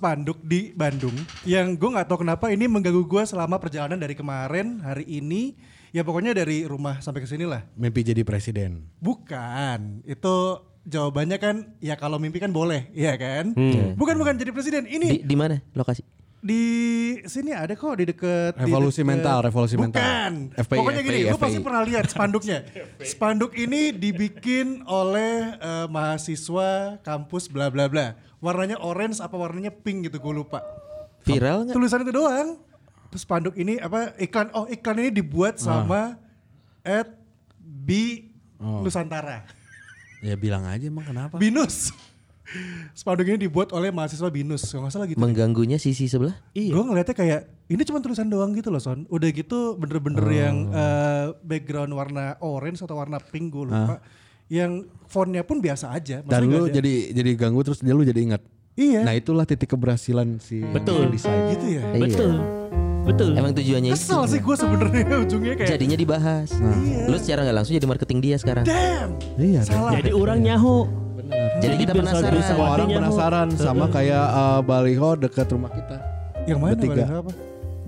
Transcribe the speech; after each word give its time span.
Spanduk 0.00 0.40
di 0.40 0.72
Bandung 0.72 1.12
yang 1.44 1.76
gue 1.76 1.90
nggak 1.92 2.08
tahu 2.08 2.24
kenapa 2.24 2.48
ini 2.48 2.64
mengganggu 2.64 3.04
gue 3.04 3.22
selama 3.28 3.60
perjalanan 3.60 4.00
dari 4.00 4.16
kemarin 4.16 4.80
hari 4.80 5.04
ini 5.04 5.52
ya 5.92 6.00
pokoknya 6.00 6.32
dari 6.32 6.64
rumah 6.64 7.04
sampai 7.04 7.20
ke 7.20 7.28
sini 7.28 7.44
lah. 7.44 7.68
Mimpi 7.76 8.00
jadi 8.00 8.24
presiden. 8.24 8.88
Bukan 8.96 10.00
itu 10.08 10.64
jawabannya 10.88 11.36
kan 11.36 11.76
ya 11.84 12.00
kalau 12.00 12.16
mimpi 12.16 12.40
kan 12.40 12.48
boleh 12.48 12.88
ya 12.96 13.12
kan. 13.20 13.52
Hmm. 13.52 13.92
Bukan 13.92 14.16
bukan 14.16 14.40
jadi 14.40 14.56
presiden 14.56 14.88
Di, 14.88 14.96
ini 14.96 15.08
di 15.20 15.36
mana 15.36 15.60
lokasi? 15.76 16.00
Di 16.40 16.64
sini 17.24 17.52
ada 17.52 17.76
kok 17.76 18.00
di 18.00 18.08
deket 18.08 18.56
di 18.56 18.64
Revolusi 18.64 19.00
deket- 19.00 19.10
mental, 19.12 19.38
revolusi 19.44 19.76
mental. 19.76 20.00
Bukan. 20.00 20.32
FPI, 20.56 20.78
Pokoknya 20.80 21.02
gini, 21.02 21.18
FPI, 21.20 21.28
lu 21.28 21.36
pasti 21.36 21.52
FPI. 21.54 21.64
pernah 21.64 21.82
lihat 21.84 22.04
spanduknya. 22.08 22.58
Spanduk 23.12 23.52
ini 23.54 23.92
dibikin 23.92 24.66
oleh 24.84 25.32
eh, 25.54 25.86
mahasiswa 25.86 26.70
kampus 27.00 27.46
bla 27.46 27.68
bla 27.68 27.86
bla. 27.86 28.16
Warnanya 28.40 28.80
orange 28.80 29.20
apa 29.20 29.36
warnanya 29.36 29.68
pink 29.68 30.08
gitu 30.08 30.16
gue 30.16 30.34
lupa. 30.34 30.64
Viral 31.22 31.68
nggak? 31.68 31.76
Tulisan 31.76 32.00
itu 32.00 32.12
doang. 32.14 32.56
Terus 33.10 33.20
spanduk 33.20 33.52
ini 33.54 33.76
apa 33.76 34.16
iklan 34.16 34.48
oh 34.50 34.64
iklan 34.64 34.96
ini 34.98 35.10
dibuat 35.12 35.60
sama 35.60 36.16
at 36.80 37.12
B 37.60 38.24
Nusantara. 38.56 39.44
Ya 40.20 40.36
bilang 40.36 40.64
aja 40.64 40.80
emang 40.82 41.04
kenapa? 41.04 41.36
Binus. 41.36 41.92
Spanduk 42.92 43.26
ini 43.26 43.38
dibuat 43.40 43.70
oleh 43.70 43.88
mahasiswa 43.88 44.26
Binus. 44.26 44.66
Kalau 44.66 44.84
nggak 44.84 44.92
salah 44.92 45.06
gitu. 45.06 45.18
Mengganggunya 45.18 45.76
sisi 45.76 46.06
sebelah? 46.06 46.34
Gue 46.50 46.82
ngeliatnya 46.82 47.14
kayak 47.14 47.40
ini 47.66 47.82
cuma 47.82 47.98
tulisan 47.98 48.26
doang 48.26 48.50
gitu 48.50 48.68
loh 48.68 48.78
Son. 48.78 49.06
Udah 49.06 49.28
gitu 49.28 49.74
bener-bener 49.74 50.26
yang 50.26 50.56
eh, 50.68 51.24
background 51.40 51.92
warna 51.92 52.34
orange 52.40 52.82
atau 52.82 52.94
warna 52.94 53.18
pink 53.18 53.50
gue 53.50 53.64
lupa. 53.66 54.02
Yang 54.46 54.72
fontnya 55.06 55.42
pun 55.42 55.58
biasa 55.58 55.94
aja. 55.94 56.20
Maksudnya 56.20 56.34
Dan 56.36 56.50
lu 56.50 56.64
ada- 56.64 56.74
jadi 56.74 56.94
jadi 57.14 57.30
ganggu 57.34 57.60
terus 57.62 57.78
dia 57.78 57.94
lu 57.94 58.02
jadi 58.02 58.18
ingat. 58.20 58.42
Iya. 58.74 59.02
Nah 59.02 59.14
itulah 59.14 59.44
titik 59.44 59.70
keberhasilan 59.70 60.38
si 60.38 60.62
Betul. 60.64 61.06
desain. 61.08 61.54
gitu 61.54 61.66
ya. 61.70 61.82
Iya. 61.88 62.02
Betul. 62.02 62.34
Betul. 63.00 63.30
Emang 63.32 63.54
tujuannya 63.54 63.90
itu. 63.90 63.96
Kesel 63.96 64.22
sih 64.26 64.40
gue 64.40 64.56
sebenarnya 64.56 65.16
ujungnya 65.24 65.54
kayak 65.54 65.70
Jadinya 65.70 65.96
dibahas. 65.96 66.50
Lu 67.06 67.16
secara 67.16 67.46
nggak 67.46 67.56
langsung 67.56 67.74
jadi 67.74 67.86
marketing 67.86 68.18
dia 68.20 68.36
sekarang. 68.36 68.64
damn. 68.66 69.14
Iya. 69.36 69.60
Salah. 69.62 69.94
Jadi 69.94 70.10
orang 70.10 70.42
nyaho. 70.42 70.84
Jadi 71.60 71.74
kita 71.76 71.92
biar 71.92 72.04
penasaran. 72.04 72.32
bisa 72.34 72.52
Semua 72.52 72.68
orang 72.72 72.88
penasaran 72.88 73.48
sama 73.54 73.84
kayak 73.88 74.24
uh, 74.32 74.60
baliho 74.60 75.10
dekat 75.14 75.46
rumah 75.52 75.70
kita. 75.70 75.96
Yang 76.48 76.58
mana 76.58 76.72
Bertiga. 76.74 77.04
Baliho 77.04 77.18
apa? 77.20 77.32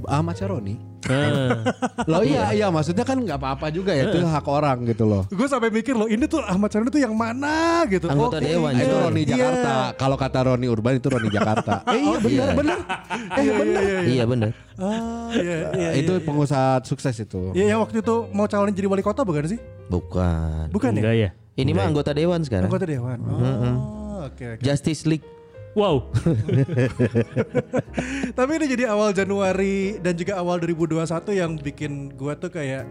Ahmad 0.03 0.35
Syaroni. 0.35 0.75
Ah. 1.03 1.67
Loh 2.07 2.23
iya 2.23 2.55
iya 2.55 2.67
maksudnya 2.71 3.03
kan 3.03 3.19
nggak 3.19 3.35
apa-apa 3.35 3.75
juga 3.75 3.91
ya 3.91 4.07
itu 4.07 4.23
hak 4.23 4.47
orang 4.47 4.87
gitu 4.87 5.03
loh. 5.03 5.27
Gue 5.31 5.47
sampai 5.47 5.71
mikir 5.71 5.95
loh 5.95 6.07
ini 6.07 6.27
tuh 6.27 6.39
Ahmad 6.43 6.71
Syaroni 6.71 6.91
tuh 6.91 7.03
yang 7.03 7.15
mana 7.15 7.83
gitu. 7.87 8.07
Anggota 8.07 8.39
Oke, 8.39 8.47
dewan, 8.47 8.71
itu 8.77 8.87
Iya. 8.87 9.03
Roni 9.03 9.23
Jakarta. 9.25 9.75
Kalau 9.95 10.15
kata 10.15 10.39
Roni 10.47 10.67
Urban 10.67 10.95
itu 10.99 11.07
Roni 11.07 11.27
Jakarta. 11.29 11.83
eh 11.91 11.99
iya 11.99 12.19
benar 12.19 12.31
Iya. 12.47 12.55
benar. 12.55 12.79
Eh 13.33 13.43
Iya, 13.43 13.53
benar. 13.53 13.83
iya, 13.83 13.91
iya. 13.91 14.01
Iya 14.07 14.25
bener. 14.27 14.51
Ah, 14.73 15.29
iya, 15.33 15.57
iya, 15.75 15.91
itu 15.97 16.13
iya. 16.13 16.23
pengusaha 16.23 16.71
sukses 16.83 17.15
itu. 17.17 17.51
Iya 17.53 17.65
yang 17.73 17.81
waktu 17.83 17.99
itu 17.99 18.15
mau 18.31 18.47
calonin 18.47 18.71
jadi 18.73 18.87
wali 18.87 19.03
kota 19.03 19.23
bukan 19.23 19.47
sih? 19.49 19.59
Bukan. 19.87 20.71
Bukan 20.71 20.91
ya? 20.93 20.99
Enggak 20.99 21.17
ya? 21.17 21.31
Ini 21.53 21.71
mah 21.77 21.85
anggota 21.85 22.17
dewan 22.17 22.41
sekarang. 22.41 22.73
Anggota 22.73 22.89
dewan. 22.89 23.19
Oh, 23.29 24.25
oke 24.25 24.57
oke. 24.57 24.63
Justice 24.65 25.05
League. 25.05 25.25
Wow. 25.73 26.13
Tapi 28.37 28.51
ini 28.61 28.67
jadi 28.69 28.93
awal 28.93 29.17
Januari 29.17 29.97
dan 30.01 30.17
juga 30.17 30.37
awal 30.41 30.61
2021 30.61 31.09
yang 31.33 31.57
bikin 31.57 32.13
gua 32.13 32.37
tuh 32.37 32.53
kayak 32.53 32.85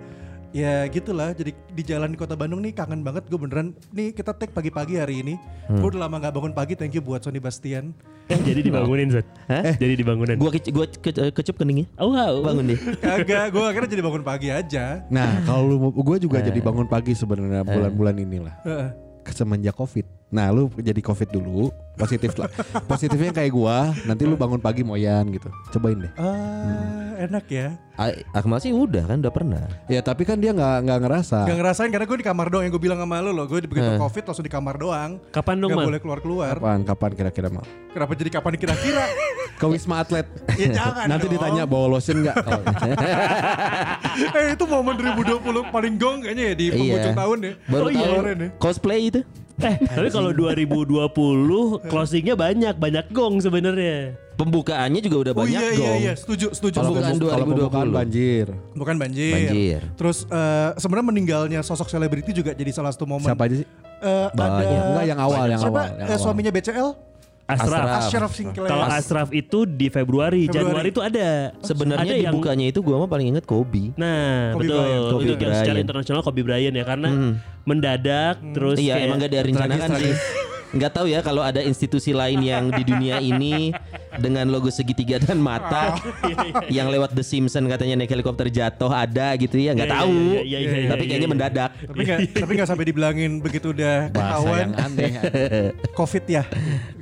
ya 0.52 0.84
gitulah 0.92 1.32
jadi 1.32 1.52
di 1.56 1.84
jalan 1.84 2.12
di 2.12 2.18
kota 2.20 2.36
Bandung 2.36 2.60
nih 2.60 2.76
kangen 2.76 3.02
banget 3.08 3.28
gue 3.32 3.40
beneran 3.40 3.72
nih 3.96 4.12
kita 4.12 4.36
take 4.36 4.52
pagi-pagi 4.52 5.00
hari 5.00 5.24
ini 5.24 5.40
gue 5.72 5.88
udah 5.88 6.08
lama 6.08 6.20
nggak 6.20 6.34
bangun 6.36 6.54
pagi 6.56 6.76
thank 6.76 6.92
you 6.92 7.04
buat 7.04 7.24
Sony 7.24 7.40
Bastian 7.40 7.96
Eh, 8.32 8.40
jadi 8.48 8.64
dibangunin 8.64 9.12
Zat. 9.12 9.28
Hah? 9.52 9.76
Jadi 9.76 9.94
dibangunin. 10.00 10.40
Gua 10.40 10.56
ke, 10.56 10.64
gua 10.72 10.88
ke, 10.88 11.12
kecup 11.12 11.60
keningnya. 11.60 11.84
Oh, 12.00 12.16
wow. 12.16 12.40
Bangun 12.40 12.72
deh. 12.72 12.80
kagak 13.04 13.52
gue 13.52 13.60
akhirnya 13.60 13.90
jadi 13.92 14.04
bangun 14.08 14.24
pagi 14.24 14.48
aja 14.48 15.04
Nah, 15.12 15.44
kalau 15.44 15.92
gue 15.92 16.18
juga 16.22 16.40
jadi 16.40 16.60
bangun 16.64 16.88
pagi 16.88 17.12
sebenarnya 17.12 17.68
bulan-bulan 17.68 18.16
inilah. 18.24 18.56
Heeh. 18.64 19.11
Semenjak 19.32 19.76
Covid. 19.76 20.06
Nah, 20.32 20.48
lu 20.48 20.72
jadi 20.80 21.00
Covid 21.04 21.28
dulu, 21.28 21.72
positif 22.00 22.32
lah. 22.40 22.48
Positifnya 22.92 23.36
kayak 23.36 23.52
gua, 23.52 23.92
nanti 24.08 24.24
lu 24.24 24.40
bangun 24.40 24.64
pagi 24.64 24.80
moyan 24.84 25.28
gitu. 25.32 25.52
Cobain 25.76 26.08
deh. 26.08 26.12
ah 26.16 27.12
enak 27.22 27.46
ya 27.54 27.78
Akmal 28.34 28.58
sih 28.58 28.74
udah 28.74 29.06
kan 29.06 29.22
udah 29.22 29.30
pernah. 29.30 29.62
Ya, 29.86 30.02
tapi 30.02 30.26
kan 30.26 30.42
dia 30.42 30.56
nggak 30.56 30.90
nggak 30.90 31.00
ngerasa. 31.06 31.46
Gak 31.46 31.58
ngerasain 31.60 31.92
karena 31.94 32.06
gue 32.10 32.18
di 32.18 32.26
kamar 32.26 32.48
doang 32.50 32.64
yang 32.66 32.74
gue 32.74 32.82
bilang 32.82 33.00
sama 33.04 33.22
lu 33.22 33.30
loh 33.30 33.46
gue 33.46 33.62
begitu 33.62 33.92
covid 34.02 34.24
langsung 34.26 34.46
di 34.46 34.50
kamar 34.50 34.76
doang 34.82 35.12
Kapan 35.30 35.56
dong, 35.62 35.70
Gak 35.70 35.78
Man? 35.78 35.88
boleh 35.94 36.00
keluar-keluar 36.02 36.54
Kapan 36.58 36.80
kapan 36.82 37.12
kira-kira 37.14 37.48
mal? 37.54 37.66
Kenapa 37.94 38.12
jadi 38.18 38.30
kapan 38.34 38.54
kira-kira 38.58 39.04
Ke 39.62 39.70
Wisma 39.70 40.02
Atlet. 40.02 40.26
Ya 40.58 40.74
jangan 40.74 41.06
nanti 41.06 41.26
dong. 41.26 41.34
ditanya 41.38 41.64
bawa 41.64 41.86
lotion 41.92 42.18
nggak? 42.20 42.36
Oh. 42.42 42.62
Eh 44.34 44.48
itu 44.52 44.66
momen 44.66 44.94
2020 44.98 45.38
paling 45.70 45.94
gong 45.96 46.18
kayaknya 46.20 46.44
ya 46.44 46.54
di 46.54 46.66
penghujung 46.70 47.16
tahun 47.16 47.38
ya 47.40 47.52
Baru 47.66 47.82
Oh, 47.82 47.90
iya. 47.90 48.02
tahu 48.02 48.14
Kemarin 48.16 48.38
ya. 48.38 48.50
cosplay 48.58 49.00
itu. 49.06 49.22
Eh, 49.62 49.76
tapi 49.86 50.10
kalau 50.10 50.32
2020 50.34 51.14
closingnya 51.92 52.34
banyak, 52.36 52.74
banyak 52.76 53.06
gong 53.10 53.38
sebenarnya. 53.40 54.18
Pembukaannya 54.34 55.00
juga 55.00 55.18
udah 55.22 55.34
Oh 55.34 55.40
banyak 55.40 55.54
iya 55.54 55.70
iya 55.70 55.78
gong. 55.78 56.00
iya 56.02 56.14
setuju 56.16 56.48
setuju 56.50 56.76
Kalau 56.76 56.90
Pembukaan 56.92 57.14
setuju. 57.14 57.22
pembukaan- 57.22 57.38
kalau 57.38 57.46
2020. 57.46 57.62
pembukaan 57.62 57.90
banjir. 57.94 58.46
Bukan 58.74 58.96
banjir. 58.98 59.34
Banjir. 59.38 59.80
Terus 59.94 60.18
eh, 60.28 60.70
sebenarnya 60.76 61.08
meninggalnya 61.08 61.60
sosok 61.62 61.88
selebriti 61.88 62.32
juga 62.34 62.52
jadi 62.52 62.72
salah 62.72 62.90
satu 62.90 63.06
momen. 63.06 63.28
Siapa 63.28 63.46
aja 63.46 63.56
sih? 63.56 63.68
Eh, 64.02 64.28
ada. 64.28 64.66
Enggak 64.90 65.06
yang 65.06 65.20
awal, 65.20 65.44
yang 65.46 65.62
siapa? 65.62 65.78
awal, 65.78 65.88
yang 65.94 66.02
Eh, 66.02 66.10
awal. 66.10 66.20
suaminya 66.20 66.50
BCL? 66.52 66.90
Asraf. 67.46 67.68
Asraf. 67.68 68.02
Ashraf 68.02 68.32
Sinclair. 68.32 68.70
Kalau 68.70 68.86
Asraf 68.86 69.30
itu 69.32 69.66
di 69.66 69.88
Februari, 69.88 70.46
Februari. 70.46 70.56
Januari 70.56 70.90
itu 70.90 71.02
ada. 71.02 71.52
Sebenarnya 71.60 72.04
ada 72.04 72.14
yang 72.14 72.32
dibukanya 72.32 72.66
itu 72.68 72.80
gua 72.80 72.96
mah 72.98 73.10
paling 73.10 73.28
inget 73.30 73.44
Kobe. 73.44 73.92
Nah, 73.96 74.52
Kobe 74.52 74.64
betul. 74.64 74.78
Bryant. 74.78 75.12
Kobe 75.12 75.24
itu 75.26 75.34
yang 75.38 75.56
secara 75.56 75.80
internasional 75.80 76.22
Kobe 76.22 76.42
Bryant 76.42 76.74
ya 76.74 76.86
karena 76.86 77.10
mendadak 77.64 78.36
terus 78.52 78.78
Iya, 78.78 78.94
kayak- 78.94 79.06
emang 79.06 79.18
gak 79.20 79.30
ada 79.30 79.40
rencanakan 79.44 79.90
sih. 79.98 80.14
Nggak 80.72 80.92
tahu 80.94 81.06
ya 81.06 81.20
kalau 81.20 81.44
ada 81.44 81.60
institusi 81.60 82.16
lain 82.16 82.40
yang 82.42 82.72
di 82.72 82.88
dunia 82.88 83.20
ini 83.20 83.76
dengan 84.22 84.46
logo 84.48 84.70
segitiga 84.70 85.18
dan 85.18 85.38
mata 85.38 85.98
yang 86.70 86.88
lewat 86.88 87.12
The 87.12 87.22
Simpsons 87.22 87.66
katanya 87.66 87.98
naik 87.98 88.10
helikopter 88.10 88.48
jatuh 88.48 88.88
ada 88.88 89.34
gitu 89.36 89.58
ya 89.58 89.74
nggak 89.74 89.90
Iya, 89.90 89.98
tahu. 89.98 90.18
iya, 90.40 90.58
iya, 90.62 90.88
Tapi 90.88 91.04
kayaknya 91.06 91.28
mendadak. 91.28 91.70
Tapi 91.82 92.02
nggak 92.02 92.20
tapi 92.46 92.52
nggak 92.54 92.70
sampai 92.70 92.86
dibilangin 92.86 93.32
begitu 93.40 93.74
udah 93.74 94.08
ketahuan 94.08 94.60
yang 94.62 94.72
aneh. 94.78 95.12
covid 95.98 96.24
ya. 96.26 96.44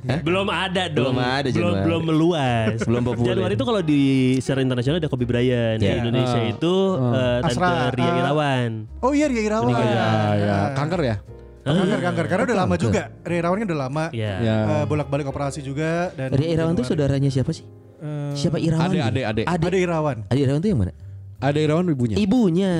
belum 0.00 0.48
ada 0.48 0.88
dong. 0.88 1.12
Belum 1.12 1.18
ada 1.20 1.48
belum 1.50 1.74
belum 1.84 2.02
meluas. 2.02 2.76
Belum 2.82 3.02
populer. 3.04 3.36
Januari 3.36 3.54
itu 3.54 3.64
kalau 3.64 3.82
di 3.84 4.02
secara 4.40 4.60
internasional 4.60 4.96
ada 4.96 5.06
Kobe 5.06 5.28
Bryant. 5.28 5.76
Di. 5.76 5.86
Indonesia 5.92 6.40
Ah. 6.40 6.48
itu 6.48 6.74
eh, 6.96 7.38
Tante 7.44 7.52
Asra- 7.52 7.92
Ria 7.92 8.06
ah. 8.06 8.20
Irawan. 8.24 8.70
Oh 8.98 9.12
iya 9.12 9.26
Ria 9.28 9.42
Irawan. 9.44 9.74
Ya, 9.76 10.08
ya. 10.34 10.58
Kanker 10.72 11.00
ya? 11.02 11.16
Kanker 11.60 12.00
kanker 12.00 12.26
karena 12.26 12.42
udah 12.48 12.58
lama 12.58 12.74
juga. 12.74 13.02
Ria 13.20 13.38
Irawan 13.38 13.56
kan 13.58 13.66
udah 13.68 13.80
lama. 13.80 14.04
Iya. 14.10 14.32
Ya. 14.40 14.56
Eh, 14.64 14.84
bolak-balik 14.84 15.26
operasi 15.28 15.60
juga 15.60 16.08
dan 16.12 16.32
Ria 16.32 16.48
Irawan 16.50 16.72
tuh 16.72 16.84
saudaranya 16.84 17.28
siapa 17.28 17.52
sih? 17.52 17.68
Eh, 18.00 18.32
Siapa 18.32 18.56
Irawan? 18.56 18.88
Ade, 18.88 18.98
ade, 18.98 19.20
ade. 19.22 19.42
Ade. 19.44 19.64
Ada 19.66 19.76
Irawan. 19.76 20.16
Ade 20.26 20.40
Irawan 20.40 20.60
tuh 20.60 20.68
yang 20.68 20.80
mana? 20.80 20.92
Ada 21.36 21.58
Irawan 21.58 21.84
ibunya. 21.86 22.16
Ibunya. 22.16 22.72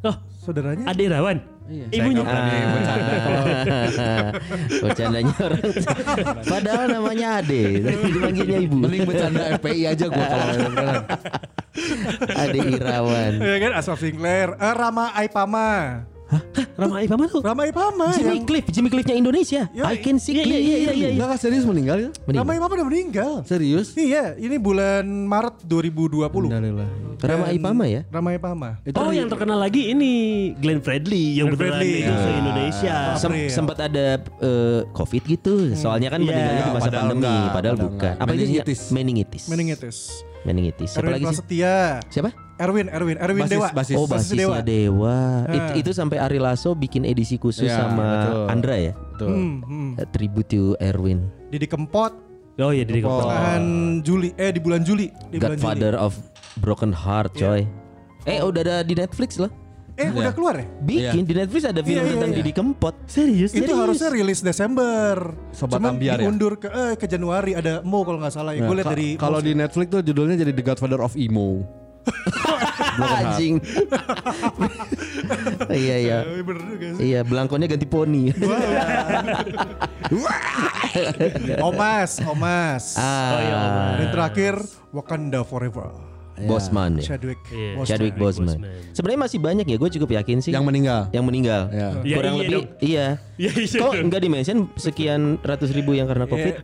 Oh, 0.00 0.16
Saudaranya? 0.40 0.88
Ade 0.88 1.02
Irawan. 1.04 1.38
Ibunya. 1.68 2.24
Bercandanya 4.80 5.34
orang. 5.36 5.62
Padahal 6.40 6.86
namanya 6.88 7.26
Ade, 7.40 7.62
tapi 7.84 8.08
dipanggilnya 8.08 8.58
ibu. 8.58 8.76
Mending 8.78 9.04
bercanda 9.04 9.42
FPI 9.60 9.82
aja 9.84 10.04
gua 10.08 10.26
kalau. 10.26 10.48
Ade 12.24 12.58
Irawan. 12.72 13.32
Ya 13.36 13.56
kan 13.60 13.72
Asaf 13.76 14.00
Sinclair, 14.00 14.56
Eh, 14.56 14.74
Rama 14.74 15.12
Aipama. 15.12 15.70
Rama 16.76 17.00
Aipama 17.00 17.24
tuh. 17.26 17.40
Rama 17.40 17.64
Aipama 17.64 18.12
Jimmy 18.12 18.28
yang 18.34 18.44
Cliff, 18.44 18.64
Jimmy 18.68 18.88
Cliffnya 18.88 19.16
Indonesia. 19.16 19.62
Ya, 19.72 19.82
I 19.86 19.96
can 19.98 20.16
see 20.16 20.36
iya, 20.36 20.44
iya, 20.44 20.58
iya, 20.58 20.76
iya, 20.78 20.92
iya. 20.92 21.08
Enggak 21.10 21.28
kan 21.32 21.38
serius 21.40 21.64
meninggal 21.64 21.96
ya? 21.98 22.10
Rama 22.28 22.50
Aipama 22.52 22.72
udah 22.74 22.86
meninggal. 22.86 23.30
Serius? 23.42 23.92
Iya, 23.94 24.36
ini 24.36 24.56
bulan 24.56 25.02
Maret 25.04 25.64
2020. 25.64 26.28
Innalillah. 26.46 26.88
Rama 27.18 27.46
Ipama 27.50 27.84
ya? 27.84 28.02
Rama 28.06 28.28
Aipama. 28.30 28.70
Oh, 28.94 29.10
yang 29.10 29.26
terkenal 29.26 29.58
lagi 29.58 29.90
ini 29.90 30.12
Glenn 30.54 30.78
Fredly 30.78 31.34
yang 31.34 31.50
Glenn 31.50 31.58
beneran 31.58 31.80
Fredly, 31.80 31.98
itu 31.98 32.06
ya. 32.06 32.18
se-Indonesia. 32.20 32.96
Sem- 33.16 33.32
April. 33.32 33.50
sempat 33.50 33.76
ada 33.80 34.06
eh, 34.38 34.80
COVID 34.92 35.22
gitu. 35.26 35.54
Soalnya 35.74 36.08
kan 36.08 36.20
Iya. 36.20 36.28
meninggalnya 36.28 36.62
di 36.62 36.70
masa 36.70 36.86
Padahal 36.86 37.02
pandemi, 37.08 37.18
enggak, 37.18 37.34
padahal 37.34 37.54
padahal 37.58 37.74
bukan. 37.74 37.94
enggak. 37.96 38.14
Apa 38.14 38.28
itu? 38.28 38.38
Meningitis. 38.38 38.80
Meningitis. 38.92 39.42
Meningitis. 39.48 39.96
Meningitis. 40.44 40.90
Siapa 40.92 41.02
Erwin 41.02 41.14
lagi 41.14 41.24
sih? 41.24 41.28
Prasetya. 41.34 41.74
Siapa? 42.06 42.30
Erwin, 42.58 42.86
Erwin, 42.88 43.16
Erwin 43.16 43.42
Basis- 43.42 43.54
Dewa. 43.54 43.68
basis. 43.70 43.94
Oh 43.94 44.06
basisnya 44.06 44.60
Dewa. 44.60 45.46
It- 45.46 45.80
itu 45.80 45.90
sampai 45.90 46.18
Ari 46.18 46.38
Lasso 46.38 46.74
bikin 46.74 47.02
edisi 47.02 47.38
khusus 47.38 47.64
Ya, 47.64 47.78
sama 47.80 48.08
betul. 48.26 48.44
Andra 48.50 48.74
ya. 48.76 48.92
Tuh. 49.14 49.30
Hmm, 49.30 49.56
hmm. 49.62 49.90
Eh, 49.96 50.06
Tribute 50.10 50.48
to 50.48 50.62
Erwin. 50.78 51.30
Didi 51.48 51.64
Kempot, 51.64 52.12
Oh 52.58 52.74
iya 52.74 52.82
dari 52.82 52.98
Oh. 53.00 53.22
pertengahan 53.22 53.64
Juli, 54.02 54.34
eh 54.34 54.50
di 54.50 54.58
bulan 54.58 54.82
Juli. 54.82 55.06
Di 55.30 55.38
bulan 55.38 55.54
Godfather 55.54 55.94
of 55.94 56.18
Broken 56.58 56.90
Heart 56.90 57.38
coy. 57.38 57.62
Eh 58.24 58.42
udah 58.42 58.60
ada 58.60 58.76
di 58.82 58.98
Netflix 58.98 59.38
loh. 59.38 59.46
Juli. 59.46 59.66
Eh 59.96 60.10
udah 60.12 60.30
keluar 60.30 60.54
ya? 60.54 60.66
Bikin 60.80 61.22
di 61.22 61.34
Netflix 61.34 61.62
ada 61.64 61.78
film 61.80 61.94
Iya, 61.96 62.02
iya, 62.04 62.12
tentang 62.12 62.30
iya. 62.30 62.38
Didi 62.38 62.52
Kempot. 62.52 62.94
Serius? 63.06 63.50
Itu 63.50 63.70
harusnya 63.72 64.10
rilis 64.10 64.42
Desember. 64.42 65.38
Sobat 65.50 65.78
Cuman 65.78 65.94
Ambiar 65.94 66.18
ya? 66.18 66.26
diundur 66.26 66.54
ke 66.56 66.66
eh, 66.66 66.94
ke 66.94 67.06
Januari 67.06 67.54
ada 67.54 67.78
Mo 67.80 68.02
kalau 68.02 68.18
nggak 68.18 68.30
salah 68.32 68.52
ya. 68.52 68.62
Nah, 68.62 68.66
Gue 68.66 68.76
lihat 68.78 68.90
dari 68.90 69.08
kalau 69.14 69.38
di 69.38 69.54
Netflix 69.54 69.86
tuh 69.88 70.02
judulnya 70.02 70.34
jadi 70.36 70.50
The 70.50 70.62
Godfather 70.64 70.98
of 70.98 71.14
Emo. 71.14 71.62
Anjing. 72.98 73.54
iya 75.82 75.96
iya. 75.98 76.18
Bener 76.42 76.62
juga 76.66 76.86
sih. 76.96 77.02
Iya, 77.08 77.20
belangkonya 77.22 77.66
ganti 77.66 77.86
poni. 77.86 78.30
Omas, 81.68 82.10
Omas. 82.24 82.84
ah, 82.96 83.28
Oh 83.34 83.40
iya, 83.40 83.54
Omas. 83.56 83.94
Dan 83.98 84.08
terakhir 84.10 84.54
Wakanda 84.90 85.40
Forever. 85.44 85.90
Bosman 86.38 87.02
ya. 87.02 87.14
Chadwick. 87.14 87.42
Iya. 87.50 87.74
Boseman. 87.74 87.88
Chadwick. 87.90 88.14
Boseman. 88.14 88.58
Sebenarnya 88.94 89.20
masih 89.26 89.38
banyak 89.42 89.66
ya, 89.66 89.74
gue 89.74 89.90
cukup 89.98 90.10
yakin 90.22 90.38
sih. 90.38 90.54
Yang 90.54 90.70
meninggal. 90.70 91.10
yang 91.10 91.26
meninggal. 91.26 91.66
Ya, 91.74 91.88
Kurang 91.98 92.34
iya 92.38 92.38
lebih 92.38 92.54
dong. 92.54 92.66
iya. 92.78 93.06
Iya, 93.34 93.50
iya 93.58 93.66
Kok 93.74 93.90
dong. 93.90 94.06
enggak 94.06 94.20
di-mention 94.22 94.58
sekian 94.78 95.42
ratus 95.42 95.74
ribu 95.74 95.98
yang 95.98 96.06
karena 96.06 96.30
Covid? 96.30 96.54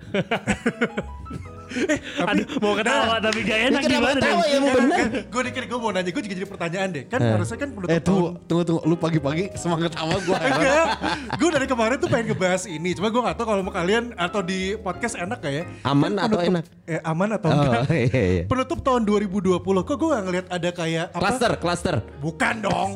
Aduh, 2.25 2.47
mau 2.59 2.73
ketawa 2.75 3.17
tapi 3.19 3.39
gak 3.41 3.59
enak 3.65 3.71
Ini 3.75 3.85
kenapa 3.85 4.01
gimana 4.01 4.17
ketawa 4.17 4.35
dong? 4.35 4.47
ya, 4.47 4.59
mau 4.59 4.71
bener? 4.73 5.05
Gue 5.27 5.43
dikit 5.45 5.65
gue 5.65 5.79
mau 5.79 5.91
nanya, 5.91 6.11
gue 6.11 6.23
juga 6.23 6.35
jadi 6.35 6.49
pertanyaan 6.49 6.89
deh. 6.91 7.05
Kan 7.05 7.19
harusnya 7.21 7.57
kan 7.57 7.69
penutup 7.71 7.89
Eh 7.89 7.95
tahun. 7.95 8.05
tunggu, 8.05 8.29
tunggu, 8.45 8.63
tunggu. 8.65 8.81
Lu 8.85 8.95
pagi-pagi 8.95 9.45
semangat 9.55 9.91
sama 9.93 10.17
gue. 10.19 10.37
Enggak, 10.37 10.87
gue 11.35 11.49
dari 11.51 11.67
kemarin 11.67 11.97
tuh 11.97 12.09
pengen 12.09 12.27
ngebahas 12.29 12.63
ini. 12.67 12.91
Cuma 12.93 13.09
gue 13.09 13.21
gak 13.21 13.37
tahu 13.37 13.47
kalau 13.47 13.63
mau 13.63 13.73
kalian 13.73 14.05
atau 14.15 14.41
di 14.41 14.61
podcast 14.77 15.15
enak 15.15 15.39
gak 15.39 15.53
ya. 15.53 15.63
Aman 15.85 16.13
Kan 16.13 16.21
atau 16.21 16.37
penutup- 16.37 16.51
enak? 16.53 16.65
Eh 16.85 17.01
aman 17.03 17.29
atau 17.33 17.49
Oh, 17.49 17.57
enggak? 17.57 17.83
iya, 17.91 18.23
iya. 18.31 18.43
Penutup 18.45 18.79
tahun 18.81 19.03
2020, 19.03 19.57
kok 19.83 19.97
gue 19.97 20.09
gak 20.11 20.23
ngeliat 20.23 20.47
ada 20.49 20.69
kayak 20.71 21.07
apa? 21.09 21.19
Cluster, 21.19 21.53
cluster. 21.57 21.95
Bukan 22.19 22.55
dong. 22.61 22.89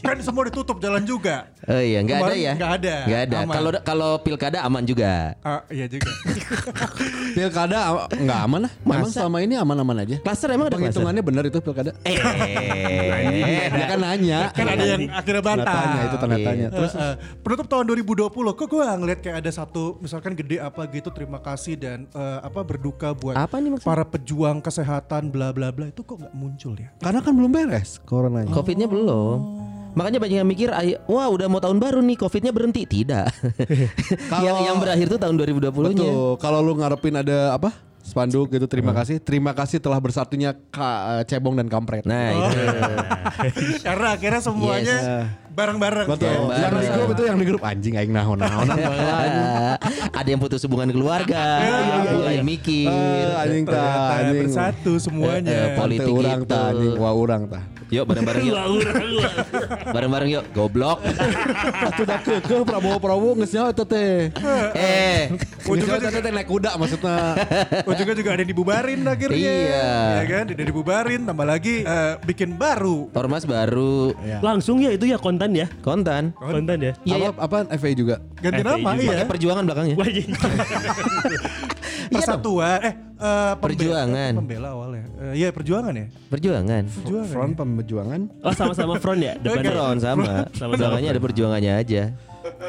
Kan 0.00 0.16
semua 0.18 0.42
ditutup 0.44 0.76
jalan 0.78 1.04
juga. 1.04 1.52
Oh 1.64 1.76
iya, 1.76 2.00
nggak 2.00 2.18
ada 2.22 2.34
ya? 2.34 2.52
nggak 2.54 2.72
ada. 2.74 2.94
Nggak 3.04 3.20
ada. 3.22 3.38
Kalau 3.46 3.70
kalau 3.82 4.10
pilkada 4.18 4.58
aman 4.60 4.82
juga. 4.82 5.32
Ah, 5.40 5.60
iya 5.68 5.84
juga. 5.86 6.08
Pilkada 7.34 8.08
am- 8.14 8.22
nggak 8.22 8.40
aman 8.40 8.60
lah. 8.60 8.72
Memang 8.80 9.00
Masa? 9.04 9.16
selama 9.16 9.38
ini 9.40 9.54
aman-aman 9.54 9.96
aja. 10.00 10.16
Cluster 10.20 10.48
emang 10.50 10.66
ada? 10.66 10.76
Penghitungannya 10.76 11.22
benar 11.22 11.42
itu 11.44 11.58
pilkada. 11.58 11.90
Eh, 12.00 12.14
Dia 13.74 13.86
kan 13.86 13.98
nanya. 14.00 14.38
kan 14.50 14.66
ada 14.68 14.84
yang 14.86 15.02
akhirnya 15.08 15.42
Tanda 15.42 15.56
bantah. 15.60 15.74
tanya 15.76 16.00
itu 16.00 16.16
tanda 16.16 16.36
tanya. 16.38 16.66
Terus 16.70 16.92
Eh, 16.94 17.02
eh, 17.02 17.14
penutup 17.38 17.66
tahun 17.66 17.84
2020 17.86 18.30
kok 18.54 18.66
gue 18.66 18.84
ngeliat 18.84 19.18
kayak 19.18 19.36
ada 19.38 19.50
satu 19.50 19.98
misalkan 19.98 20.32
gede 20.32 20.58
apa 20.58 20.86
gitu 20.88 21.10
terima 21.10 21.38
kasih 21.38 21.74
dan 21.74 22.06
eh, 22.08 22.38
apa 22.40 22.60
berduka 22.62 23.10
buat 23.12 23.34
Apa 23.34 23.58
nih 23.58 23.70
maksudnya? 23.72 23.90
para 23.90 24.04
pejuang 24.04 24.58
kesehatan 24.58 25.28
bla 25.28 25.50
bla 25.50 25.68
bla 25.68 25.86
itu 25.86 26.00
kok 26.00 26.16
nggak 26.16 26.32
muncul 26.32 26.72
ya? 26.72 26.88
karena 26.96 27.18
kan 27.18 27.32
belum 27.32 27.50
beres 27.50 27.98
coronanya. 28.00 28.50
Covidnya 28.50 28.86
belum. 28.86 29.38
Makanya 29.94 30.18
banyak 30.18 30.36
yang 30.36 30.48
mikir, 30.48 30.68
"Ay, 30.68 30.98
wah 31.04 31.26
udah 31.28 31.46
mau 31.46 31.58
tahun 31.58 31.78
baru 31.78 32.02
nih, 32.02 32.18
Covidnya 32.18 32.50
berhenti. 32.50 32.82
Tidak. 32.82 33.26
yang 34.44 34.56
yang 34.64 34.76
berakhir 34.76 35.06
tuh 35.06 35.16
tahun 35.16 35.38
2020-nya. 35.38 36.02
Betul. 36.02 36.34
Kalau 36.38 36.58
lu 36.58 36.74
ngarepin 36.74 37.14
ada 37.16 37.54
apa? 37.54 37.70
Spanduk 38.04 38.52
gitu 38.52 38.68
terima 38.68 38.92
kasih. 38.92 39.16
Terima 39.16 39.56
kasih 39.56 39.80
telah 39.80 39.96
bersatunya 39.96 40.52
Ka- 40.68 41.24
Cebong 41.24 41.56
dan 41.56 41.72
Kampret. 41.72 42.04
Nah, 42.04 42.36
itu. 42.36 42.60
Karena 43.88 44.12
akhirnya 44.12 44.44
semuanya 44.44 44.96
bareng-bareng. 45.54 46.06
Betul. 46.10 46.50
ya. 46.50 46.68
Yang 46.68 46.74
di 46.74 46.88
grup 46.90 47.08
itu 47.14 47.22
yang 47.24 47.38
di 47.38 47.46
grup 47.46 47.62
anjing 47.62 47.94
aing 47.94 48.12
naon-naon. 48.12 48.66
ada 50.18 50.28
yang 50.28 50.40
putus 50.42 50.60
hubungan 50.66 50.90
keluarga, 50.90 51.42
mulai 52.14 52.42
mikir. 52.42 52.90
Eh, 52.90 53.42
anjing 53.42 53.64
Ternyata 53.64 54.14
anjing. 54.20 54.40
bersatu 54.46 54.92
semuanya. 54.98 55.54
Eh, 55.54 55.68
politik 55.78 56.06
Teu 56.06 56.18
urang 56.18 56.40
itu. 56.42 56.50
tah 56.50 56.62
anjing, 56.74 56.92
wah 56.98 57.14
urang 57.14 57.44
tah. 57.46 57.64
Yuk 57.92 58.04
bareng-bareng 58.08 58.42
yuk. 58.48 58.56
Bareng-bareng 59.94 60.28
yuk. 60.32 60.44
Goblok. 60.56 60.98
Atuh 61.84 62.04
da 62.08 62.16
keukeuh 62.18 62.64
Prabowo-Prabowo 62.64 63.38
geus 63.38 63.52
nyawa 63.52 63.70
eta 63.70 63.84
teh. 63.84 64.32
eh, 64.74 65.30
nyawa 65.68 66.00
eta 66.00 66.20
teh 66.24 66.32
naik 66.32 66.48
kuda 66.48 66.80
maksudnya. 66.80 67.36
Ujungnya 67.84 68.14
juga 68.16 68.30
ada 68.34 68.40
yang 68.40 68.50
dibubarin 68.50 69.00
akhirnya. 69.04 69.36
Iya. 69.36 69.92
Ya 70.16 70.24
kan, 70.26 70.44
udah 70.56 70.66
dibubarin 70.66 71.20
tambah 71.28 71.46
lagi 71.46 71.84
eh, 71.84 72.14
bikin 72.24 72.56
baru. 72.56 73.12
Ormas 73.14 73.44
baru 73.44 74.16
Langsung 74.40 74.80
ya 74.80 74.90
itu 74.90 75.04
ya 75.04 75.20
konten 75.20 75.43
ya. 75.52 75.66
kontan. 75.80 76.32
Konten 76.32 76.78
ya. 76.78 76.92
Iya, 77.02 77.28
Apa 77.28 77.44
apa 77.44 77.56
FA 77.74 77.90
juga. 77.92 78.16
Ganti 78.38 78.60
FPI 78.60 78.64
nama 78.64 78.90
juga. 78.90 79.02
iya. 79.02 79.10
Pakai 79.10 79.26
perjuangan 79.28 79.62
belakangnya. 79.66 79.96
Wah, 79.96 80.08
iya. 80.08 80.24
Persatuan 82.04 82.78
eh 82.80 82.94
eh, 83.16 83.52
pembe- 83.56 83.62
Perjuangan. 83.74 84.32
Pembela 84.36 84.68
awalnya. 84.70 85.04
Eh, 85.20 85.32
Iya, 85.34 85.48
perjuangan 85.50 85.94
ya. 85.96 86.06
Perjuangan. 86.28 86.82
Perjuangan. 86.86 87.32
Front 87.32 87.52
ya? 87.52 87.58
pembejuangan. 87.58 88.20
Oh 88.40 88.52
sama-sama 88.52 88.94
front 88.98 89.20
ya 89.20 89.32
depannya. 89.36 89.72
Front 89.72 89.98
sama. 90.00 90.24
Sama-sama 90.52 90.70
Perjuangannya 90.74 91.10
ada 91.10 91.22
perjuangannya 91.22 91.72
aja. 91.74 92.02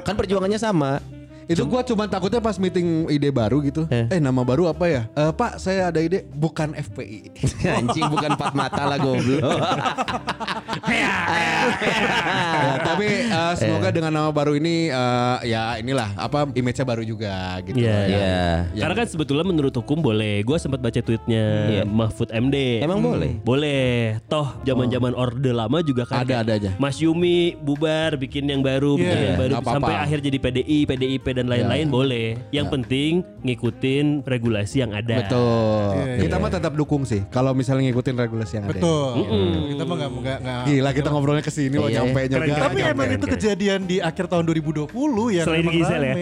Kan 0.02 0.16
perjuangannya 0.16 0.58
sama. 0.58 1.04
Itu 1.46 1.64
gua 1.66 1.86
cuma 1.86 2.10
takutnya 2.10 2.42
pas 2.42 2.58
meeting 2.58 3.06
ide 3.08 3.30
baru 3.30 3.62
gitu. 3.62 3.86
Eh. 3.94 4.10
Eh, 4.10 4.20
nama 4.22 4.42
baru 4.42 4.66
apa 4.66 4.86
ya? 4.90 5.02
Eh, 5.14 5.32
Pak, 5.32 5.62
saya 5.62 5.94
ada 5.94 6.02
ide 6.02 6.26
bukan 6.34 6.74
FPI. 6.74 7.30
Anjing 7.78 8.06
bukan 8.10 8.34
empat 8.34 8.54
mata 8.58 8.82
lah 8.86 8.98
goblok. 8.98 9.42
Ya, 10.86 12.78
tapi 12.84 13.08
eh, 13.26 13.54
semoga 13.58 13.90
dengan 13.90 14.12
nama 14.14 14.30
baru 14.30 14.54
ini 14.60 14.90
eh, 14.92 15.38
ya 15.50 15.80
inilah 15.82 16.14
apa 16.16 16.46
image-nya 16.54 16.86
baru 16.86 17.02
juga 17.02 17.58
gitu. 17.66 17.80
Iya. 17.82 17.98
Ya. 18.06 18.06
Iya. 18.72 18.82
Karena 18.86 18.96
kan 19.04 19.08
sebetulnya 19.10 19.46
menurut 19.48 19.74
hukum 19.74 20.00
boleh. 20.00 20.46
Gue 20.46 20.58
sempat 20.62 20.80
baca 20.84 21.00
tweetnya 21.00 21.46
Iya. 21.66 21.84
Mahfud 21.88 22.30
MD. 22.30 22.84
Emang 22.86 23.02
boleh? 23.02 23.40
Boleh. 23.42 24.20
Toh 24.30 24.62
zaman-zaman 24.62 25.16
orde 25.18 25.52
lama 25.52 25.82
juga 25.82 26.06
kan. 26.06 26.22
Ada, 26.22 26.46
ada 26.46 26.52
aja. 26.60 26.72
Mas 26.78 27.00
Yumi 27.02 27.56
bubar 27.58 28.16
bikin 28.20 28.46
yang 28.46 28.62
baru, 28.62 29.00
bikin 29.00 29.16
Iya, 29.16 29.26
yang 29.34 29.40
baru 29.40 29.54
sampai 29.64 29.96
akhir 29.98 30.20
jadi 30.22 30.38
PDI, 30.38 30.78
PDIP 30.86 31.26
dan 31.36 31.52
lain-lain 31.52 31.92
boleh. 31.92 32.40
Yang 32.50 32.68
penting 32.72 33.12
ngikutin 33.44 34.24
regulasi 34.24 34.80
yang 34.80 34.96
ada. 34.96 35.20
Betul. 35.28 35.90
Iya, 36.00 36.16
kita 36.24 36.36
mah 36.40 36.50
tetap 36.50 36.74
dukung 36.74 37.04
sih 37.04 37.22
kalau 37.28 37.52
misalnya 37.52 37.92
ngikutin 37.92 38.16
regulasi 38.16 38.54
yang 38.58 38.66
ada. 38.72 38.80
Betul. 38.80 39.12
Kita 39.76 39.84
mah 39.84 39.96
nggak 40.00 40.10
nggak 40.16 40.38
nggak. 40.40 40.64
Gila 40.66 40.90
kita 40.96 41.08
ngobrolnya 41.12 41.44
ke 41.44 41.52
sini 41.52 41.76
loh 41.76 41.92
Iya. 41.92 42.02
nyampe 42.02 42.20
keren, 42.32 42.50
Tapi 42.56 42.80
emang 42.82 43.10
itu 43.12 43.26
kejadian 43.28 43.80
di 43.84 43.98
akhir 44.00 44.26
tahun 44.32 44.44
2020 44.48 44.88
yang 45.36 45.46
Selain 45.46 45.68
Gisel 45.68 46.02
ya? 46.02 46.16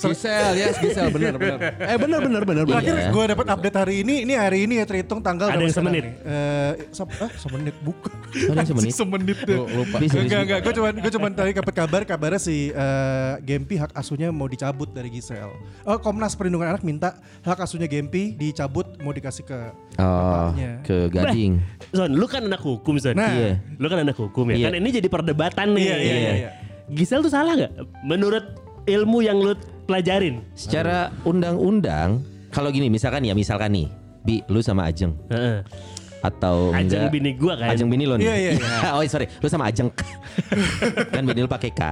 Gisel, 0.00 0.52
ya 0.54 0.66
Gisel 0.72 1.06
benar 1.08 1.34
benar. 1.34 1.58
Eh 1.76 1.96
benar 1.96 2.20
benar 2.20 2.42
benar 2.42 2.62
benar. 2.62 2.78
Terakhir 2.78 2.94
Iya. 2.96 3.10
gue 3.10 3.24
dapat 3.28 3.46
update 3.48 3.76
hari 3.76 3.94
ini, 4.00 4.14
ini 4.22 4.32
hari 4.32 4.58
ini 4.62 4.74
ya 4.76 4.84
terhitung 4.84 5.18
tanggal 5.18 5.48
Ada 5.48 5.58
yang 5.58 5.68
sekarang 5.68 5.90
semenit? 5.90 6.04
nih? 6.04 6.14
Eh, 6.22 6.72
se- 6.88 7.18
ah, 7.18 7.30
semenit 7.34 7.76
bukan. 7.80 8.12
Ada 8.30 8.54
yang 8.54 8.68
semenit? 8.68 8.92
semenit 9.00 9.38
tuh. 9.40 9.64
lupa. 9.66 9.96
Bisa, 9.98 10.14
bisa. 10.14 10.18
Enggak 10.20 10.40
enggak, 10.40 10.58
gue 10.60 10.72
cuman 10.72 10.92
gue 10.96 11.12
cuman 11.12 11.30
tadi 11.32 11.50
dapat 11.52 11.74
kabar 11.74 12.00
kabarnya 12.04 12.38
si 12.38 12.70
eh, 12.70 13.32
Gempi 13.42 13.74
hak 13.76 13.92
asuhnya 13.92 14.28
mau 14.28 14.46
dicabut 14.46 14.88
dari 14.88 15.08
Gisel. 15.08 15.50
Oh, 15.82 15.98
Komnas 15.98 16.32
Perlindungan 16.32 16.70
Anak 16.70 16.82
minta 16.82 17.14
hak 17.42 17.58
asuhnya 17.58 17.86
Gempi 17.86 18.32
dicabut 18.32 18.86
mau 18.98 19.10
dikasih 19.10 19.42
ke 19.42 19.58
Oh, 19.96 20.54
ke 20.80 21.10
Gading. 21.10 21.58
Son, 21.90 22.06
lu 22.08 22.24
kan 22.24 22.40
anak 22.40 22.60
hukum, 22.60 22.94
Son. 22.96 23.12
Nah. 23.12 23.28
Iya. 23.28 23.58
Lu 23.74 23.86
kan 23.86 23.98
anak 23.98 24.14
hukum 24.14 24.46
ya. 24.48 24.54
Iya. 24.54 24.66
Kan 24.68 24.74
ini 24.76 24.88
jadi 24.92 25.08
perdebatan 25.08 25.74
nih. 25.74 25.82
Iya, 25.82 25.96
iya, 25.96 26.14
iya, 26.14 26.32
iya. 26.36 26.50
Gisel 26.88 27.18
tuh 27.18 27.28
salah 27.28 27.52
nggak? 27.52 27.72
Menurut 28.00 28.44
ilmu 28.84 29.20
yang 29.20 29.36
lu 29.36 29.52
pelajarin. 29.88 30.44
Secara 30.52 31.08
undang-undang, 31.24 32.20
kalau 32.52 32.68
gini 32.68 32.92
misalkan 32.92 33.24
ya, 33.24 33.32
misalkan 33.32 33.72
nih, 33.72 33.88
Bi, 34.20 34.44
lu 34.52 34.60
sama 34.60 34.84
Ajeng 34.84 35.16
Heeh. 35.32 35.64
atau 36.20 36.76
Ajeng 36.76 37.08
enggak? 37.08 37.12
bini 37.16 37.30
gua 37.40 37.56
kan. 37.56 37.72
Ajeng 37.72 37.88
bini 37.88 38.04
lo 38.04 38.20
nih. 38.20 38.28
Iya, 38.28 38.36
iya, 38.36 38.50
iya. 38.60 38.90
oh 39.00 39.02
sorry, 39.08 39.24
lu 39.40 39.48
sama 39.48 39.72
Ajeng. 39.72 39.88
kan 41.16 41.22
bini 41.24 41.40
lu 41.40 41.48
pakai 41.48 41.72
K. 41.72 41.82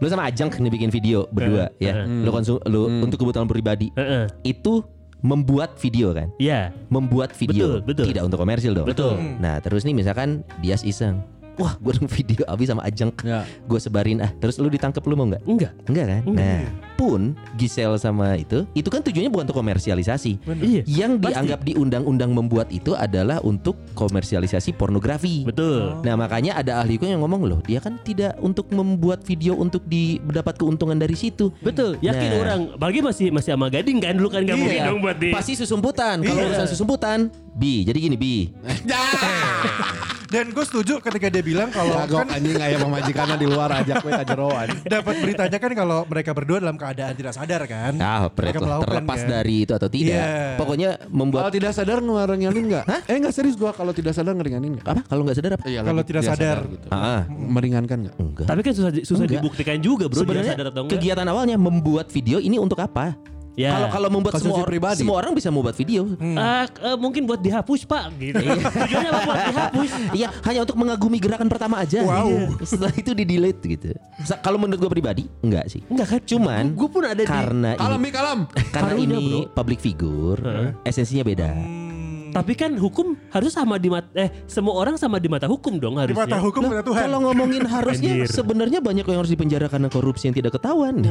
Lu 0.00 0.08
sama 0.08 0.24
Ajeng 0.24 0.48
nih 0.48 0.72
bikin 0.72 0.88
video 0.88 1.28
berdua 1.28 1.68
ya. 1.76 2.08
Lu 2.08 2.32
konsum 2.32 2.56
lu 2.64 2.88
untuk 3.04 3.20
kebutuhan 3.20 3.44
pribadi. 3.44 3.92
Heeh. 3.92 4.32
Itu 4.40 4.88
membuat 5.22 5.78
video 5.78 6.10
kan? 6.10 6.32
Iya. 6.40 6.74
Membuat 6.90 7.30
video. 7.36 7.78
Betul, 7.78 7.86
betul. 7.86 8.04
Tidak 8.10 8.22
untuk 8.26 8.38
komersil 8.42 8.72
dong. 8.74 8.88
Betul. 8.90 9.20
Nah, 9.38 9.62
terus 9.62 9.86
nih 9.86 9.94
misalkan 9.94 10.42
Dias 10.58 10.82
iseng. 10.82 11.22
Wah, 11.60 11.76
gue 11.76 11.92
dong 11.92 12.08
video 12.08 12.42
Abi 12.48 12.64
sama 12.64 12.80
Ajeng. 12.82 13.12
Ya. 13.20 13.44
Gue 13.68 13.76
sebarin 13.76 14.24
ah. 14.24 14.32
Terus 14.40 14.56
lu 14.56 14.66
ditangkap 14.66 15.04
lu 15.04 15.12
mau 15.12 15.28
nggak? 15.28 15.42
Enggak. 15.44 15.72
Enggak 15.84 16.06
kan? 16.08 16.22
Nah, 16.24 16.64
pun 16.96 17.20
Gisel 17.54 17.92
sama 17.96 18.38
itu, 18.38 18.64
itu 18.72 18.88
kan 18.88 19.02
tujuannya 19.02 19.28
bukan 19.28 19.44
untuk 19.44 19.58
komersialisasi. 19.58 20.40
Iya. 20.62 20.82
Yang 20.86 21.12
Pasti. 21.18 21.26
dianggap 21.28 21.60
di 21.60 21.72
undang-undang 21.74 22.30
membuat 22.32 22.70
itu 22.70 22.94
adalah 22.94 23.42
untuk 23.42 23.76
komersialisasi 23.92 24.72
pornografi. 24.72 25.44
Betul. 25.44 25.98
Nah 26.00 26.14
makanya 26.14 26.56
ada 26.56 26.80
ahli 26.80 26.96
hukum 26.96 27.10
yang 27.10 27.20
ngomong 27.20 27.42
loh, 27.44 27.60
dia 27.60 27.82
kan 27.82 28.00
tidak 28.00 28.38
untuk 28.38 28.70
membuat 28.70 29.20
video 29.22 29.52
untuk 29.52 29.84
mendapat 29.84 30.56
keuntungan 30.56 30.96
dari 30.96 31.12
situ. 31.12 31.50
Betul. 31.60 31.98
Yakin 32.00 32.28
Nah. 32.28 32.38
orang. 32.40 32.60
Apalagi 32.78 33.00
masih 33.02 33.26
masih 33.28 33.50
sama 33.52 33.66
gading 33.68 33.98
kan 34.00 34.14
dulu 34.16 34.30
kan 34.30 34.40
nggak 34.46 34.56
Iya. 34.56 34.62
mungkin 34.64 34.80
dong 34.88 35.00
buat 35.02 35.16
di. 35.18 35.28
Pasti 35.34 35.52
susumputan. 35.52 36.22
Kalau 36.22 36.38
Iya. 36.38 36.48
urusan 36.54 36.68
susumputan, 36.70 37.18
bi. 37.52 37.82
Jadi 37.84 37.98
gini 37.98 38.16
bi. 38.16 38.34
Dan 40.32 40.48
gue 40.48 40.64
setuju 40.64 40.96
ketika 40.98 41.28
dia 41.28 41.44
bilang 41.44 41.68
kalau 41.68 41.92
Kagok 41.94 42.24
kan 42.24 42.40
anjing 42.40 42.56
aya 42.56 42.80
pemajikanna 42.80 43.36
di 43.36 43.44
luar 43.44 43.68
ajak 43.76 44.00
jero 44.24 44.48
anjing. 44.50 44.80
dapat 44.96 45.14
beritanya 45.20 45.58
kan 45.60 45.70
kalau 45.72 45.98
mereka 46.08 46.32
berdua 46.32 46.58
dalam 46.58 46.74
keadaan 46.74 47.12
tidak 47.12 47.36
sadar 47.36 47.60
kan. 47.68 47.92
Ah, 48.00 48.26
Mereka 48.26 48.56
lah, 48.56 48.64
melakukan, 48.64 48.88
terlepas 48.88 49.20
kan. 49.20 49.28
dari 49.30 49.56
itu 49.62 49.72
atau 49.72 49.88
tidak. 49.88 50.16
Iya. 50.16 50.56
Pokoknya 50.56 50.90
Kalau 50.96 51.12
membuat 51.12 51.42
tidak 51.52 51.72
sadar 51.72 51.98
ngeringanin 52.00 52.64
enggak? 52.64 52.84
Eh 53.04 53.14
enggak 53.14 53.34
serius 53.36 53.54
gua 53.54 53.70
kalau 53.70 53.92
tidak 53.92 54.16
sadar 54.16 54.32
ngeringanin 54.32 54.80
enggak? 54.80 54.86
apa? 54.88 55.02
Kalau 55.04 55.22
nggak 55.22 55.36
sadar 55.36 55.50
apa? 55.54 55.64
Iya, 55.68 55.80
Kalau 55.84 56.02
tidak 56.02 56.22
sadar. 56.24 56.58
gitu. 56.64 56.86
Ah, 56.88 57.22
Meringankan 57.28 57.96
enggak? 58.00 58.14
enggak. 58.16 58.46
Tapi 58.48 58.60
kan 58.64 58.72
susah 58.72 58.90
susah 58.96 59.14
Enggak. 59.22 59.36
dibuktikan 59.36 59.76
juga 59.78 60.04
bro 60.08 60.16
Sebenarnya 60.16 60.54
sadar 60.56 60.66
atau 60.72 60.82
enggak. 60.88 60.96
kegiatan 60.96 61.26
awalnya 61.28 61.56
membuat 61.56 62.08
video 62.08 62.40
ini 62.40 62.56
untuk 62.56 62.80
apa? 62.80 63.12
Ya. 63.52 63.76
Kalau 63.76 63.88
kalau 63.92 64.08
membuat 64.08 64.32
Konsumsi 64.40 64.56
semua 64.56 64.64
pribadi. 64.64 64.98
semua 64.98 65.16
orang 65.20 65.32
bisa 65.32 65.52
membuat 65.52 65.76
video. 65.76 66.08
Ah, 66.34 66.64
eh, 66.64 66.96
mungkin 66.96 67.28
buat 67.28 67.36
dihapus 67.36 67.84
pak 67.84 68.08
gitu. 68.16 68.40
Tujuannya 68.40 69.10
apa 69.12 69.20
buat 69.22 69.40
dihapus? 69.44 69.90
Iya, 70.16 70.28
hanya 70.42 70.60
untuk 70.64 70.76
mengagumi 70.76 71.20
gerakan 71.20 71.52
pertama 71.52 71.76
aja. 71.78 72.00
Wow. 72.00 72.32
Iya. 72.32 72.48
Setelah 72.64 72.94
itu 72.96 73.12
di 73.12 73.24
delete 73.24 73.62
gitu. 73.68 73.92
Kalau 74.40 74.56
menurut 74.56 74.80
gue 74.80 74.90
pribadi, 74.90 75.24
enggak 75.40 75.68
sih. 75.68 75.84
Enggak 75.86 76.16
kan? 76.16 76.20
Cuman 76.24 76.64
Gue 76.72 76.88
pun 76.88 77.04
ada 77.04 77.20
di 77.20 77.28
karena 77.28 77.76
Kalam 77.76 78.00
ini 78.00 78.00
mi 78.00 78.10
kalam. 78.10 78.38
karena 78.72 78.92
ini 78.96 79.16
bro. 79.44 79.52
public 79.52 79.78
figure, 79.78 80.40
esensinya 80.82 81.20
beda. 81.20 81.50
Tapi 82.32 82.52
kan 82.54 82.72
hukum 82.74 83.14
harus 83.28 83.52
sama 83.52 83.76
di 83.76 83.86
mata 83.86 84.08
eh 84.14 84.32
semua 84.46 84.74
orang 84.74 84.96
sama 84.96 85.16
di 85.16 85.28
mata 85.28 85.44
hukum 85.44 85.76
dong 85.76 85.94
Di 85.96 86.10
harusnya. 86.10 86.24
mata 86.24 86.38
hukum 86.40 86.62
ada 86.66 86.82
Tuhan. 86.82 87.00
Kalau 87.02 87.18
ngomongin 87.22 87.62
harusnya 87.62 88.12
sebenarnya 88.24 88.78
banyak 88.80 89.04
yang 89.04 89.18
harus 89.18 89.30
dipenjara 89.30 89.66
karena 89.66 89.86
korupsi 89.86 90.26
yang 90.26 90.36
tidak 90.36 90.56
ketahuan. 90.56 90.98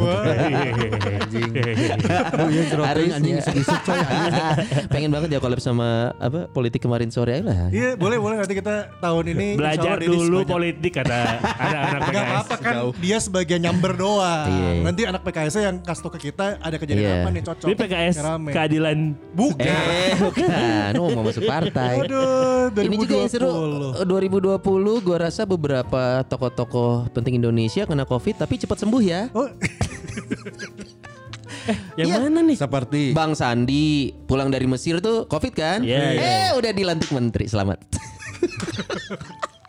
anjing 2.11 2.77
Harusnya. 2.81 3.41
sedih 3.41 3.65
coy 3.65 3.99
Pengen 4.93 5.09
banget 5.09 5.29
ya 5.31 5.39
collab 5.39 5.59
sama 5.59 6.11
apa 6.17 6.47
politik 6.47 6.81
kemarin 6.81 7.09
sore 7.09 7.37
aja 7.37 7.43
lah. 7.43 7.57
Iya 7.69 7.95
boleh 7.95 8.17
boleh 8.17 8.35
nanti 8.37 8.53
kita 8.53 8.89
tahun 8.97 9.25
ini 9.31 9.47
Belajar 9.55 9.97
dulu 9.99 10.43
politik 10.43 10.91
kata 10.95 11.19
ada 11.41 11.77
anak 11.87 11.99
Gak 12.01 12.09
PKS. 12.11 12.27
apa-apa 12.27 12.55
kan 12.57 12.75
dia 12.97 13.17
sebagai 13.19 13.57
nyamber 13.57 13.93
doang. 13.93 14.47
Iya, 14.47 14.69
iya. 14.71 14.81
Nanti 14.81 15.01
anak 15.05 15.21
PKS 15.21 15.55
yang 15.59 15.77
kasih 15.79 16.09
ke 16.09 16.19
kita 16.23 16.57
ada 16.57 16.75
kejadian 16.75 16.99
Iya. 17.01 17.15
apa 17.17 17.29
nih 17.29 17.43
cocok. 17.43 17.67
Ini 17.67 17.75
PKS 17.75 18.15
keadilan 18.47 18.97
Bukan. 19.31 19.65
Eh, 19.65 20.13
bukan. 20.19 20.91
Mau 21.13 21.23
masuk 21.23 21.43
partai. 21.43 21.95
Aduh, 22.03 22.71
2020. 22.71 22.83
Ini 22.83 22.95
juga 22.97 23.15
yang 23.15 23.29
seru 23.29 23.51
eh, 23.93 24.05
2020 24.05 25.01
gua 25.01 25.17
rasa 25.19 25.41
beberapa 25.43 26.23
tokoh-tokoh 26.25 27.11
penting 27.11 27.37
Indonesia 27.37 27.83
kena 27.83 28.03
Covid 28.03 28.35
tapi 28.37 28.57
cepat 28.57 28.77
sembuh 28.79 29.01
ya. 29.01 29.27
Oh, 29.31 29.47
yang 31.99 32.07
Iya. 32.09 32.17
mana 32.19 32.39
nih? 32.41 32.57
Seperti 32.57 33.01
Bang 33.11 33.33
Sandi 33.33 34.09
pulang 34.25 34.49
dari 34.49 34.65
Mesir 34.65 34.99
tuh 34.99 35.25
Covid 35.25 35.53
kan? 35.53 35.79
Iya, 35.83 36.01
iya. 36.11 36.21
Eh, 36.21 36.49
udah 36.55 36.71
dilantik 36.71 37.11
menteri. 37.11 37.45
Selamat. 37.45 37.79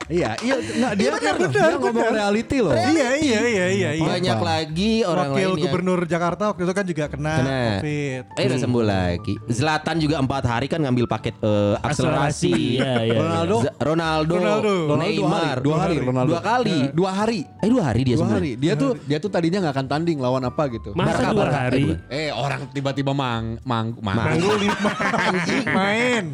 Iya, 0.04 0.34
iya 0.38 0.54
enggak 0.58 0.92
dia 0.94 1.10
benar, 1.10 1.34
dia 1.34 1.48
benar, 1.48 1.70
ngomong 1.76 1.94
benar. 1.94 2.12
reality 2.12 2.56
loh. 2.58 2.74
iya 2.74 3.08
iya 3.14 3.40
iya 3.40 3.66
iya. 3.68 3.90
iya. 3.92 4.04
Banyak 4.04 4.38
lagi 4.38 4.92
orang 5.02 5.28
Wakil 5.28 5.38
lain 5.38 5.54
yang 5.54 5.62
Gubernur 5.64 6.00
Jakarta 6.04 6.42
waktu 6.48 6.62
itu 6.62 6.72
kan 6.72 6.84
juga 6.84 7.04
kena, 7.06 7.32
kena. 7.34 7.60
COVID. 7.78 8.22
Eh 8.32 8.44
udah 8.44 8.58
sembuh 8.58 8.84
lagi. 8.84 9.34
Zlatan 9.46 9.96
juga 9.98 10.16
empat 10.18 10.44
hari 10.44 10.66
kan 10.66 10.78
ngambil 10.78 11.06
paket 11.06 11.34
eh, 11.38 11.74
akselerasi. 11.78 12.52
Iya, 12.76 12.92
iya. 13.04 13.14
Ronaldo. 13.16 13.56
Z- 13.60 13.74
Ronaldo, 13.78 14.34
Ronaldo. 14.34 14.74
Neymar, 14.96 15.56
dua 15.60 15.76
hari, 15.78 15.96
Ronaldo. 15.98 16.30
dua 16.30 16.40
kali. 16.40 16.78
Dua 16.92 17.10
hari. 17.10 17.40
Eh 17.58 17.68
dua 17.68 17.82
hari 17.84 18.00
dia 18.02 18.14
Dua 18.14 18.22
sembuh. 18.22 18.36
hari. 18.36 18.50
Dia 18.56 18.72
tuh 18.74 18.90
dia 19.02 19.18
tuh 19.18 19.30
tadinya 19.30 19.58
nggak 19.60 19.74
akan 19.76 19.86
tanding 19.88 20.18
lawan 20.18 20.42
apa 20.42 20.62
gitu. 20.68 20.90
Masa 20.92 21.14
Barca, 21.14 21.30
dua 21.30 21.42
Barca. 21.46 21.58
hari? 21.62 21.84
Eh 22.08 22.28
orang 22.28 22.68
tiba-tiba 22.68 23.12
mang 23.12 23.56
mang 23.62 23.94
mang. 23.98 24.16
Manggul 24.18 24.56
lima 24.60 24.90
main. 25.78 26.24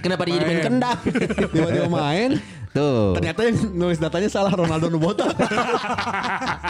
Kenapa 0.00 0.24
dia 0.24 0.34
jadi 0.36 0.46
main 0.48 0.60
kendang? 0.64 0.98
Tiba-tiba 1.48 1.88
main. 1.88 2.30
Tuh. 2.72 3.16
Ternyata 3.16 3.40
yang 3.48 3.56
nulis 3.72 3.98
datanya 3.98 4.28
salah 4.28 4.52
Ronaldo 4.52 4.92
Nubota. 4.92 5.28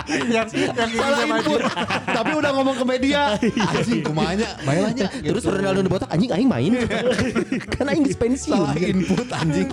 yang 0.08 0.46
yang 0.46 0.90
salah 0.94 1.20
input. 1.26 1.60
Tapi 2.06 2.30
udah 2.38 2.50
ngomong 2.54 2.76
ke 2.78 2.84
media. 2.86 3.20
Anjing 3.42 4.00
kumanya, 4.06 4.48
bailahnya. 4.62 5.10
Terus 5.10 5.44
Ronaldo 5.44 5.82
botak 5.90 6.10
anjing 6.14 6.30
aing 6.30 6.48
main. 6.48 6.72
kan 7.74 7.86
aing 7.90 8.02
geus 8.06 8.18
pensiun. 8.18 8.54
salah 8.54 8.76
input 8.78 9.26
anjing. 9.34 9.68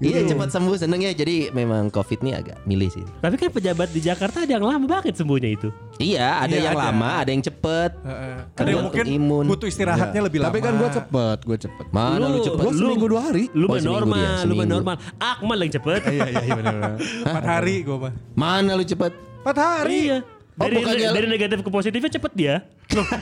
Iya 0.00 0.24
cepat 0.26 0.48
sembuh 0.48 0.74
seneng 0.74 1.00
ya. 1.00 1.12
Jadi 1.12 1.52
memang 1.52 1.88
Covid 1.88 2.20
ini 2.20 2.32
agak 2.32 2.64
milih 2.64 2.88
sih. 2.88 3.04
Tapi 3.20 3.36
kan 3.36 3.48
pejabat 3.48 3.88
di 3.88 4.00
Jakarta 4.00 4.42
ada 4.42 4.48
yang 4.50 4.64
lama 4.64 4.82
banget 4.82 5.12
sembuhnya 5.14 5.50
itu. 5.52 5.68
Iya, 5.96 6.40
ada 6.40 6.48
Iya, 6.50 6.64
yang 6.66 6.74
ada. 6.74 6.84
lama, 6.88 7.10
ada 7.20 7.30
yang 7.30 7.44
cepet. 7.44 7.90
Heeh. 8.00 8.34
Ada 8.50 8.56
Ada 8.56 8.70
yang 8.70 8.84
mungkin 8.88 9.04
imun. 9.06 9.44
butuh 9.46 9.68
istirahatnya 9.68 10.20
lebih 10.22 10.38
lama. 10.40 10.48
Tapi 10.48 10.58
kan 10.58 10.72
gue 10.74 10.90
cepet, 10.90 11.38
gue 11.44 11.58
cepet. 11.60 11.86
Mana 11.90 12.24
lu, 12.26 12.38
cepet? 12.40 12.58
Gua 12.58 12.72
seminggu 12.72 13.06
dua 13.06 13.22
hari. 13.22 13.44
Lu 13.52 13.64
Oh, 13.64 13.68
mah 13.68 13.78
seminggu 13.78 14.00
normal, 14.00 14.24
dia, 14.40 14.48
lu 14.48 14.54
normal. 14.64 14.96
Akmal 15.16 15.58
yang 15.60 15.72
cepet. 15.72 16.00
Iya 16.08 16.24
iya 16.26 16.40
iya 16.42 16.54
benar. 16.56 16.80
Empat 16.98 17.44
hari 17.46 17.74
gue 17.82 17.96
mah. 17.98 18.12
Mana 18.32 18.72
lu 18.72 18.82
cepet? 18.82 19.12
Empat 19.40 19.56
hari. 19.56 20.00
Iya. 20.08 20.18
Oh, 20.60 20.68
Dari, 20.68 20.76
bukannya- 20.76 21.12
dari 21.16 21.26
negatif 21.26 21.58
ke 21.64 21.70
positifnya 21.72 22.10
cepet 22.12 22.32
dia. 22.36 22.54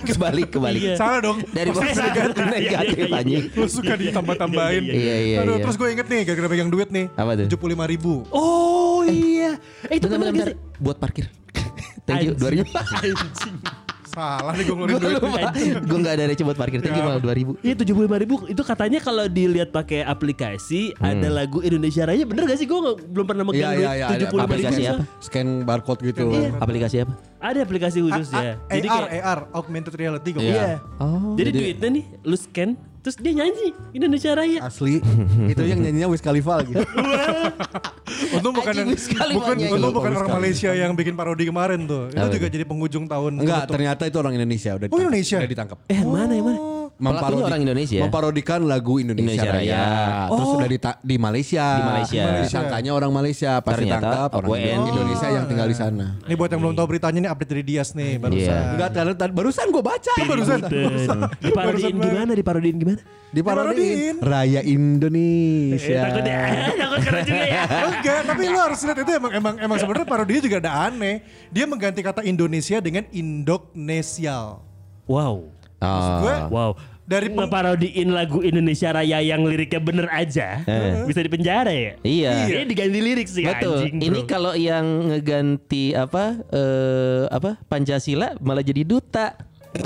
kebalik, 0.03 0.51
kebalik. 0.51 0.83
Iya. 0.83 0.95
Salah 0.99 1.23
dong. 1.23 1.39
Dari 1.47 1.71
positif 1.71 2.03
ke 2.35 2.43
negatif 2.43 2.59
Iya, 2.59 2.81
iya, 2.83 3.07
iya. 3.07 3.19
anjing. 3.23 3.45
Lu 3.55 3.67
suka 3.71 3.95
ditambah-tambahin. 3.95 4.83
Iya, 4.83 5.17
iya, 5.23 5.37
Aduh, 5.47 5.55
iya. 5.55 5.63
terus 5.63 5.77
gue 5.79 5.89
inget 5.89 6.07
nih 6.11 6.21
gara-gara 6.27 6.49
pegang 6.51 6.67
duit 6.67 6.91
nih. 6.91 7.07
Apa 7.15 7.39
tuh? 7.39 7.47
75 7.47 7.87
ribu. 7.87 8.27
Oh 8.35 9.07
iya. 9.07 9.55
Eh, 9.87 10.03
itu 10.03 10.11
gak 10.11 10.19
bentar. 10.19 10.51
Buat 10.83 10.99
parkir. 10.99 11.31
Thank 12.11 12.27
you, 12.27 12.35
Anjing. 12.35 12.67
2000. 14.19 14.39
Salah 14.39 14.53
nih 14.53 14.65
gue 14.65 14.75
ngeluarin 14.75 14.93
Gue 14.93 15.01
duit. 15.01 15.17
lupa. 15.17 15.41
Gue 15.81 15.99
gak 16.01 16.15
ada 16.15 16.25
receh 16.27 16.45
buat 16.45 16.59
parkir. 16.59 16.79
Thank 16.81 16.99
you 16.99 17.05
mal 17.05 17.19
2000. 17.19 17.55
Iya 17.63 17.75
tujuh 17.79 17.95
puluh 17.95 18.09
ribu 18.11 18.35
itu 18.45 18.63
katanya 18.63 18.99
kalau 18.99 19.25
dilihat 19.27 19.71
pakai 19.71 20.03
aplikasi 20.03 20.93
ada 20.99 21.29
lagu 21.29 21.59
Indonesia 21.61 22.03
Raya 22.03 22.25
bener 22.25 22.45
gak 22.45 22.59
sih 22.59 22.67
gue 22.67 22.79
belum 23.07 23.27
pernah 23.27 23.45
megang 23.45 23.59
Iya, 23.59 23.69
duit 23.71 23.81
iya, 23.81 23.93
iya, 23.95 24.07
tujuh 24.09 24.27
puluh 24.29 24.41
ribu 24.41 24.51
aplikasi 24.51 24.83
apa? 24.85 25.03
Scan 25.19 25.49
barcode 25.63 26.01
gitu. 26.05 26.25
Aplikasi 26.59 26.97
apa? 27.01 27.15
ada 27.39 27.63
aplikasi 27.63 28.03
khususnya 28.03 28.59
A- 28.59 28.75
jadi 28.75 28.89
AR, 28.91 29.05
kayak 29.07 29.23
AR, 29.23 29.41
augmented 29.55 29.95
reality 29.95 30.35
gue. 30.35 30.43
Iya. 30.43 30.83
Oh. 30.99 31.39
jadi, 31.39 31.51
duitnya 31.55 31.89
nih 31.95 32.05
lu 32.27 32.35
scan 32.35 32.75
terus 33.01 33.17
dia 33.17 33.33
nyanyi 33.35 33.73
Indonesia 33.93 34.31
Raya 34.33 34.59
Asli. 34.63 34.99
itu 35.53 35.63
yang 35.63 35.79
nyanyinya 35.79 36.09
Wiz 36.09 36.21
Khalifa 36.21 36.61
lagi. 36.61 36.73
Untung 38.37 38.53
bukan 38.53 38.73
yang- 38.73 38.91
bukan 39.31 39.57
untung 39.69 39.93
bukan 39.93 40.13
orang. 40.15 40.31
Malaysia 40.35 40.71
yang 40.73 40.93
bikin 40.93 41.15
parodi 41.15 41.45
kemarin 41.45 41.85
tuh. 41.85 42.09
Itu 42.09 42.27
juga 42.35 42.49
jadi 42.49 42.65
penghujung 42.65 43.05
tahun. 43.05 43.33
Enggak, 43.39 43.69
ternyata 43.69 44.03
itu 44.05 44.17
orang 44.17 44.35
Indonesia 44.35 44.75
udah 44.75 44.87
Oh, 44.89 44.99
Indonesia? 44.99 45.37
Udah 45.39 45.51
ditangkap. 45.51 45.79
eh 45.87 46.01
mana 46.01 46.33
yang 46.33 46.47
mana 46.47 46.59
Pelakunya 46.99 47.45
orang 47.47 47.63
Indonesia. 47.63 48.01
Memparodikan 48.03 48.61
lagu 48.67 48.99
Indonesia, 48.99 49.39
Indonesia 49.39 49.51
Raya. 49.55 49.79
Raya. 49.79 50.35
Terus 50.35 50.51
udah 50.51 50.69
di, 50.69 50.79
di 50.83 51.17
Malaysia. 51.17 51.67
Di 51.71 51.83
Malaysia. 51.87 52.23
Disangkanya 52.43 52.91
orang 52.91 53.11
Malaysia, 53.15 53.51
pas 53.63 53.73
Ternyata 53.79 54.03
ditangkap 54.03 54.31
orang 54.35 54.51
WNI. 54.51 54.89
Indonesia 54.91 55.29
yang 55.31 55.45
tinggal 55.47 55.67
di 55.71 55.77
sana. 55.79 56.07
Ini 56.27 56.35
buat 56.35 56.51
yang 56.51 56.61
belum 56.67 56.75
tahu 56.75 56.87
beritanya 56.91 57.19
ini 57.23 57.29
update 57.31 57.51
dari 57.55 57.63
Dias 57.63 57.89
nih 57.95 58.19
barusan. 58.19 58.51
Iya. 58.51 58.75
Enggak, 58.75 58.89
tadi- 59.15 59.35
barusan 59.35 59.67
gue 59.71 59.83
baca. 59.83 60.13
barusan. 60.27 60.59
Punten. 60.59 61.19
diparodiin 61.39 61.55
Barusan 61.55 61.93
gimana 62.03 62.33
diparodiin 62.35 62.77
gimana 62.83 63.01
Diparodiin. 63.29 64.15
Raya 64.25 64.61
eh, 64.65 64.73
Indonesia. 64.73 66.01
takut 66.09 66.25
ya 66.25 66.41
takut 66.81 67.01
keren 67.05 67.23
juga 67.29 67.45
ya 67.45 67.63
Enggak, 67.69 68.21
tapi 68.25 68.43
lu 68.49 68.59
harus 68.59 68.81
lihat 68.83 68.99
itu 69.05 69.13
emang 69.15 69.33
emang 69.37 69.55
emang 69.61 69.77
sebenarnya 69.79 70.07
parodinya 70.09 70.43
juga 70.43 70.57
ada 70.65 70.73
aneh. 70.91 71.23
Dia 71.53 71.65
mengganti 71.69 72.01
kata 72.03 72.25
Indonesia 72.25 72.81
dengan 72.83 73.05
Indonesial. 73.13 74.65
wow 75.09 75.58
Maksud 75.81 76.15
gue 76.21 76.35
Ah. 76.35 76.47
wow 76.49 76.73
Dari 77.05 77.27
peng- 77.27 77.41
ngeparodiin 77.41 78.09
lagu 78.11 78.43
Indonesia 78.43 78.91
Raya 78.91 79.19
yang 79.21 79.41
liriknya 79.43 79.81
bener 79.81 80.07
aja 80.09 80.61
bisa 81.03 81.19
dipenjara 81.19 81.71
ya 81.71 81.93
Iya. 82.01 82.31
Ini 82.53 82.65
diganti 82.67 82.99
lirik 82.99 83.25
sih 83.27 83.43
Betul. 83.43 83.81
anjing 83.81 83.97
Ini 83.99 84.21
kalau 84.25 84.53
yang 84.53 84.85
ngeganti 85.09 85.95
apa 85.95 86.37
eh 86.47 87.25
apa 87.29 87.57
Pancasila 87.65 88.37
malah 88.39 88.61
jadi 88.61 88.83
duta. 88.83 89.33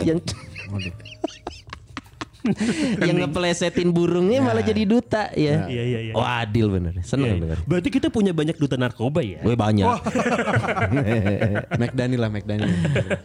yang 0.00 0.18
yang 2.98 3.16
ngeplesetin 3.22 3.94
burungnya 3.94 4.42
malah 4.42 4.64
jadi 4.64 4.82
duta 4.82 5.30
ya. 5.32 5.66
Iya, 5.70 5.82
iya, 5.82 5.98
iya. 6.10 6.12
Wah, 6.12 6.42
adil 6.42 6.66
bener. 6.68 6.98
Seneng 7.06 7.38
Iya. 7.38 7.42
denger. 7.46 7.58
Berarti 7.66 7.88
kita 7.88 8.08
punya 8.10 8.34
banyak 8.34 8.58
duta 8.58 8.74
narkoba 8.74 9.22
ya? 9.22 9.38
Gue 9.40 9.54
banyak. 9.54 9.86
McDani 11.80 12.16
lah 12.18 12.28
McDani. 12.28 12.70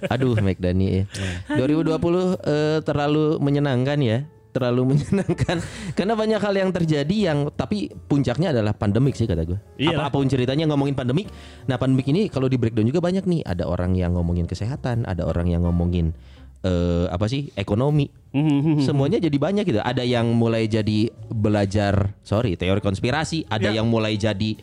Aduh, 0.10 0.38
McDani 0.38 0.86
ya. 1.02 1.04
2020 1.58 2.38
eh, 2.46 2.80
terlalu 2.86 3.42
menyenangkan 3.42 4.00
ya. 4.02 4.20
Terlalu 4.48 4.98
menyenangkan 4.98 5.62
karena 5.98 6.14
banyak 6.18 6.42
hal 6.42 6.54
yang 6.58 6.72
terjadi 6.74 7.16
yang 7.30 7.54
tapi 7.54 7.94
puncaknya 8.10 8.50
adalah 8.50 8.74
pandemik 8.74 9.14
sih 9.14 9.30
kata 9.30 9.46
gue. 9.46 9.60
Iyalah. 9.78 10.10
Apa 10.10 10.18
pun 10.18 10.26
ceritanya 10.26 10.66
ngomongin 10.66 10.98
pandemik. 10.98 11.30
Nah, 11.70 11.78
pandemik 11.78 12.10
ini 12.10 12.26
kalau 12.26 12.50
di 12.50 12.58
breakdown 12.58 12.90
juga 12.90 12.98
banyak 12.98 13.26
nih. 13.30 13.42
Ada 13.46 13.70
orang 13.70 13.94
yang 13.94 14.18
ngomongin 14.18 14.50
kesehatan, 14.50 15.06
ada 15.06 15.30
orang 15.30 15.46
yang 15.46 15.62
ngomongin 15.62 16.18
eh, 16.62 17.06
apa 17.08 17.26
sih? 17.26 17.50
ekonomi. 17.54 18.10
Semuanya 18.80 19.18
jadi 19.18 19.34
banyak 19.34 19.66
gitu. 19.66 19.82
Ada 19.82 20.02
yang 20.02 20.30
mulai 20.32 20.66
jadi 20.66 21.10
belajar, 21.28 22.14
sorry, 22.22 22.54
teori 22.54 22.80
konspirasi, 22.80 23.50
ada 23.50 23.74
yang 23.74 23.90
mulai 23.90 24.14
jadi 24.14 24.54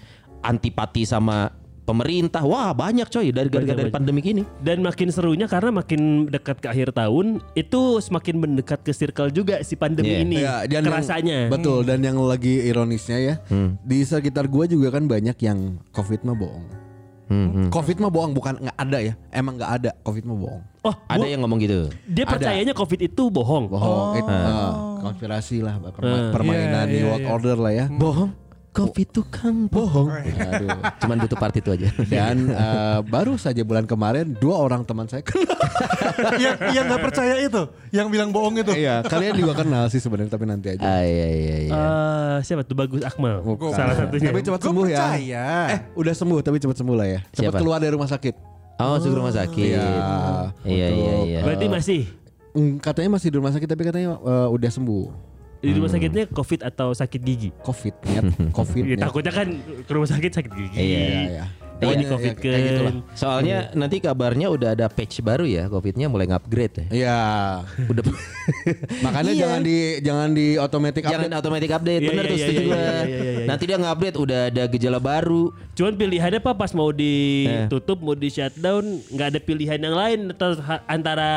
antipati 0.41 1.03
sama 1.03 1.51
pemerintah. 1.83 2.41
Wah, 2.41 2.73
banyak 2.73 3.05
coy 3.07 3.29
dari 3.29 3.51
gara-gara 3.51 3.77
dari 3.77 3.91
Banyak, 3.91 3.93
pandemik 3.93 4.25
ini. 4.25 4.43
Dan 4.57 4.81
makin 4.81 5.11
serunya 5.11 5.45
karena 5.45 5.75
makin 5.75 6.25
dekat 6.27 6.57
ke 6.57 6.67
akhir 6.67 6.95
tahun 6.95 7.45
itu 7.53 8.01
semakin 8.01 8.41
mendekat 8.41 8.81
ke 8.81 8.93
circle 8.93 9.29
juga 9.29 9.61
si 9.61 9.75
pandemi 9.75 10.15
Iya. 10.15 10.23
ini. 10.23 10.37
Ya, 10.39 10.55
dan 10.65 10.81
yang- 10.81 10.85
kerasanya. 10.89 11.39
betul 11.51 11.83
dan 11.83 12.01
yang 12.01 12.17
lagi 12.17 12.63
ironisnya 12.63 13.19
ya 13.19 13.35
di 13.83 14.01
sekitar 14.01 14.47
gua 14.47 14.65
juga 14.65 14.89
kan 14.91 15.05
banyak 15.05 15.37
yang 15.41 15.77
covid 15.91 16.23
mah 16.23 16.33
bohong. 16.33 16.65
Covid 17.71 17.97
mah 17.99 18.09
bohong 18.09 18.33
bukan 18.33 18.55
nggak 18.59 18.77
ada 18.77 18.99
ya. 19.01 19.13
Emang 19.29 19.57
nggak 19.57 19.71
ada 19.75 19.91
covid 20.01 20.25
mah 20.25 20.37
bohong. 20.37 20.63
Oh, 20.83 20.93
Ada 21.09 21.17
gua- 21.19 21.27
yang 21.27 21.41
ngomong 21.41 21.59
gitu. 21.59 21.89
dia 22.05 22.25
percayanya 22.25 22.73
COVID 22.73 23.01
itu 23.01 23.23
bohong. 23.27 23.65
Bohong. 23.67 24.13
Itu, 24.15 24.29
eh, 24.29 24.73
konspirasi 25.01 25.57
lah 25.61 25.81
perma- 25.81 26.29
permainan 26.31 26.85
Iya, 26.85 26.93
New 26.93 26.99
iya, 26.99 27.07
World 27.07 27.21
iya. 27.21 27.31
Order 27.31 27.57
lah 27.57 27.73
ya. 27.75 27.87
Bohong. 27.89 28.31
Covid 28.75 29.09
tukang 29.15 29.71
bohong. 29.71 30.11
Aduh. 30.11 30.69
Cuman 30.99 31.17
butuh 31.23 31.39
part 31.39 31.55
itu 31.55 31.71
aja. 31.71 31.87
Dan 32.19 32.51
eh, 32.51 32.99
baru 33.07 33.39
saja 33.39 33.63
bulan 33.63 33.87
kemarin 33.87 34.35
dua 34.35 34.59
orang 34.59 34.83
teman 34.83 35.07
saya 35.07 35.23
kenal. 35.23 35.55
yang 36.43 36.59
yang 36.75 36.85
nggak 36.91 37.03
percaya 37.07 37.39
itu, 37.39 37.63
yang 37.95 38.11
bilang 38.11 38.35
bohong 38.35 38.59
itu. 38.59 38.75
Iya, 38.75 39.07
kalian 39.07 39.39
juga 39.39 39.63
kenal 39.63 39.87
sih 39.95 40.03
sebenarnya 40.03 40.35
tapi 40.35 40.45
nanti 40.51 40.75
aja. 40.75 40.83
Ah, 40.83 41.07
iya 41.07 41.29
iya 41.31 41.57
iya. 41.65 41.73
Eh, 41.73 42.37
siapa 42.43 42.67
tuh 42.67 42.75
Bagus 42.75 43.07
Akmal? 43.07 43.47
Bukan. 43.47 43.79
Salah 43.79 43.95
satunya. 43.95 44.35
Tapi 44.35 44.43
cepat 44.43 44.61
sembuh 44.67 44.87
ya. 44.91 44.99
percaya. 44.99 45.47
Eh, 45.71 45.81
udah 45.95 46.15
sembuh 46.19 46.39
tapi 46.43 46.57
cepat 46.59 46.77
sembuh 46.83 46.97
lah 46.99 47.07
ya. 47.07 47.21
Cepat 47.31 47.55
Siapa? 47.55 47.59
keluar 47.63 47.79
dari 47.79 47.95
rumah 47.95 48.11
sakit. 48.11 48.35
Oh, 48.83 48.99
masuk 48.99 49.15
rumah 49.15 49.31
sakit. 49.31 49.71
Iya. 49.71 49.87
Iya 50.67 50.87
iya 50.91 51.15
iya. 51.23 51.41
Berarti 51.47 51.67
masih 51.71 52.03
Mm, 52.55 52.79
katanya 52.79 53.19
masih 53.19 53.35
di 53.35 53.37
rumah 53.43 53.51
sakit 53.51 53.67
tapi 53.67 53.83
katanya 53.83 54.15
eh, 54.15 54.49
udah 54.55 54.71
sembuh. 54.71 55.07
Di 55.65 55.73
rumah 55.73 55.89
sakitnya 55.89 56.25
COVID 56.29 56.61
atau 56.63 56.89
sakit 56.93 57.21
gigi? 57.21 57.51
Covid 57.59 57.95
nyet, 58.05 58.25
Covid 58.59 58.83
Ya, 58.85 58.97
takutnya 59.01 59.33
kan 59.33 59.49
ke 59.81 59.91
rumah 59.91 60.07
sakit 60.07 60.31
sakit 60.31 60.53
gigi. 60.53 60.77
Iya. 60.77 60.85
Iya, 60.85 61.21
iya. 61.31 61.47
Oh, 61.75 61.91
Iya, 61.91 61.99
di 61.99 62.07
COVID 62.07 62.35
kayak 62.39 62.61
gitu 62.63 62.83
lah. 62.83 62.95
Soalnya 63.13 63.57
nanti 63.75 63.99
kabarnya 63.99 64.47
udah 64.47 64.73
ada 64.73 64.87
patch 64.87 65.19
baru 65.21 65.43
ya, 65.43 65.67
Covidnya 65.67 66.07
mulai 66.07 66.31
nge-upgrade 66.31 66.75
ya. 66.79 66.87
Iya. 66.89 67.19
Udah 67.91 68.03
Makanya 69.05 69.33
Iya. 69.35 69.41
jangan 69.43 69.61
di 69.61 69.77
jangan 70.01 70.29
di 70.31 70.47
automatic 70.55 71.03
jangan 71.03 71.27
update. 71.27 71.37
automatic 71.37 71.71
update, 71.73 72.01
Iya, 72.01 72.09
bener 72.09 72.25
iya, 72.25 72.31
tuh 72.31 72.37
iya, 72.37 72.45
setuju 72.47 72.61
iya, 72.63 72.71
iya, 72.71 72.79
iya, 72.79 73.03
iya, 73.03 73.23
iya. 73.35 73.47
Nanti 73.51 73.63
dia 73.67 73.77
nge-update 73.77 74.17
udah 74.17 74.41
ada 74.49 74.63
gejala 74.71 74.99
baru. 75.03 75.45
Cuman 75.75 75.93
pilihannya 75.99 76.39
apa 76.41 76.53
pas 76.55 76.71
mau 76.73 76.91
ditutup, 76.95 77.99
mau 77.99 78.15
di 78.15 78.29
shutdown, 78.31 78.85
nggak 79.11 79.29
ada 79.35 79.41
pilihan 79.43 79.81
yang 79.83 79.97
lain 79.99 80.19
antara 80.87 81.33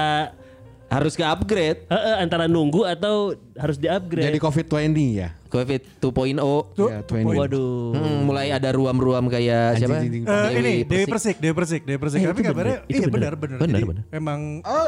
Harus 0.87 1.13
ke-upgrade. 1.13 1.83
eh, 1.85 1.93
eh, 1.93 2.15
antara 2.17 2.47
nunggu 2.47 2.81
atau 2.81 3.35
harus 3.53 3.75
di-upgrade. 3.75 4.23
Jadi 4.25 4.39
Covid 4.39 4.65
20 4.65 5.19
ya. 5.19 5.35
Covid 5.47 5.81
2.0. 5.99 6.39
Ya, 6.81 7.03
20. 7.03 7.35
Waduh. 7.35 7.91
Hmm, 7.91 8.19
mulai 8.23 8.47
ada 8.49 8.71
ruam-ruam 8.71 9.27
kayak 9.27 9.77
siapa? 9.77 9.99
Anjing, 9.99 10.23
anjing, 10.23 10.23
Eh, 10.25 10.49
ini 10.57 10.73
Dewi 10.83 11.05
Persik, 11.05 11.35
Dewi 11.37 11.53
Persik, 11.53 11.81
Dewi 11.83 11.97
Persik. 11.97 12.19
Eh, 12.19 12.25
Tapi 12.25 12.39
itu 12.39 12.47
kabarnya 12.47 12.77
bener, 12.77 12.89
itu 12.89 12.95
iya 12.97 13.07
bener. 13.07 13.11
benar 13.11 13.33
benar. 13.35 13.57
Benar, 13.59 13.73
Jadi 13.73 13.85
benar. 13.85 14.03
Emang 14.09 14.39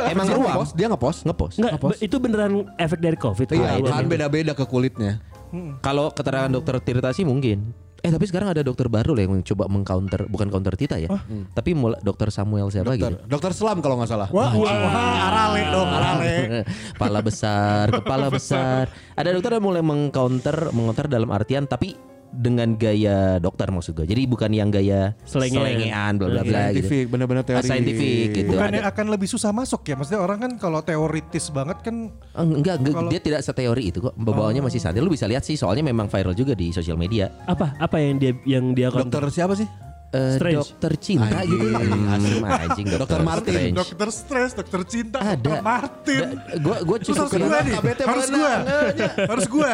Emang 0.05 0.25
dia 0.25 0.35
ruam. 0.35 0.47
ngepost, 0.49 0.71
dia 0.73 0.87
ngepost. 0.87 1.19
Ngepost. 1.25 1.55
Enggak, 1.57 1.71
Ngepost. 1.75 1.99
itu 1.99 2.15
beneran 2.17 2.51
efek 2.75 2.99
dari 2.99 3.17
COVID. 3.17 3.47
Iya, 3.51 3.69
kan 3.81 4.05
beda-beda 4.05 4.51
ke 4.53 4.63
kulitnya. 4.63 5.19
Kalau 5.79 6.11
keterangan 6.11 6.47
dokter 6.47 6.79
Tirta 6.79 7.09
sih 7.09 7.23
mungkin. 7.23 7.75
Eh 7.99 8.11
tapi 8.11 8.25
sekarang 8.27 8.55
ada 8.55 8.61
dokter 8.63 8.87
baru 8.87 9.11
lah 9.11 9.27
yang 9.27 9.33
mencoba 9.39 9.67
mengcounter 9.67 10.23
bukan 10.31 10.47
counter 10.47 10.73
Tita 10.79 10.95
ya. 10.95 11.09
Tapi 11.51 11.75
mulai 11.75 11.99
dokter 11.99 12.31
Samuel 12.31 12.71
siapa 12.71 12.95
Dokter, 12.95 13.19
gitu. 13.19 13.27
dokter 13.27 13.51
Selam 13.51 13.83
kalau 13.83 13.99
nggak 13.99 14.09
salah. 14.09 14.27
wah, 14.31 14.51
wah, 14.55 14.75
wah, 14.87 15.27
arale 15.27 15.61
dong, 15.67 15.89
arale. 15.89 16.35
kepala 16.95 17.19
besar, 17.19 17.85
kepala 17.91 18.27
besar. 18.31 18.87
Ada 19.19 19.35
dokter 19.35 19.59
yang 19.59 19.65
mulai 19.65 19.83
mengcounter, 19.83 20.71
mengonter 20.71 21.05
dalam 21.11 21.27
artian 21.31 21.67
tapi 21.67 21.95
dengan 22.29 22.77
gaya 22.77 23.41
dokter 23.41 23.67
maksud 23.67 23.97
gue. 23.97 24.05
Jadi 24.05 24.29
bukan 24.29 24.53
yang 24.53 24.69
gaya 24.69 25.17
Selengean. 25.25 25.65
selengean 25.65 26.11
bla 26.15 26.27
bla 26.29 26.41
bla 26.45 26.61
gitu. 26.69 26.85
Saintifik, 26.85 27.05
benar-benar 27.09 27.43
teori. 27.43 27.59
Ah, 27.59 27.65
Scientific 27.65 28.27
gitu. 28.37 28.49
Bukannya 28.53 28.81
Ada- 28.85 28.91
akan 28.93 29.05
lebih 29.09 29.27
susah 29.27 29.51
masuk 29.51 29.81
ya? 29.83 29.97
Maksudnya 29.97 30.21
orang 30.21 30.37
kan 30.39 30.51
kalau 30.61 30.79
teoritis 30.85 31.49
banget 31.49 31.81
kan 31.81 31.95
enggak, 32.37 32.75
enggak 32.79 32.93
Kalau- 32.95 33.11
dia 33.11 33.21
tidak 33.21 33.41
seteori 33.41 33.83
itu 33.89 33.99
kok. 33.99 34.13
Bawaannya 34.13 34.61
masih 34.61 34.79
santai. 34.79 35.01
Lu 35.01 35.09
bisa 35.09 35.25
lihat 35.25 35.41
sih 35.41 35.57
soalnya 35.57 35.81
memang 35.81 36.05
viral 36.05 36.37
juga 36.37 36.53
di 36.53 36.69
sosial 36.69 36.95
media. 36.95 37.33
Apa 37.49 37.73
apa 37.81 37.97
yang 37.97 38.21
dia 38.21 38.37
yang 38.45 38.77
dia 38.77 38.93
Dokter 38.93 39.25
siapa 39.33 39.57
sih? 39.57 39.65
Eh, 40.09 40.41
Strange. 40.41 40.57
dokter 40.57 40.91
cinta 40.97 41.37
gitu. 41.45 41.65
Hmm, 41.69 42.41
anjing 42.41 42.85
Dokter 42.97 43.21
Martin. 43.21 43.53
Strange. 43.53 43.75
dokter 43.77 44.09
stres, 44.09 44.51
dokter 44.57 44.81
cinta, 44.83 45.17
Ada. 45.21 45.37
dokter 45.37 45.61
Martin. 45.61 46.25
Da- 46.33 46.81
gua 46.81 46.97
cukup 46.97 47.17
harus 47.19 47.33
gua 47.37 47.57
nih, 47.61 47.73
KBT 47.77 47.99
harus 48.01 48.27
gua, 48.27 48.53
harus 49.29 49.45
gua. 49.45 49.71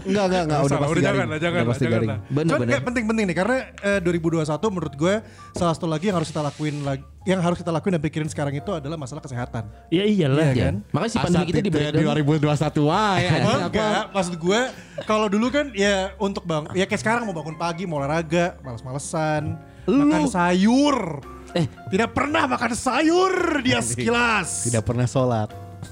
Enggak, 0.00 0.24
enggak, 0.26 0.42
enggak. 0.48 0.60
Udah 0.64 0.78
pasti 0.80 0.96
jangan 0.96 1.04
garing. 1.04 1.28
lah, 1.28 1.38
jangan 1.38 1.62
pasti 1.68 1.84
jangan. 1.84 2.00
Bener, 2.00 2.48
Cuman 2.48 2.60
bener. 2.64 2.72
kayak 2.72 2.84
penting-penting 2.88 3.24
nih 3.28 3.36
karena 3.36 3.56
eh, 3.84 4.00
2021 4.00 4.48
menurut 4.72 4.94
gue 4.96 5.14
salah 5.52 5.74
satu 5.76 5.86
lagi 5.86 6.04
yang 6.08 6.16
harus 6.16 6.32
kita 6.32 6.40
lakuin 6.40 6.76
lagi 6.80 7.04
yang 7.28 7.36
harus 7.44 7.60
kita 7.60 7.68
lakuin 7.68 8.00
dan 8.00 8.02
pikirin 8.02 8.28
sekarang 8.32 8.56
itu 8.56 8.70
adalah 8.72 8.96
masalah 8.96 9.20
kesehatan. 9.20 9.68
Ya 9.92 10.08
iyalah. 10.08 10.56
Iya 10.56 10.72
kan? 10.72 10.74
Makanya 10.88 11.10
si 11.12 11.18
pandemi 11.20 11.44
kita 11.52 11.60
di 11.60 11.68
breakdown. 11.68 12.16
2021 12.16 12.88
wah 12.88 13.16
ya. 13.20 13.30
Enggak, 13.68 14.04
maksud 14.16 14.34
gue 14.40 14.60
kalau 15.04 15.26
dulu 15.28 15.52
kan 15.52 15.68
ya 15.76 16.16
untuk 16.16 16.48
bang, 16.48 16.64
ya 16.72 16.88
kayak 16.88 17.00
sekarang 17.04 17.28
mau 17.28 17.36
bangun 17.36 17.60
pagi, 17.60 17.84
mau 17.84 18.00
olahraga, 18.00 18.56
males-malesan, 18.64 19.60
makan 19.84 20.24
sayur. 20.32 21.20
Eh. 21.50 21.66
tidak 21.90 22.14
pernah 22.14 22.46
makan 22.46 22.72
sayur 22.78 23.58
dia 23.60 23.82
sekilas. 23.90 24.70
Tidak 24.70 24.80
pernah 24.80 25.04
sholat. 25.04 25.50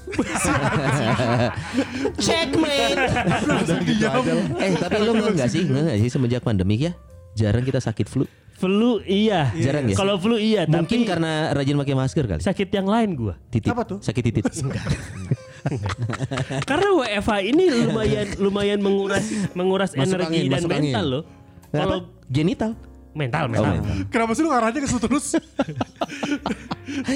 Checkmate. 2.25 2.99
eh 4.57 4.71
tapi 4.77 4.97
lu 5.03 5.13
enggak 5.13 5.49
sih? 5.51 5.67
Enggak 5.67 5.97
sih 5.99 6.09
semenjak 6.09 6.41
pandemi 6.41 6.89
ya? 6.89 6.91
Jarang 7.37 7.61
kita 7.61 7.77
sakit 7.83 8.07
flu. 8.09 8.25
Flu 8.59 8.99
iya. 9.07 9.55
Jarang 9.55 9.87
ya? 9.87 9.95
Kalau 9.95 10.19
flu 10.19 10.35
iya, 10.35 10.67
Mungkin 10.67 11.07
tapi 11.07 11.07
karena 11.07 11.55
rajin 11.55 11.79
pakai 11.79 11.95
masker 11.95 12.25
kali. 12.27 12.41
sakit 12.43 12.67
yang 12.75 12.91
lain 12.91 13.09
gua. 13.15 13.33
Titit. 13.47 13.71
Apa 13.71 13.87
tuh? 13.87 14.03
Sakit 14.03 14.19
titit. 14.19 14.43
Karena 16.69 16.89
WFH 16.95 17.31
ini 17.51 17.63
lumayan 17.67 18.27
lumayan 18.39 18.79
menguras 18.79 19.25
menguras 19.51 19.91
Masuk 19.95 20.19
energi 20.19 20.47
angin, 20.47 20.51
dan 20.51 20.61
mental 20.67 21.03
angin. 21.03 21.11
loh. 21.11 21.23
Kalau 21.69 21.97
genital. 22.27 22.71
Mental 23.11 23.45
Oh, 23.45 23.51
mental. 23.51 23.73
mental. 23.75 23.95
Kenapa 24.07 24.31
sih 24.31 24.41
lu 24.41 24.49
ngarahnya 24.49 24.79
ke 24.79 24.87
situ 24.87 25.01
terus? 25.01 25.27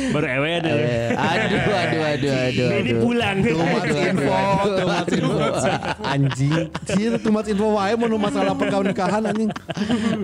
Baru 0.09 0.27
ewe 0.27 0.49
ada. 0.57 0.69
Eh, 0.69 1.09
aduh, 1.11 1.59
aduh, 1.59 2.03
aduh, 2.03 2.33
aduh, 2.33 2.67
Ini 2.71 2.91
aduh. 2.93 3.01
pulang. 3.01 3.37
Too 3.41 3.57
much 3.57 3.89
info, 3.89 4.37
too 4.69 4.87
much 4.87 5.11
info. 5.11 5.37
Anjing. 6.03 6.53
Too 7.19 7.31
much 7.31 7.47
info 7.47 7.67
wae 7.73 7.93
mau 7.93 8.09
masalah 8.15 8.53
pernikahan 8.53 9.21
anjing. 9.23 9.49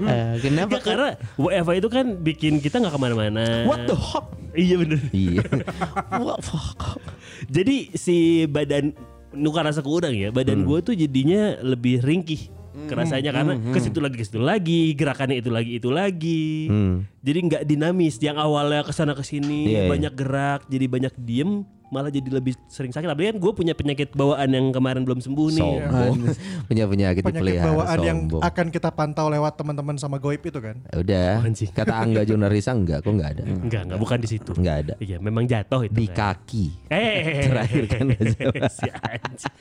Eh, 0.06 0.34
kenapa? 0.40 0.70
Enggak, 0.70 0.84
karena 0.84 1.10
WFH 1.36 1.72
itu 1.76 1.90
kan 1.90 2.06
bikin 2.18 2.54
kita 2.60 2.78
nggak 2.78 2.94
ke 2.94 3.00
mana-mana. 3.00 3.46
What 3.66 3.86
the 3.86 3.98
fuck? 3.98 4.34
Iya 4.54 4.76
bener. 4.78 5.00
Iya. 5.10 5.46
What 6.26 6.42
fuck? 6.42 6.98
Jadi 7.46 7.94
si 7.94 8.18
badan 8.46 8.94
nuka 9.32 9.62
rasa 9.62 9.82
kurang 9.82 10.14
ya, 10.14 10.30
badan 10.30 10.66
gua 10.66 10.82
tuh 10.82 10.94
jadinya 10.94 11.58
lebih 11.62 12.02
ringkih. 12.02 12.50
Kerasanya 12.88 13.32
karena 13.34 13.54
ke 13.58 13.80
situ 13.82 14.00
lagi 14.00 14.16
ke 14.18 14.26
situ 14.26 14.42
lagi, 14.42 14.94
gerakannya 14.94 15.42
itu 15.42 15.50
lagi 15.50 15.72
itu 15.78 15.90
lagi. 15.90 16.48
Jadi 17.24 17.40
nggak 17.50 17.64
dinamis. 17.66 18.16
Yang 18.20 18.38
awalnya 18.40 18.82
ke 18.86 18.94
sana 18.94 19.14
ke 19.18 19.24
sini 19.26 19.74
Iya, 19.74 19.90
banyak 19.90 20.14
gerak, 20.14 20.62
jadi 20.70 20.86
banyak 20.86 21.14
diem, 21.20 21.64
malah 21.90 22.08
jadi 22.08 22.30
lebih 22.32 22.54
sering 22.66 22.90
sakit. 22.90 23.06
Apalagi 23.06 23.30
kan 23.30 23.38
gue 23.38 23.52
punya 23.52 23.74
penyakit 23.74 24.14
bawaan 24.14 24.50
yang 24.50 24.70
kemarin 24.70 25.02
belum 25.02 25.20
sembuh 25.20 25.48
nih. 25.50 25.62
Sombong. 25.62 26.16
Punya 26.70 26.86
penyakit, 26.86 27.22
Penyakit 27.22 27.62
bawaan 27.62 27.98
yang 28.00 28.20
sombong. 28.24 28.42
akan 28.42 28.66
kita 28.70 28.90
pantau 28.90 29.26
lewat 29.28 29.54
teman-teman 29.56 29.98
sama 29.98 30.18
goib 30.18 30.40
itu 30.40 30.60
kan. 30.60 30.78
Udah. 30.92 31.42
Anjing. 31.42 31.70
Kata 31.70 31.94
Angga 31.98 32.22
Jurnalisa 32.22 32.72
enggak, 32.72 33.02
kok 33.02 33.10
enggak 33.10 33.30
ada. 33.34 33.44
Enggak, 33.44 33.82
enggak 33.84 34.00
bukan 34.00 34.18
di 34.22 34.28
situ. 34.28 34.52
Enggak 34.54 34.76
ada. 34.80 34.94
Iya, 35.00 35.18
memang 35.18 35.44
jatuh 35.44 35.82
itu. 35.84 35.94
Di 35.94 36.08
kan. 36.08 36.38
kaki. 36.38 36.66
Eh, 36.88 37.50
Terakhir 37.50 37.84
kan 37.88 38.06
si 38.78 38.88
anjing. 38.88 39.54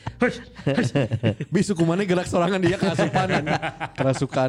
Bisu 1.52 1.72
kumane 1.72 2.04
gerak 2.04 2.26
sorangan 2.26 2.60
dia 2.60 2.76
kerasukan 2.76 3.28
kerasukan 3.94 4.48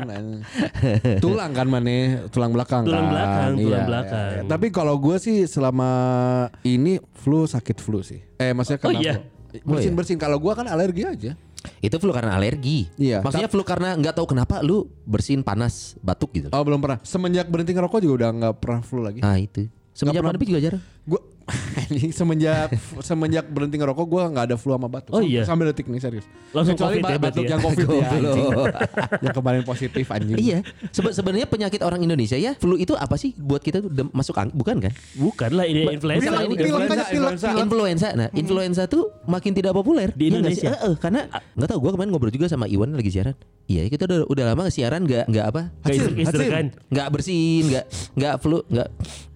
tulang 1.19 1.51
kan 1.53 1.67
mane 1.67 1.97
tulang 2.29 2.51
belakang 2.51 2.83
Tulang 2.83 3.01
kan 3.01 3.11
belakang, 3.11 3.51
tulang 3.55 3.69
Iya. 3.69 3.87
belakang. 3.87 4.29
Eh, 4.35 4.47
tapi 4.47 4.67
kalau 4.69 4.95
gue 4.97 5.15
sih 5.17 5.45
selama 5.45 5.89
ini 6.61 6.97
flu 7.13 7.45
sakit 7.45 7.68
flu 7.77 8.01
sih 8.01 8.25
eh 8.41 8.49
maksudnya 8.49 8.81
Oh, 8.81 8.89
karena 8.89 9.01
iya? 9.01 9.15
bersin 9.61 9.93
bersin 9.93 10.17
kalau 10.17 10.41
gue 10.41 10.49
kan 10.49 10.65
alergi 10.65 11.05
aja 11.05 11.33
Itu 11.83 11.99
flu 11.99 12.15
karena 12.15 12.39
alergi. 12.39 12.87
Iya. 12.95 13.19
Maksudnya 13.19 13.51
flu 13.51 13.67
karena 13.67 13.91
nggak 13.99 14.15
tahu 14.15 14.31
kenapa 14.31 14.63
lu 14.63 14.87
bersin 15.03 15.43
panas 15.43 15.99
batuk 15.99 16.31
gitu. 16.31 16.47
oh 16.49 16.63
belum 16.63 16.79
pernah 16.79 17.03
semenjak 17.03 17.51
berhenti 17.51 17.75
ngerokok 17.75 17.99
juga 17.99 18.13
udah 18.15 18.29
nggak 18.31 18.53
pernah 18.63 18.79
flu 18.79 19.03
lagi 19.03 19.19
Nah 19.19 19.35
itu. 19.35 19.67
Semenjak 19.91 20.23
pandemi 20.23 20.47
juga 20.47 20.63
jarang. 20.63 20.79
gue 21.03 21.19
Anjing 21.19 21.38
semenjak 22.11 22.73
semenjak 23.01 23.45
berhenti 23.47 23.75
ngerokok 23.77 24.05
gue 24.05 24.21
nggak 24.31 24.45
ada 24.49 24.55
flu 24.55 24.73
sama 24.73 24.87
batuk. 24.87 25.11
Oh 25.11 25.21
iya? 25.21 25.43
Sampai 25.43 25.69
detik 25.69 25.87
nih 25.87 26.01
serius. 26.01 26.25
Langsung 26.51 26.75
Kecuali 26.75 26.99
COVID 26.99 27.09
ya 27.09 27.19
batuk 27.19 27.43
ya? 27.43 27.49
yang 27.49 27.61
covid 27.61 27.87
ya. 27.87 28.07
Anjing. 28.09 28.47
yang 29.21 29.33
kemarin 29.35 29.61
positif 29.63 30.05
anjing. 30.09 30.37
Iya, 30.37 30.59
Sebe- 30.89 31.13
sebenarnya 31.13 31.47
penyakit 31.49 31.81
orang 31.81 32.01
Indonesia 32.01 32.37
ya, 32.37 32.53
flu 32.57 32.75
itu 32.75 32.93
apa 32.93 33.15
sih 33.15 33.33
buat 33.37 33.61
kita 33.61 33.81
tuh 33.81 33.91
masuk 34.11 34.35
ang- 34.37 34.53
bukan 34.53 34.79
kan? 34.79 34.93
Bukan 35.15 35.49
lah 35.53 35.65
ini 35.65 35.85
influenza. 35.89 36.29
Ini. 36.39 36.55
Influenza, 36.59 37.03
influenza. 37.09 37.47
Influenza, 37.55 38.07
nah 38.15 38.27
influenza 38.33 38.83
tuh 38.85 39.11
makin 39.25 39.51
tidak 39.53 39.73
populer 39.73 40.09
Di 40.13 40.27
Iya 40.27 40.29
sih? 40.29 40.37
Indonesia? 40.37 40.69
Eh, 40.73 40.79
eh, 40.89 40.95
karena 40.97 41.21
ah, 41.29 41.41
nggak 41.55 41.69
tahu 41.69 41.79
gue 41.85 41.91
kemarin 41.97 42.09
ngobrol 42.11 42.33
juga 42.33 42.47
sama 42.49 42.65
Iwan 42.65 42.93
lagi 42.93 43.11
siaran. 43.13 43.35
Iya 43.69 43.85
kita 43.85 44.09
udah 44.09 44.19
udah 44.25 44.45
lama 44.49 44.63
siaran 44.73 45.05
nggak 45.05 45.29
nggak 45.29 45.45
apa 45.45 45.61
kan. 46.49 46.65
nggak 46.89 47.07
bersihin 47.13 47.63
nggak 47.69 47.85
nggak 48.17 48.33
flu 48.41 48.65
nggak 48.65 48.89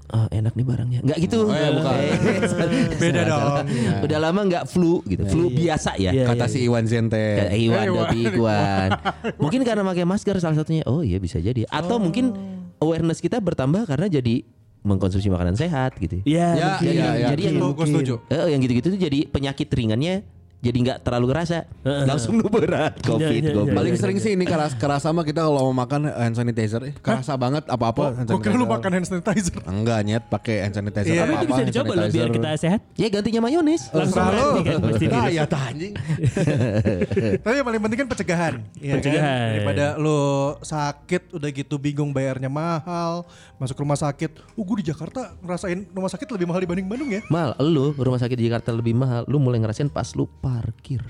oh, 0.10 0.28
enak 0.30 0.54
nih 0.54 0.66
barangnya 0.66 1.00
nggak 1.02 1.18
gitu 1.20 1.38
Oh, 1.42 1.50
iya, 1.50 1.70
bukan. 1.72 1.96
Beda 3.02 3.22
Salah, 3.22 3.38
salah. 3.40 3.64
dong. 3.64 4.04
udah 4.04 4.20
lama 4.20 4.40
nggak 4.44 4.66
flu 4.66 5.00
gitu 5.04 5.24
flu 5.26 5.48
biasa 5.50 5.96
ya 5.96 6.12
Iya, 6.12 6.26
Kata 6.28 6.46
si 6.46 6.60
Iwan 6.62 6.84
Zente. 6.84 7.16
Kayak 7.16 7.54
Iwan 7.56 7.86
Iwan. 7.86 8.00
tapi 8.04 8.18
Iwan. 8.30 8.90
Mungkin 9.42 9.62
karena 9.62 9.84
pakai 9.84 10.04
masker 10.04 10.36
salah 10.38 10.56
satunya. 10.56 10.84
Oh 10.84 11.00
iya 11.00 11.18
bisa 11.18 11.38
jadi. 11.38 11.64
Atau 11.66 11.98
mungkin 11.98 12.36
awareness 12.78 13.18
kita 13.18 13.38
bertambah 13.38 13.86
karena 13.86 14.12
jadi 14.12 14.44
mengkonsumsi 14.82 15.28
makanan 15.28 15.56
sehat 15.56 15.96
gitu. 15.96 16.20
Iya, 16.24 16.48
Ya, 16.54 16.70
iya, 16.82 16.92
iya. 17.16 17.28
Jadi 17.32 17.42
yang 17.48 17.72
Gue 17.72 17.88
setuju. 17.88 18.20
Eh, 18.28 18.52
yang 18.52 18.60
gitu-gitu 18.60 18.88
tuh 18.90 19.00
jadi 19.00 19.26
penyakit 19.26 19.68
ringannya 19.68 20.28
jadi 20.64 20.78
nggak 20.80 20.98
terlalu 21.04 21.36
kerasa. 21.36 21.68
Langsung 22.10 22.40
lu 22.40 22.48
berat 22.48 22.96
COVID. 23.04 23.20
iya, 23.20 23.52
iya. 23.52 23.52
goblok. 23.52 23.76
Paling 23.76 23.96
sering 24.00 24.18
sih 24.18 24.32
ini 24.32 24.48
keras 24.48 24.80
kerasa 24.80 25.12
sama 25.12 25.28
kita 25.28 25.44
kalau 25.44 25.68
mau 25.70 25.84
makan 25.84 26.08
hand 26.08 26.40
sanitizer 26.40 26.80
eh. 26.88 26.94
Kerasa 26.96 27.36
banget 27.36 27.68
apa-apa 27.68 28.16
hand 28.24 28.32
Gue 28.32 28.40
kira 28.40 28.56
lu 28.56 28.64
makan 28.64 28.92
hand 28.96 29.08
sanitizer. 29.12 29.60
Enggak 29.68 30.00
nyet 30.08 30.24
pakai 30.32 30.64
hand 30.64 30.80
sanitizer 30.80 31.12
Iya. 31.12 31.28
Tapi 31.28 31.32
itu 31.32 31.36
apa-apa. 31.36 31.50
bisa 31.52 31.60
hand 31.60 31.70
dicoba 31.70 31.92
loh 31.92 31.96
biar 32.00 32.08
sanitizer. 32.08 32.32
kita 32.32 32.50
sehat. 32.56 32.80
Ya 32.96 33.08
gantinya 33.12 33.42
mayones. 33.44 33.82
Langsung 33.92 34.24
pasti 34.24 35.06
Nah, 35.14 35.28
virus. 35.28 35.36
ya 35.36 35.44
anjing. 35.52 35.94
Tapi 37.44 37.56
yang 37.60 37.68
paling 37.68 37.82
penting 37.84 38.00
kan 38.00 38.08
pencegahan. 38.08 38.54
Iya 38.80 38.94
Pencegahan. 38.98 39.28
Kan? 39.28 39.52
Daripada 39.52 39.86
lo 40.00 40.22
sakit 40.64 41.36
udah 41.36 41.50
gitu 41.52 41.76
bingung 41.76 42.16
bayarnya 42.16 42.48
mahal, 42.48 43.28
masuk 43.60 43.84
rumah 43.84 44.00
sakit. 44.00 44.40
Uh 44.56 44.64
gue 44.64 44.80
di 44.80 44.88
Jakarta 44.88 45.36
ngerasain 45.44 45.92
rumah 45.92 46.08
sakit 46.08 46.28
lebih 46.32 46.48
mahal 46.48 46.62
dibanding 46.64 46.88
Bandung 46.88 47.10
ya. 47.12 47.22
Mal, 47.28 47.52
lu 47.60 47.92
rumah 47.94 48.18
sakit 48.18 48.38
di 48.38 48.48
Jakarta 48.48 48.72
lebih 48.72 48.96
mahal. 48.96 49.28
Lu 49.28 49.38
mulai 49.38 49.60
ngerasain 49.60 49.92
pas 49.92 50.08
lu 50.16 50.26
parkir. 50.54 51.02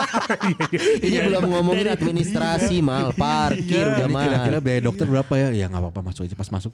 Ini 1.04 1.28
belum 1.28 1.44
ngomongin 1.52 1.92
administrasi 1.92 2.80
mal, 2.80 3.12
parkir 3.12 3.84
udah 3.84 4.08
Ini 4.08 4.12
mahal. 4.12 4.24
Kira-kira 4.32 4.58
biaya 4.64 4.80
dokter 4.80 5.06
berapa 5.06 5.34
ya? 5.36 5.48
Ya 5.52 5.64
nggak 5.68 5.82
apa-apa 5.84 6.00
masuk 6.08 6.24
aja 6.24 6.36
pas 6.36 6.48
masuk. 6.48 6.72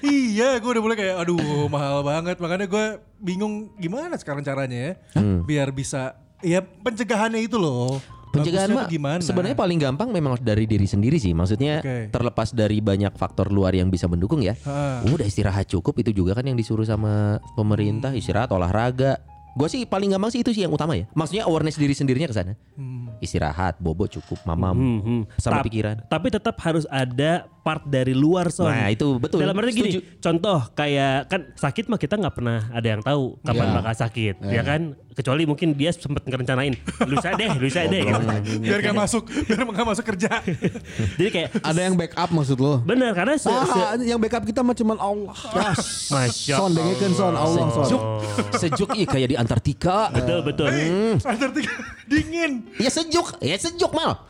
iya, 0.00 0.56
gue 0.62 0.70
udah 0.72 0.82
mulai 0.82 0.96
kayak 0.96 1.16
aduh 1.20 1.68
mahal 1.68 2.00
banget. 2.00 2.40
Makanya 2.40 2.66
gue 2.66 2.84
bingung 3.20 3.76
gimana 3.76 4.16
sekarang 4.16 4.40
caranya 4.40 4.78
ya. 4.78 4.92
Biar 5.44 5.68
bisa 5.68 6.16
ya 6.40 6.64
pencegahannya 6.64 7.44
itu 7.44 7.60
loh. 7.60 8.00
Pencegahan 8.28 8.68
mah 8.76 8.84
gimana? 8.84 9.20
sebenarnya 9.24 9.56
paling 9.56 9.80
gampang 9.80 10.12
memang 10.12 10.36
dari 10.40 10.68
diri 10.68 10.84
sendiri 10.84 11.16
sih. 11.16 11.32
Maksudnya 11.32 11.80
Oke. 11.80 12.12
terlepas 12.12 12.52
dari 12.52 12.84
banyak 12.84 13.16
faktor 13.16 13.48
luar 13.48 13.72
yang 13.72 13.88
bisa 13.88 14.04
mendukung 14.04 14.44
ya. 14.44 14.52
Ha. 14.68 15.00
Udah 15.08 15.24
istirahat 15.24 15.64
cukup 15.68 15.96
itu 16.04 16.12
juga 16.12 16.36
kan 16.36 16.44
yang 16.44 16.56
disuruh 16.56 16.84
sama 16.84 17.40
pemerintah 17.56 18.12
istirahat 18.12 18.52
olahraga. 18.52 19.16
Gue 19.58 19.66
sih 19.66 19.82
paling 19.82 20.06
gampang 20.08 20.30
sih 20.30 20.38
itu 20.38 20.50
sih 20.50 20.62
yang 20.62 20.70
utama 20.70 20.94
ya. 20.94 21.10
Maksudnya 21.10 21.42
awareness 21.42 21.74
diri 21.74 21.90
sendirinya 21.90 22.24
ke 22.24 22.32
sana. 22.32 22.54
Istirahat, 23.18 23.76
bobo 23.76 24.06
cukup, 24.06 24.38
mamam, 24.44 24.70
Hmm, 24.72 25.00
hmm. 25.00 25.22
sama 25.36 25.58
Tap- 25.58 25.66
pikiran. 25.66 25.96
Tapi 26.06 26.30
tetap 26.30 26.54
harus 26.60 26.86
ada 26.86 27.50
part 27.68 27.84
dari 27.84 28.16
luar 28.16 28.48
son. 28.48 28.64
Nah, 28.66 28.88
itu 28.88 29.20
betul. 29.20 29.38
Dalam 29.38 29.52
arti 29.52 29.72
gini, 29.74 29.90
Setuju. 29.92 30.00
contoh 30.18 30.58
kayak 30.72 31.28
kan 31.28 31.40
sakit 31.52 31.84
mah 31.84 31.96
kita 31.96 32.16
nggak 32.16 32.32
pernah 32.32 32.64
ada 32.70 32.88
yang 32.88 33.02
tahu 33.02 33.36
kapan 33.42 33.66
Iya. 33.66 33.76
bakal 33.76 33.94
sakit, 33.98 34.34
ya 34.42 34.62
kan? 34.62 34.82
Kecuali 35.10 35.42
mungkin 35.44 35.74
dia 35.74 35.90
sempat 35.90 36.22
ngerencanain, 36.22 36.78
lusa 37.04 37.34
deh, 37.34 37.50
lusa 37.58 37.84
deh. 37.84 38.00
gitu. 38.00 38.22
biar 38.62 38.78
gak 38.80 38.94
masuk, 38.96 39.26
biar 39.26 39.66
gak 39.66 39.88
masuk 39.88 40.04
kerja. 40.06 40.30
Jadi 41.18 41.28
kayak 41.28 41.48
Ada 41.58 41.80
yang 41.82 41.94
backup 41.94 42.30
maksud 42.30 42.56
lo? 42.56 42.78
benar 42.80 43.12
karena 43.12 43.34
se, 43.34 43.50
se- 43.50 43.82
Ah, 43.82 43.98
yang 43.98 44.16
backup 44.16 44.42
kita 44.42 44.62
mah 44.62 44.72
cuman 44.72 44.96
Allah. 44.96 45.34
Masya 46.08 46.54
Son 46.56 46.70
dengekeun 46.70 47.12
son 47.12 47.34
Allah 47.34 47.66
son. 47.68 47.84
Sejuk, 47.84 48.02
sejuk 48.54 48.90
iya 48.94 49.06
kayak 49.06 49.28
di 49.28 49.36
Antartika. 49.36 50.08
betul 50.08 50.38
betul. 50.40 50.70
Antartika 51.18 51.72
dingin. 52.10 52.70
Ya 52.78 52.88
sejuk, 52.88 53.42
ya 53.42 53.58
sejuk 53.58 53.90
mal. 53.92 54.22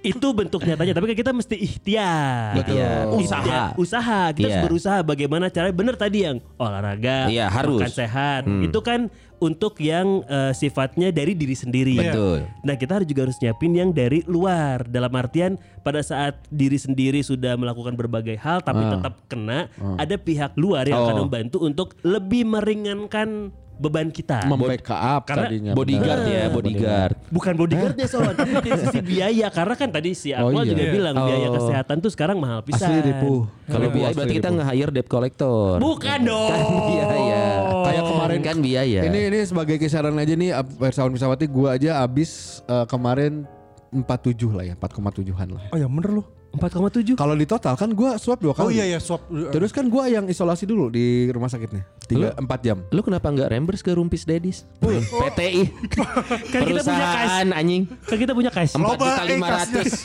Itu 0.00 0.32
bentuk 0.32 0.64
nyatanya, 0.64 0.96
tapi 0.96 1.12
kan 1.12 1.16
kita 1.18 1.32
mesti 1.32 1.56
ikhtiar. 1.56 2.56
Ikhtiar. 2.56 3.04
Usaha. 3.12 3.62
Usaha. 3.76 4.20
Kita 4.32 4.48
harus 4.48 4.56
Iya. 4.56 4.64
berusaha 4.64 4.98
bagaimana 5.02 5.46
cara 5.48 5.68
benar 5.68 5.94
tadi 5.94 6.24
yang 6.24 6.40
olahraga, 6.56 7.28
Iya, 7.28 7.52
harus. 7.52 7.76
makan 7.76 7.92
sehat. 7.92 8.42
Itu 8.64 8.80
kan 8.80 9.12
untuk 9.36 9.76
yang 9.78 10.20
eh, 10.22 10.52
sifatnya 10.52 11.08
dari 11.10 11.32
diri 11.32 11.52
sendiri. 11.52 11.96
Betul. 11.96 12.44
Nah 12.60 12.76
kita 12.76 12.96
harus 12.96 13.08
juga 13.08 13.24
harus 13.24 13.36
nyiapin 13.38 13.72
yang 13.72 13.90
dari 13.90 14.20
luar. 14.24 14.84
Dalam 14.84 15.12
artian 15.12 15.56
pada 15.80 16.00
saat 16.00 16.44
diri 16.46 16.76
sendiri 16.76 17.20
sudah 17.20 17.56
melakukan 17.56 17.92
berbagai 17.92 18.36
hal 18.36 18.60
tapi 18.60 18.84
tetap 18.86 19.20
kena, 19.26 19.68
ada 19.96 20.16
pihak 20.16 20.56
luar 20.56 20.84
yang 20.84 20.96
Oh. 20.96 21.04
akan 21.08 21.16
membantu 21.24 21.56
untuk 21.58 21.96
lebih 22.02 22.44
meringankan 22.44 23.52
beban 23.80 24.12
kita. 24.12 24.44
Membackup 24.44 25.24
Karena 25.24 25.48
tadinya. 25.48 25.72
Bodyguard 25.72 26.20
benar. 26.22 26.36
ya, 26.36 26.44
bodyguard. 26.46 27.14
Bukan 27.32 27.52
bodyguardnya 27.56 28.06
soal, 28.06 28.32
tapi 28.32 28.52
dari 28.52 28.70
sisi 28.78 29.00
biaya. 29.10 29.48
Karena 29.48 29.74
kan 29.74 29.88
tadi 29.88 30.10
si 30.12 30.28
Oh, 30.30 30.52
Akmal 30.52 30.62
iya. 30.62 30.70
juga 30.70 30.84
bilang 30.92 31.14
biaya 31.16 31.46
Oh. 31.48 31.54
kesehatan 31.56 31.96
tuh 31.98 32.10
sekarang 32.10 32.36
mahal 32.36 32.60
pisan. 32.60 32.86
Asli 32.86 33.00
ribu. 33.02 33.48
Kalau 33.64 33.88
Ribu, 33.88 33.94
biaya 33.96 34.08
asli 34.08 34.18
berarti 34.20 34.34
kita 34.36 34.48
nge-hire 34.52 34.90
debt 34.92 35.08
collector. 35.08 35.80
Bukan 35.80 36.18
dong. 36.22 36.50
Kan 36.52 36.64
biaya. 36.92 37.44
Kayak 37.80 38.04
kemarin 38.06 38.40
kan 38.40 38.56
biaya. 38.60 39.00
Ini 39.02 39.18
ini 39.26 39.38
sebagai 39.42 39.76
kisaran 39.76 40.14
aja 40.14 40.34
nih 40.34 40.50
Persawan 40.76 41.10
Pesawati 41.10 41.48
gua 41.48 41.74
aja 41.74 41.98
abis 41.98 42.60
eh, 42.64 42.84
kemarin 42.84 43.48
47 43.90 44.04
lah 44.50 44.64
ya, 44.64 44.74
4,7-an 44.76 45.48
lah. 45.50 45.64
Oh 45.72 45.78
ya 45.78 45.88
bener 45.88 46.10
lu. 46.12 46.22
4,7. 46.50 47.14
Kalau 47.14 47.34
di 47.38 47.46
total 47.46 47.78
kan 47.78 47.90
gua 47.94 48.18
swab 48.18 48.42
dua 48.42 48.50
Oh 48.52 48.66
kali. 48.66 48.74
iya 48.76 48.96
ya 48.96 48.98
swab. 48.98 49.22
Terus 49.30 49.70
kan 49.70 49.86
gua 49.86 50.10
yang 50.10 50.26
isolasi 50.26 50.66
dulu 50.66 50.90
di 50.90 51.30
rumah 51.30 51.46
sakitnya. 51.46 51.86
3 52.10 52.42
4 52.42 52.66
jam. 52.66 52.82
Lu 52.90 53.06
kenapa 53.06 53.30
nggak 53.30 53.54
reimburse 53.54 53.86
ke 53.86 53.94
Rumpis 53.94 54.26
Dedis? 54.26 54.66
PTI. 55.22 55.62
Kan 56.52 56.66
kita 56.66 56.82
punya 56.82 56.98
Perusahaan 57.06 57.48
anjing. 57.54 57.82
Kan 58.02 58.16
kita 58.18 58.32
punya 58.34 58.50
cash. 58.50 58.74
Empat 58.74 58.98
Loba, 58.98 59.04
juta 59.06 59.22
eh, 59.22 59.28
lima 59.30 59.48
ratus. 59.48 59.90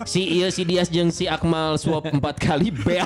Si 0.00 0.24
iya 0.24 0.48
si 0.48 0.64
Dias 0.64 0.88
jeung 0.88 1.12
si 1.12 1.28
Akmal 1.28 1.76
swap 1.76 2.08
empat 2.08 2.40
kali 2.40 2.72
beak. 2.72 3.04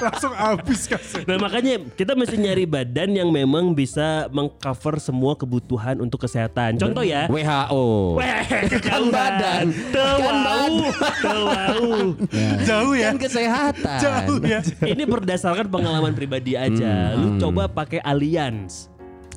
Langsung 0.00 0.32
habis 0.32 0.88
kasih. 0.88 1.28
Nah 1.28 1.36
makanya 1.36 1.76
kita 1.92 2.16
mesti 2.16 2.40
nyari 2.40 2.64
badan 2.64 3.12
yang 3.12 3.28
memang 3.28 3.76
bisa 3.76 4.24
mengcover 4.32 4.96
semua 4.96 5.36
kebutuhan 5.36 6.00
untuk 6.00 6.24
kesehatan. 6.24 6.80
Contoh 6.80 7.04
ya. 7.04 7.28
WHO. 7.28 8.16
Weh, 8.16 8.32
Kan 8.80 9.12
badan. 9.12 9.76
Kan 9.92 11.36
Tewau. 11.50 12.14
Tewau. 12.26 12.58
Jauh 12.66 12.94
ya. 12.94 13.08
Kan 13.12 13.18
kesehatan. 13.18 13.98
Jauh 14.00 14.40
ya. 14.42 14.60
Ini 14.84 15.02
berdasarkan 15.06 15.66
pengalaman 15.68 16.12
pribadi 16.14 16.54
aja. 16.54 17.14
Lu 17.18 17.36
coba 17.38 17.66
pakai 17.70 18.00
Allianz. 18.02 18.90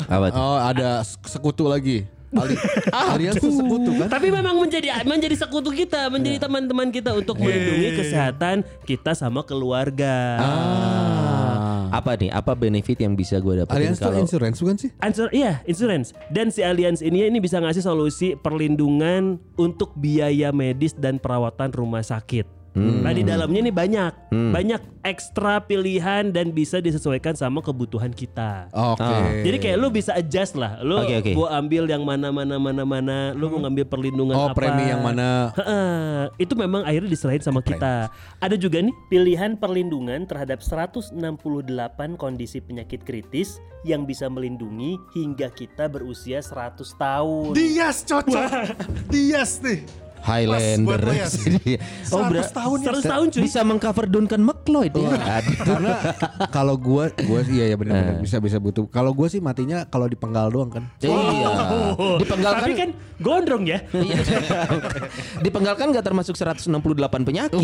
Apa 0.09 0.33
tuh? 0.33 0.39
Oh, 0.41 0.57
ada 0.59 1.01
sekutu 1.25 1.69
lagi. 1.69 2.05
Ali 2.33 2.57
Alias 3.13 3.37
sekutu 3.37 3.91
kan? 3.93 4.09
Tapi 4.09 4.27
memang 4.33 4.57
menjadi 4.57 5.05
menjadi 5.05 5.35
sekutu 5.37 5.69
kita, 5.69 6.09
menjadi 6.09 6.41
teman-teman 6.41 6.89
kita 6.89 7.13
untuk 7.13 7.37
melindungi 7.37 7.93
kesehatan 7.93 8.65
kita 8.89 9.13
sama 9.13 9.45
keluarga. 9.45 10.41
Ah. 10.41 11.42
Apa 11.91 12.15
nih? 12.15 12.29
Apa 12.31 12.55
benefit 12.55 13.01
yang 13.03 13.17
bisa 13.17 13.41
gue 13.43 13.65
dapetin 13.65 13.97
tuh 13.97 13.99
kalau 13.99 14.17
insurance 14.23 14.57
bukan 14.63 14.77
sih? 14.79 14.89
Ansur, 15.03 15.27
iya, 15.33 15.59
insurance. 15.67 16.15
Dan 16.31 16.53
si 16.53 16.63
Allianz 16.63 17.03
ini 17.03 17.27
ini 17.27 17.43
bisa 17.43 17.59
ngasih 17.59 17.83
solusi 17.83 18.39
perlindungan 18.39 19.41
untuk 19.59 19.91
biaya 19.97 20.55
medis 20.55 20.95
dan 20.95 21.19
perawatan 21.19 21.75
rumah 21.75 22.05
sakit. 22.05 22.62
Nah 22.73 23.13
di 23.13 23.21
dalamnya 23.21 23.59
ini 23.61 23.69
banyak, 23.69 24.33
banyak 24.33 24.81
ekstra 25.05 25.61
pilihan 25.61 26.33
dan 26.33 26.49
bisa 26.49 26.81
disesuaikan 26.81 27.33
sama 27.33 27.61
kebutuhan 27.61 28.09
kita. 28.09 28.65
Oke. 28.73 29.03
Ah. 29.03 29.29
Jadi 29.45 29.57
kayak 29.61 29.77
lu 29.77 29.93
bisa 29.93 30.17
adjust 30.17 30.57
lah. 30.57 30.81
Lu 30.81 30.97
Oke, 30.97 31.21
oke. 31.21 31.31
gua 31.37 31.53
ambil 31.55 31.85
yang 31.85 32.01
mana 32.01 32.33
mana 32.33 32.57
mana 32.57 32.81
mana, 32.81 33.17
lu 33.31 33.45
mau 33.47 33.61
ngambil 33.61 33.85
perlindungan 33.85 34.33
Oh, 34.33 34.49
apa? 34.49 34.57
premi 34.57 34.89
yang 34.89 35.05
mana? 35.05 35.53
Heeh, 35.53 36.21
itu 36.41 36.53
memang 36.57 36.81
akhirnya 36.81 37.13
diserahin 37.13 37.45
sama 37.45 37.61
kita. 37.61 38.09
Ada 38.41 38.57
juga 38.57 38.81
nih 38.81 38.95
pilihan 39.05 39.53
perlindungan 39.53 40.25
terhadap 40.25 40.65
168 40.65 41.13
kondisi 42.17 42.57
penyakit 42.57 43.05
kritis 43.05 43.61
yang 43.83 44.03
bisa 44.03 44.25
melindungi 44.27 44.97
hingga 45.13 45.51
kita 45.51 45.85
berusia 45.85 46.39
100 46.39 46.81
tahun. 46.95 47.53
Dias 47.53 48.01
cocok. 48.01 48.49
Dias 49.11 49.61
nih. 49.61 50.02
Highlander. 50.23 51.01
ya. 51.11 51.27
oh, 52.15 52.23
100 52.25 52.31
bra- 52.31 52.51
tahun 52.55 52.77
ya. 52.79 52.87
100 52.95 53.11
tahun 53.11 53.25
cuy. 53.29 53.41
bisa 53.43 53.59
mengcover 53.61 54.05
Duncan 54.07 54.41
McLeod 54.41 54.93
ya. 54.95 55.09
Karena 55.67 55.93
kalau 56.49 56.75
gua 56.79 57.11
gua 57.27 57.43
iya 57.45 57.71
ya 57.71 57.75
benar-benar 57.75 58.23
bisa 58.23 58.39
bisa 58.39 58.57
butuh. 58.57 58.87
Kalau 58.87 59.11
gua 59.11 59.27
sih 59.27 59.43
matinya 59.43 59.83
kalau 59.83 60.07
dipenggal 60.07 60.47
doang 60.47 60.71
kan. 60.71 60.83
Iya. 61.03 61.13
Dipenggal 62.23 62.51
Tapi 62.57 62.71
kan 62.73 62.89
gondrong 63.19 63.63
ya. 63.67 63.83
Iya. 63.91 64.17
Dipenggal 65.45 65.75
kan 65.75 65.87
nggak 65.91 66.05
termasuk 66.05 66.39
168 66.39 66.71
penyakit. 67.27 67.59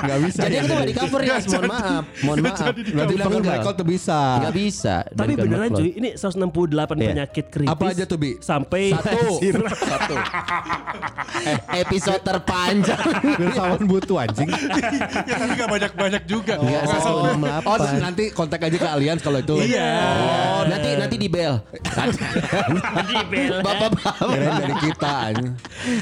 Enggak 0.00 0.18
bisa. 0.24 0.40
Jadi 0.48 0.54
itu 0.56 0.72
nggak 0.72 0.88
di 0.88 0.96
cover 0.96 1.20
ya, 1.20 1.36
mohon 1.44 1.64
maaf. 1.68 2.04
Mohon 2.24 2.38
maaf. 2.40 2.66
Nanti 2.72 3.14
Dipenggal. 3.14 3.52
Michael 3.60 3.74
tuh 3.76 3.86
bisa. 3.86 4.18
Nggak 4.40 4.54
bisa. 4.56 4.94
Tapi 5.10 5.32
beneran 5.36 5.68
cuy, 5.76 5.90
ini 5.92 6.08
168 6.16 6.96
Iya. 6.96 7.10
penyakit 7.12 7.44
kritis. 7.52 7.70
Apa 7.70 7.84
aja 7.92 8.04
tuh, 8.08 8.16
Bi? 8.16 8.30
Sampai 8.40 8.94
Satu. 8.94 9.38
Satu. 9.76 10.14
Episode 11.58 12.20
terpanjang. 12.20 13.02
Filsawan 13.36 13.82
butuh 13.84 14.16
anjing. 14.20 14.48
ya 15.26 15.34
tapi 15.36 15.52
gak 15.54 15.68
banyak-banyak 15.68 16.22
juga. 16.24 16.54
Nggak 16.56 16.82
Nggak 16.82 17.00
sampai. 17.00 17.32
168. 17.64 17.66
Oh, 17.66 17.76
nanti 17.98 18.24
kontak 18.30 18.60
aja 18.62 18.76
ke 18.76 18.88
Allianz 18.88 19.20
kalau 19.20 19.38
itu. 19.38 19.56
Iya. 19.60 19.90
Oh, 20.50 20.62
nanti 20.64 20.88
nanti 20.96 21.16
di 21.16 21.28
bel. 21.28 21.54
di 23.06 23.16
bel. 23.26 23.58
Bapak-bapak. 23.60 24.14
Kirain 24.20 24.54
dari 24.58 24.74
kita. 24.80 25.14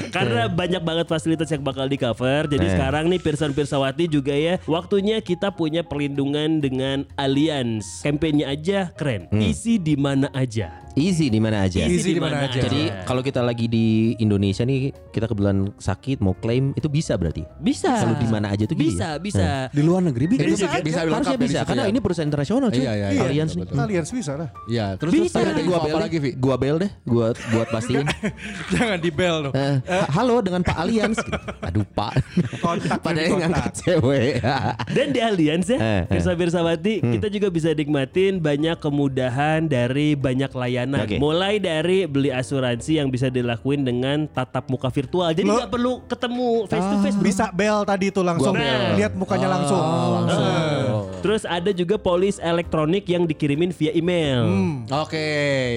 Karena 0.09 0.41
banyak 0.47 0.81
banget 0.81 1.05
fasilitas 1.07 1.49
yang 1.49 1.61
bakal 1.61 1.85
di 1.85 1.97
cover. 1.97 2.45
Jadi 2.45 2.65
Eh. 2.65 2.71
sekarang 2.71 3.07
nih 3.07 3.19
Pirsan 3.19 3.51
Pirsawati 3.51 4.05
juga 4.05 4.33
ya, 4.33 4.57
waktunya 4.65 5.19
kita 5.19 5.49
punya 5.49 5.81
perlindungan 5.81 6.59
dengan 6.59 7.07
Allianz. 7.15 8.01
Kampanye 8.01 8.45
aja 8.45 8.91
keren. 8.93 9.27
Hmm. 9.29 9.41
Isi 9.41 9.77
di 9.77 9.95
mana 9.95 10.29
aja. 10.31 10.88
Easy 10.99 11.31
di 11.31 11.39
mana 11.39 11.63
aja. 11.63 11.79
Easy 11.81 12.11
di 12.11 12.19
mana 12.19 12.43
aja. 12.43 12.59
Jadi 12.59 12.91
kalau 13.03 13.23
kita 13.23 13.39
lagi 13.39 13.65
di 13.65 13.87
Indonesia 14.17 14.61
nih, 14.61 14.91
kita 15.09 15.25
kebetulan 15.25 15.71
sakit 15.73 16.19
mau 16.19 16.35
klaim 16.35 16.75
itu 16.75 16.85
bisa 16.85 17.15
berarti. 17.15 17.47
Bisa. 17.57 18.03
Kalau 18.03 18.19
di 18.19 18.27
mana 18.27 18.51
aja 18.51 18.67
tuh 18.67 18.75
gini 18.75 18.91
Bisa, 18.91 19.15
ya? 19.15 19.17
bisa. 19.17 19.47
Di 19.71 19.79
luar 19.79 20.03
negeri 20.03 20.27
bisa 20.27 20.43
Bisa 20.43 20.67
bisa, 20.67 20.79
bisa 20.83 20.99
Harusnya 21.07 21.31
ya 21.31 21.39
di 21.39 21.45
bisa 21.47 21.59
karena 21.63 21.83
ya. 21.85 21.89
ini 21.89 21.99
perusahaan 21.99 22.27
internasional 22.27 22.67
cuy. 22.67 22.83
Iya, 22.83 22.91
iya, 22.93 23.07
iya. 23.09 23.21
Allianz 23.23 23.51
nih. 23.55 23.63
Betul, 23.63 23.77
Allianz 23.79 24.09
bisa 24.11 24.31
lah. 24.35 24.49
Iya, 24.67 24.85
terus 24.99 25.11
Bisa. 25.15 25.39
terus 25.39 25.47
ada 25.55 25.61
Gua 25.63 25.79
bel 25.79 25.97
lagi, 25.97 26.17
Vi? 26.19 26.29
gua 26.35 26.55
bel 26.59 26.75
deh, 26.77 26.91
gua 27.07 27.27
buat 27.31 27.67
pastiin. 27.69 28.03
Jangan 28.75 28.99
di 28.99 29.09
bel 29.09 29.35
dong. 29.47 29.53
Eh, 29.55 29.75
halo 30.11 30.35
dengan 30.43 30.61
Pak 30.61 30.75
Allianz. 30.75 31.17
Aduh 31.63 31.87
Pak. 31.87 32.11
Kontak, 32.59 32.99
Padahal 32.99 33.23
yang 33.29 33.39
ngangkat 33.47 33.73
cewek. 33.77 34.43
Dan 34.91 35.07
di 35.15 35.19
Allianz 35.23 35.69
ya, 35.69 35.77
Eh, 35.79 35.85
eh. 35.85 36.01
Pirsa 36.09 36.35
Pirsawati, 36.35 36.99
kita 36.99 37.31
juga 37.31 37.47
bisa 37.47 37.71
nikmatin 37.71 38.43
banyak 38.43 38.75
kemudahan 38.77 39.63
dari 39.63 40.13
banyak 40.13 40.51
layanan. 40.51 40.88
Oke. 40.97 41.17
Mulai 41.21 41.61
dari 41.61 42.09
beli 42.09 42.33
asuransi 42.33 42.97
yang 42.97 43.07
bisa 43.13 43.29
dilakuin 43.29 43.85
dengan 43.85 44.25
tatap 44.25 44.65
muka 44.71 44.89
virtual. 44.89 45.29
Jadi 45.35 45.45
nggak 45.45 45.69
perlu 45.69 46.01
ketemu 46.09 46.49
face 46.65 46.87
to 46.87 46.97
face. 47.03 47.15
bro. 47.17 47.25
Bisa 47.25 47.45
bel 47.53 47.77
tadi 47.85 48.05
tuh 48.09 48.23
langsung 48.25 48.55
bel. 48.55 48.97
lihat 48.97 49.13
mukanya 49.13 49.47
langsung. 49.51 49.83
langsung. 50.25 50.78
Terus 51.19 51.43
ada 51.43 51.71
juga 51.71 51.95
polis 51.95 52.39
elektronik 52.39 53.03
yang 53.05 53.23
dikirimin 53.23 53.69
via 53.69 53.91
email. 53.91 54.47
Oke, 54.89 55.19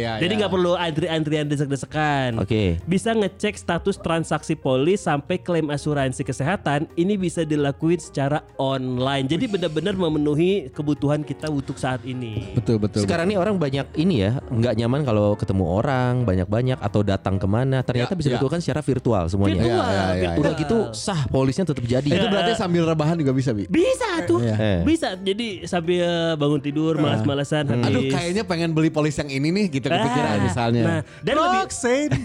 ya. 0.00 0.16
Jadi 0.16 0.33
ya. 0.33 0.38
nggak 0.40 0.52
perlu 0.52 0.72
antri-antrian 0.72 1.46
desek-desekan. 1.46 2.38
Oke. 2.38 2.78
Bisa 2.85 3.12
ngecek 3.12 3.55
status 3.55 3.96
transaksi 3.96 4.55
polis 4.55 5.02
sampai 5.02 5.38
klaim 5.38 5.68
asuransi 5.68 6.22
kesehatan. 6.22 6.87
Ini 6.92 7.16
bisa 7.16 7.42
dilakuin 7.42 7.98
secara 7.98 8.44
online. 8.57 9.26
Jadi 9.26 9.48
benar-benar 9.48 9.94
memenuhi 9.94 10.68
kebutuhan 10.68 11.22
kita 11.22 11.48
untuk 11.48 11.76
saat 11.76 12.05
ini. 12.05 12.52
Betul, 12.52 12.78
betul. 12.78 13.02
Sekarang 13.02 13.26
nih 13.26 13.38
orang 13.38 13.57
banyak 13.57 13.87
ini 13.96 14.22
ya, 14.22 14.38
nggak 14.44 14.74
nyaman 14.76 15.00
kalau 15.02 15.35
ketemu 15.35 15.64
orang 15.72 16.22
banyak-banyak 16.22 16.78
atau 16.78 17.00
datang 17.02 17.38
ke 17.38 17.46
mana. 17.46 17.81
Ternyata 17.83 18.12
Ya, 18.12 18.18
bisa 18.18 18.28
ya. 18.28 18.33
dilakukan 18.37 18.61
secara 18.61 18.81
virtual 18.81 19.24
semuanya. 19.26 19.62
Virtual, 19.64 19.81
Ya, 19.83 19.88
ya, 19.88 20.05
ya, 20.12 20.31
Udah 20.37 20.52
virtual. 20.52 20.61
gitu 20.61 20.76
sah 20.92 21.24
polisnya 21.26 21.64
tetap 21.64 21.81
jadi. 21.83 22.05
Itu 22.05 22.26
berarti 22.28 22.52
sambil 22.55 22.85
rebahan 22.85 23.16
juga 23.16 23.33
bisa, 23.33 23.57
Bi. 23.57 23.64
Bisa 23.66 24.20
tuh, 24.28 24.44
Iya. 24.44 24.55
Eh. 24.55 24.78
bisa. 24.85 25.16
Jadi 25.16 25.32
sambil 25.64 26.37
bangun 26.37 26.61
tidur, 26.61 26.99
malas-malasan 26.99 27.64
habis. 27.68 27.87
Aduh, 27.88 28.03
kayaknya 28.09 28.42
pengen 28.45 28.71
beli 28.77 28.90
polis 28.92 29.16
yang 29.16 29.31
ini 29.31 29.49
nih, 29.51 29.66
gitu 29.68 29.87
kepikiran 29.88 30.31
Ah, 30.33 30.42
misalnya. 30.42 30.83
Nah, 30.83 31.01
dan 31.25 31.35
lebih 31.37 31.61
gitu. 31.68 32.18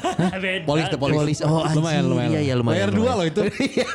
Beda. 0.44 0.64
Polis 0.66 0.86
the 0.90 0.98
polis. 0.98 1.16
Polis, 1.16 1.38
oh 1.44 1.64
lumayan, 1.74 2.04
anjing. 2.04 2.10
lumayan. 2.10 2.30
Iya, 2.30 2.40
iya, 2.40 2.54
lumayan, 2.56 2.76
Layer 2.78 2.90
dua 2.90 3.00
lumayan. 3.00 3.18
loh 3.18 3.26
itu. 3.26 3.40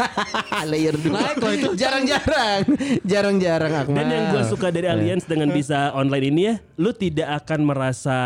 Layer 0.71 0.95
dua. 0.95 1.13
Naik 1.15 1.37
loh 1.37 1.53
itu. 1.53 1.69
Jarang-jarang. 1.75 2.61
Jarang-jarang 3.03 3.73
Akmal. 3.75 3.95
Dan 3.97 4.05
yang 4.11 4.25
gue 4.33 4.43
suka 4.47 4.67
dari 4.71 4.87
Allianz 4.89 5.25
dengan 5.25 5.49
bisa 5.51 5.91
online 5.93 6.25
ini 6.29 6.41
ya, 6.49 6.55
lu 6.79 6.91
tidak 6.93 7.45
akan 7.45 7.59
merasa 7.65 8.17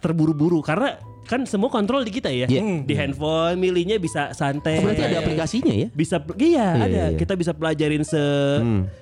terburu-buru 0.00 0.60
karena 0.64 0.96
kan 1.30 1.46
semua 1.46 1.70
kontrol 1.70 2.02
di 2.02 2.10
kita 2.10 2.26
ya. 2.26 2.50
Iya. 2.50 2.82
Di 2.82 2.94
handphone 2.98 3.54
milihnya 3.54 4.02
bisa 4.02 4.34
santai. 4.34 4.82
Oh, 4.82 4.90
berarti 4.90 5.06
ada 5.06 5.22
aplikasinya 5.22 5.70
ya? 5.70 5.86
Bisa 5.94 6.18
iya, 6.34 6.50
Iya, 6.50 6.66
ada. 6.74 6.86
iya, 6.90 7.04
iya. 7.14 7.18
Kita 7.22 7.38
bisa 7.38 7.54
pelajarin 7.54 8.02
se 8.02 8.18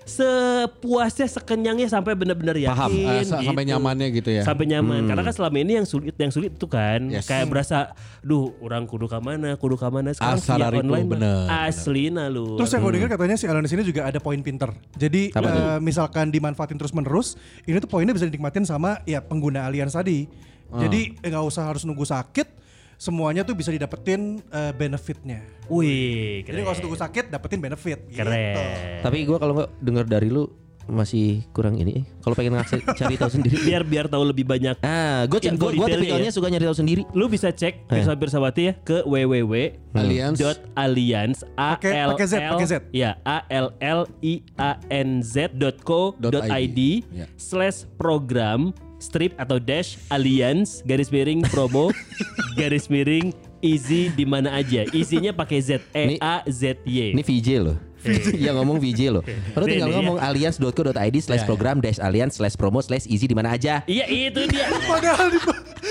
sepuasnya, 0.05 1.25
sekenyangnya 1.25 1.89
sampai 1.89 2.13
benar-benar 2.13 2.61
yakin 2.61 2.69
Paham. 2.77 2.91
Ah, 3.09 3.25
sa- 3.25 3.41
sampai 3.41 3.65
nyamannya 3.65 4.09
gitu 4.13 4.29
ya. 4.29 4.43
Sampai 4.45 4.69
nyaman. 4.69 5.09
Karena 5.09 5.25
kan 5.25 5.33
selama 5.33 5.57
ini 5.57 5.73
yang 5.81 5.87
sulit 5.89 6.13
yang 6.21 6.29
sulit 6.29 6.53
itu 6.53 6.69
kan 6.69 7.09
Yes. 7.09 7.25
kayak 7.25 7.49
berasa 7.49 7.97
duh, 8.21 8.53
orang 8.61 8.85
kudu 8.85 9.09
ke 9.09 9.17
mana, 9.25 9.57
kudu 9.57 9.81
ke 9.81 9.89
mana 9.89 10.13
sekarang 10.13 10.37
Asal 10.37 10.61
via 10.61 10.69
online 10.85 11.09
bener, 11.09 11.49
asli 11.49 12.13
nah 12.13 12.29
lu. 12.29 12.61
Terus 12.61 12.77
yang 12.77 12.85
gue 12.85 12.93
dengar 13.01 13.09
katanya 13.17 13.37
si 13.41 13.45
Allianz 13.49 13.73
ini 13.73 13.83
juga 13.89 14.05
ada 14.05 14.21
poin 14.21 14.37
pinter. 14.45 14.69
Jadi 15.01 15.33
eh, 15.33 15.79
misalkan 15.81 16.29
dimanfaatin 16.29 16.77
terus 16.77 16.93
menerus, 16.93 17.41
ini 17.65 17.81
tuh 17.81 17.89
poinnya 17.89 18.13
bisa 18.13 18.29
dinikmatin 18.29 18.69
sama 18.69 19.01
ya 19.09 19.25
pengguna 19.25 19.65
tadi. 19.89 20.29
Jadi 20.71 21.17
eh, 21.17 21.29
nggak 21.29 21.45
usah 21.45 21.65
harus 21.65 21.83
nunggu 21.83 22.05
sakit, 22.05 22.49
semuanya 22.95 23.41
tuh 23.41 23.57
bisa 23.57 23.73
didapetin 23.73 24.43
eh, 24.45 24.73
benefitnya. 24.73 25.41
Wih, 25.67 26.45
Jadi 26.45 26.51
keren. 26.51 26.61
nggak 26.65 26.75
usah 26.77 26.85
tunggu 26.85 26.99
sakit, 26.99 27.25
dapetin 27.29 27.61
benefit. 27.61 27.99
Gitu. 28.05 28.19
Keren. 28.21 29.01
Tapi 29.01 29.19
gua 29.25 29.39
kalau 29.39 29.53
nggak 29.57 29.71
dengar 29.81 30.05
dari 30.05 30.29
lu 30.29 30.49
masih 30.89 31.45
kurang 31.53 31.77
ini. 31.77 32.01
eh. 32.01 32.05
Kalau 32.25 32.33
pengen 32.33 32.57
ngasih 32.57 32.81
cari 32.99 33.21
tahu 33.21 33.29
sendiri. 33.29 33.61
biar 33.61 33.85
biar 33.85 34.07
tahu 34.09 34.25
lebih 34.25 34.49
banyak. 34.49 34.81
Ah, 34.81 35.29
gue 35.29 35.37
gue 35.37 35.53
detailnya 35.53 35.85
tipikalnya 35.85 36.31
ya. 36.33 36.35
suka 36.35 36.49
nyari 36.49 36.65
tahu 36.65 36.79
sendiri. 36.81 37.03
Lu 37.13 37.29
bisa 37.29 37.53
cek 37.53 37.85
Pirsa 37.85 38.17
Pirsawati 38.17 38.63
ya 38.65 38.73
ke 38.81 39.05
www 39.05 39.55
Allianz. 39.93 40.41
dot 40.41 40.57
allianz 40.73 41.45
a 41.61 41.77
l 41.77 42.17
L 42.17 42.57
ya 42.89 43.21
a 43.21 43.45
l 43.53 43.69
l 43.77 44.01
i 44.25 44.41
a 44.57 44.81
n 44.89 45.21
z 45.21 45.53
dot 45.53 45.77
co 45.85 46.17
Dot 46.17 46.49
ID. 46.49 47.05
Ya. 47.13 47.29
slash 47.37 47.85
program 48.01 48.73
strip 48.99 49.35
atau 49.39 49.63
dash 49.63 49.97
allianz 50.11 50.83
garis 50.83 51.09
miring 51.09 51.43
promo 51.49 51.91
garis 52.59 52.91
miring 52.91 53.31
easy 53.63 54.11
di 54.15 54.23
mana 54.27 54.55
aja 54.55 54.87
isinya 54.95 55.35
pakai 55.35 55.59
z 55.63 55.71
e 55.95 56.19
a 56.19 56.43
z 56.47 56.79
y 56.87 57.15
Ini 57.15 57.23
VJ 57.23 57.49
loh. 57.63 57.79
yang 58.47 58.55
ngomong 58.63 58.79
VJ 58.79 59.11
loh. 59.11 59.23
Lu 59.59 59.67
tinggal 59.67 59.91
ngomong 59.91 60.23
alliance.co.id 60.23 61.17
slash 61.19 61.43
program 61.43 61.83
dash 61.83 61.99
alliance 61.99 62.39
slash 62.39 62.55
promo 62.55 62.79
slash 62.79 63.11
easy 63.11 63.27
di 63.27 63.35
mana 63.35 63.59
aja. 63.59 63.83
iya 63.91 64.07
itu 64.07 64.47
dia 64.47 64.71
Padahal 64.87 65.35
di, 65.35 65.39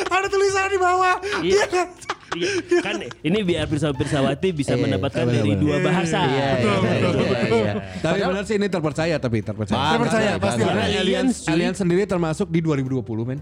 ada 0.08 0.28
tulisan 0.32 0.72
di 0.72 0.80
bawah. 0.80 1.16
Iya. 1.44 1.64
Iya? 1.68 1.84
Iya, 2.38 2.80
kan 2.80 2.96
ini 3.02 3.40
biar 3.42 3.66
Pirsa 3.66 3.90
Pirsawati 3.90 4.50
bisa 4.52 4.74
Iya, 4.74 4.82
mendapatkan 4.82 5.24
benar, 5.24 5.36
dari 5.36 5.52
benar. 5.52 5.62
dua 5.62 5.76
bahasa 5.82 6.20
Iya, 6.20 6.50
iya, 6.58 6.76
iya, 6.78 7.50
iya. 7.50 7.74
Tapi 7.98 8.18
benar 8.22 8.44
sih 8.44 8.56
ini 8.56 8.68
terpercaya 8.68 9.16
tapi 9.18 9.38
terpercaya. 9.42 9.78
Terpercaya, 9.92 10.32
pasti. 10.38 10.62
Karena 10.62 10.86
cuy. 10.86 11.26
Allianz 11.48 11.76
sendiri 11.76 12.04
termasuk 12.04 12.48
di 12.48 12.60
2020 12.60 13.02
men. 13.24 13.40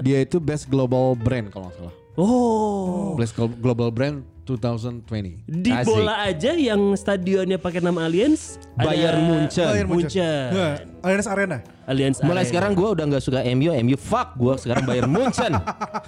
Dia 0.00 0.18
itu 0.20 0.36
best 0.36 0.66
global 0.66 1.14
brand 1.14 1.48
kalau 1.48 1.68
nggak 1.68 1.76
salah. 1.78 1.94
Oh. 2.14 3.16
Best 3.16 3.32
glo- 3.32 3.54
global 3.54 3.88
brand 3.88 4.20
2020. 4.42 5.46
Di 5.46 5.70
Asik. 5.70 5.86
bola 5.86 6.26
aja 6.26 6.52
yang 6.58 6.98
stadionnya 6.98 7.62
pakai 7.62 7.78
nama 7.78 8.10
Allianz 8.10 8.58
Bayern 8.74 9.22
Munchen. 9.22 9.66
Bayern 9.70 9.88
Munchen. 9.88 10.10
Munchen. 10.10 10.48
Nah, 10.50 10.74
Allianz 11.06 11.28
Arena. 11.30 11.58
Allianz 11.86 12.18
Mulai 12.22 12.42
Arena. 12.42 12.50
sekarang 12.50 12.70
gue 12.74 12.88
udah 12.90 13.04
nggak 13.06 13.22
suka 13.22 13.40
MU, 13.54 13.70
MU 13.70 13.96
fuck 13.98 14.34
gue 14.34 14.54
sekarang 14.58 14.82
Bayern 14.82 15.10
Munchen. 15.10 15.52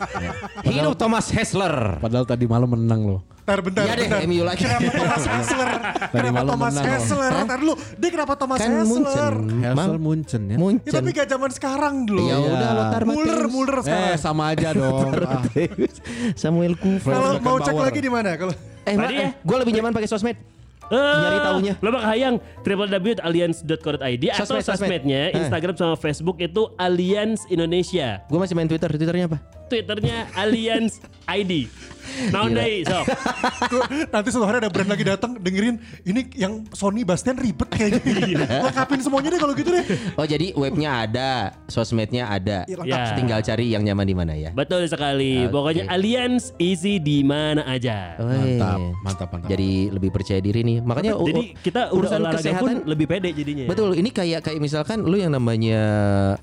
Hidup 0.66 0.98
Thomas 0.98 1.30
Hessler. 1.30 2.02
Padahal 2.02 2.26
tadi 2.26 2.44
malam 2.50 2.74
menang 2.74 3.02
loh. 3.06 3.20
Bentar, 3.44 3.60
bentar, 3.60 3.84
Iya 3.84 3.92
deh, 3.92 4.08
bentar. 4.08 4.20
MU 4.24 4.40
lagi. 4.40 4.64
Kenapa 4.64 4.88
Thomas 4.90 5.20
Hessler? 5.36 5.70
kenapa 6.08 6.40
Thomas. 6.42 6.74
Hessler? 6.74 7.32
Ntar 7.44 7.58
dulu, 7.60 7.74
dia 7.94 8.08
kenapa 8.10 8.32
Thomas 8.34 8.56
Kan 8.56 8.70
Hessler? 8.72 9.32
Munchen. 9.36 9.74
Mang- 9.76 10.00
Munchen 10.00 10.42
ya. 10.42 10.48
Ya, 10.48 10.58
Munchen. 10.58 10.92
tapi 10.94 11.08
gak 11.12 11.28
zaman 11.28 11.50
sekarang 11.52 11.94
dulu. 12.04 12.24
Ya 12.24 12.40
udah 12.40 12.70
Lothar 12.72 13.02
Muller, 13.04 13.20
Matthäus. 13.36 13.52
Muller 13.52 13.76
sekarang. 13.80 14.08
Eh 14.08 14.16
sama 14.16 14.42
aja 14.48 14.68
dong. 14.72 15.12
Ah, 15.24 15.44
Samuel 16.34 16.72
Kufra. 16.74 17.12
Kalau 17.12 17.30
mau 17.38 17.56
cek 17.58 17.76
lagi 17.76 18.00
di 18.00 18.08
mana? 18.08 18.32
Kalau 18.34 18.56
Eh, 18.82 18.96
Tadi 18.96 19.14
ya. 19.14 19.28
gue 19.36 19.56
lebih 19.58 19.72
nyaman 19.74 19.92
pakai 19.92 20.04
sosmed. 20.06 20.36
Eh, 20.84 20.96
Nyari 20.96 21.38
taunya. 21.40 21.74
Lo 21.80 21.88
bakal 21.90 22.04
hayang 22.06 22.34
www.allianz.co.id 22.60 24.24
atau 24.26 24.40
Sosmed, 24.42 24.60
sosmed. 24.62 24.76
sosmednya 24.84 25.20
Eh. 25.26 25.38
Instagram 25.38 25.74
sama 25.74 25.96
Facebook 25.96 26.36
itu 26.38 26.68
Allianz 26.76 27.44
Indonesia. 27.46 28.20
Gue 28.24 28.36
masih 28.36 28.52
main 28.52 28.64
Twitter. 28.66 28.88
Twitternya 28.88 29.26
apa? 29.26 29.38
Twitternya 29.66 30.28
Alliance 30.34 31.00
ID. 31.24 31.66
Deui 32.04 32.84
sok. 32.84 33.04
Tuh, 33.66 33.80
nanti 34.06 34.28
suatu 34.28 34.44
hari 34.44 34.60
ada 34.60 34.68
brand 34.68 34.86
lagi 34.86 35.02
datang 35.02 35.34
dengerin 35.34 35.80
ini 36.04 36.28
yang 36.36 36.62
Sony 36.70 37.00
Bastian 37.00 37.34
ribet 37.34 37.66
kayaknya. 37.66 38.60
Lengkapin 38.60 39.00
semuanya 39.00 39.32
deh 39.32 39.40
kalau 39.40 39.56
gitu 39.56 39.72
deh. 39.72 39.84
Oh 40.14 40.22
jadi 40.22 40.52
webnya 40.52 41.08
ada, 41.08 41.30
sosmednya 41.66 42.28
ada. 42.28 42.68
Iya. 42.68 42.84
Ya. 42.84 43.16
Tinggal 43.16 43.40
cari 43.40 43.72
yang 43.72 43.82
nyaman 43.82 44.04
di 44.04 44.14
mana 44.14 44.36
ya. 44.36 44.52
Betul 44.52 44.84
sekali. 44.84 45.48
Oke. 45.48 45.56
Pokoknya 45.56 45.84
Alliance 45.88 46.52
isi 46.60 47.00
di 47.00 47.24
mana 47.24 47.64
aja. 47.64 48.20
Mantap, 48.20 48.78
mantap, 49.00 49.28
mantap. 49.32 49.48
Jadi 49.48 49.70
lebih 49.88 50.10
percaya 50.12 50.38
diri 50.38 50.60
nih. 50.60 50.78
Makanya 50.84 51.16
u- 51.16 51.24
Jadi 51.24 51.56
kita 51.58 51.88
urusan 51.88 52.20
kesehatan 52.30 52.60
pun 52.60 52.74
lebih 52.84 53.06
pede 53.08 53.32
jadinya. 53.32 53.64
Betul, 53.64 53.96
ini 53.96 54.12
kayak 54.12 54.44
kayak 54.44 54.60
misalkan 54.60 55.08
lu 55.08 55.16
yang 55.16 55.32
namanya 55.32 55.80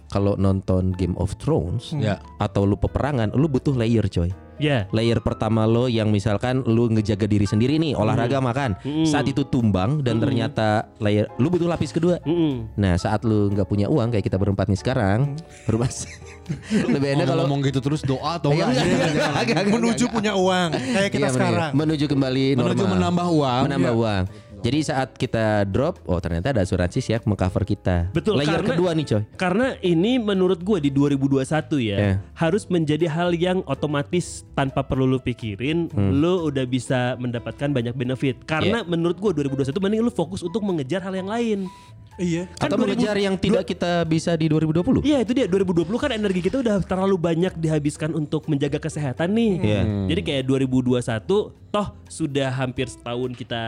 kalau 0.10 0.34
nonton 0.36 0.91
Game 0.97 1.13
of 1.15 1.38
Thrones 1.38 1.93
Ya. 1.95 2.17
atau 2.41 2.65
lu 2.65 2.75
peperangan, 3.12 3.36
lu 3.36 3.47
butuh 3.47 3.76
layer 3.76 4.08
coy. 4.08 4.32
Ya. 4.56 4.86
Layer 4.93 5.17
pertama 5.17 5.65
lo 5.65 5.89
yang 5.89 6.13
misalkan 6.13 6.62
lu 6.63 6.86
ngejaga 6.88 7.26
diri 7.26 7.43
sendiri 7.43 7.76
nih, 7.76 7.97
olahraga 7.97 8.38
makan. 8.39 8.78
Saat 9.04 9.26
itu 9.26 9.41
tumbang 9.43 10.00
dan 10.00 10.21
ternyata 10.21 10.86
layer 11.02 11.26
lu 11.36 11.50
butuh 11.50 11.65
lapis 11.65 11.89
kedua. 11.89 12.21
Mm-mm. 12.24 12.69
Nah, 12.78 12.93
saat 12.95 13.26
lu 13.26 13.50
nggak 13.50 13.65
punya 13.65 13.89
uang 13.89 14.13
kayak 14.13 14.21
kita 14.24 14.38
berempat 14.38 14.69
nih 14.69 14.78
sekarang, 14.78 15.34
berubah 15.65 15.89
lebih 16.93 17.10
enak 17.15 17.26
kalau 17.26 17.43
ngomong 17.47 17.65
gitu 17.65 17.80
terus 17.80 18.06
doa 18.06 18.38
atau 18.38 18.54
enggak? 18.54 18.69
enggak, 18.69 18.86
enggak, 18.86 19.10
jangan. 19.10 19.32
enggak, 19.34 19.56
enggak, 19.58 19.74
Menuju 19.74 20.06
punya 20.10 20.32
uang 20.36 20.69
kayak 20.71 21.10
kita 21.10 21.17
Iya, 21.17 21.26
bener. 21.26 21.34
sekarang. 21.34 21.71
menuju 21.74 22.06
kembali 22.06 22.45
Menuju 22.54 22.76
normal. 22.78 22.93
menambah 22.93 23.28
uang. 23.32 23.62
menambah 23.65 23.91
Iya. 23.91 23.97
uang. 23.97 24.24
Jadi 24.62 24.80
saat 24.86 25.17
kita 25.17 25.65
drop, 25.65 25.97
oh 26.06 26.21
ternyata 26.21 26.54
ada 26.54 26.62
asuransi 26.62 27.02
siap 27.02 27.26
mengcover 27.26 27.65
kita. 27.65 28.13
Betul, 28.13 28.38
Layer 28.38 28.62
karena- 28.62 28.69
kedua 28.69 28.89
nih 28.93 29.06
coy. 29.08 29.24
Karena 29.34 29.74
ini 29.82 30.21
menurut 30.21 30.62
gue 30.62 30.78
di 30.80 30.93
2021 30.93 31.82
ya 31.82 31.97
Ya. 31.97 32.13
harus 32.36 32.69
menjadi 32.69 33.10
hal 33.10 33.34
yang 33.34 33.65
otomatis 33.65 34.45
tanpa 34.54 34.86
perlu 34.86 35.06
lu 35.08 35.17
pikirin, 35.17 35.89
Hmm. 35.89 36.13
lu 36.13 36.45
udah 36.45 36.63
bisa 36.63 37.17
mendapatkan 37.17 37.74
banyak 37.74 37.97
benefit. 37.97 38.38
Ya. 38.38 38.47
Karena 38.47 38.78
menurut 38.84 39.17
gue 39.17 39.32
2021 39.36 39.82
mending 39.82 40.02
lu 40.02 40.13
fokus 40.13 40.41
untuk 40.41 40.62
mengejar 40.62 41.02
hal 41.02 41.13
yang 41.13 41.26
lain. 41.26 41.65
Iya. 42.19 42.43
Kan 42.60 42.67
Atau 42.67 42.78
2000 42.78 42.84
mengejar 42.84 43.15
yang 43.15 43.36
tidak 43.36 43.63
kita 43.63 44.04
bisa 44.04 44.36
di 44.36 44.52
2020. 44.52 45.00
Iya 45.02 45.24
itu 45.24 45.32
dia 45.32 45.47
2020 45.47 45.88
kan 45.95 46.12
energi 46.12 46.41
kita 46.43 46.60
udah 46.60 46.84
terlalu 46.84 47.15
banyak 47.15 47.54
dihabiskan 47.56 48.12
untuk 48.12 48.45
menjaga 48.45 48.78
kesehatan 48.78 49.32
nih. 49.32 49.54
Iya. 49.63 49.82
Jadi 50.12 50.21
kayak 50.21 50.43
2021 50.45 51.56
toh 51.71 51.88
sudah 52.06 52.52
hampir 52.52 52.91
setahun 52.91 53.32
kita 53.32 53.63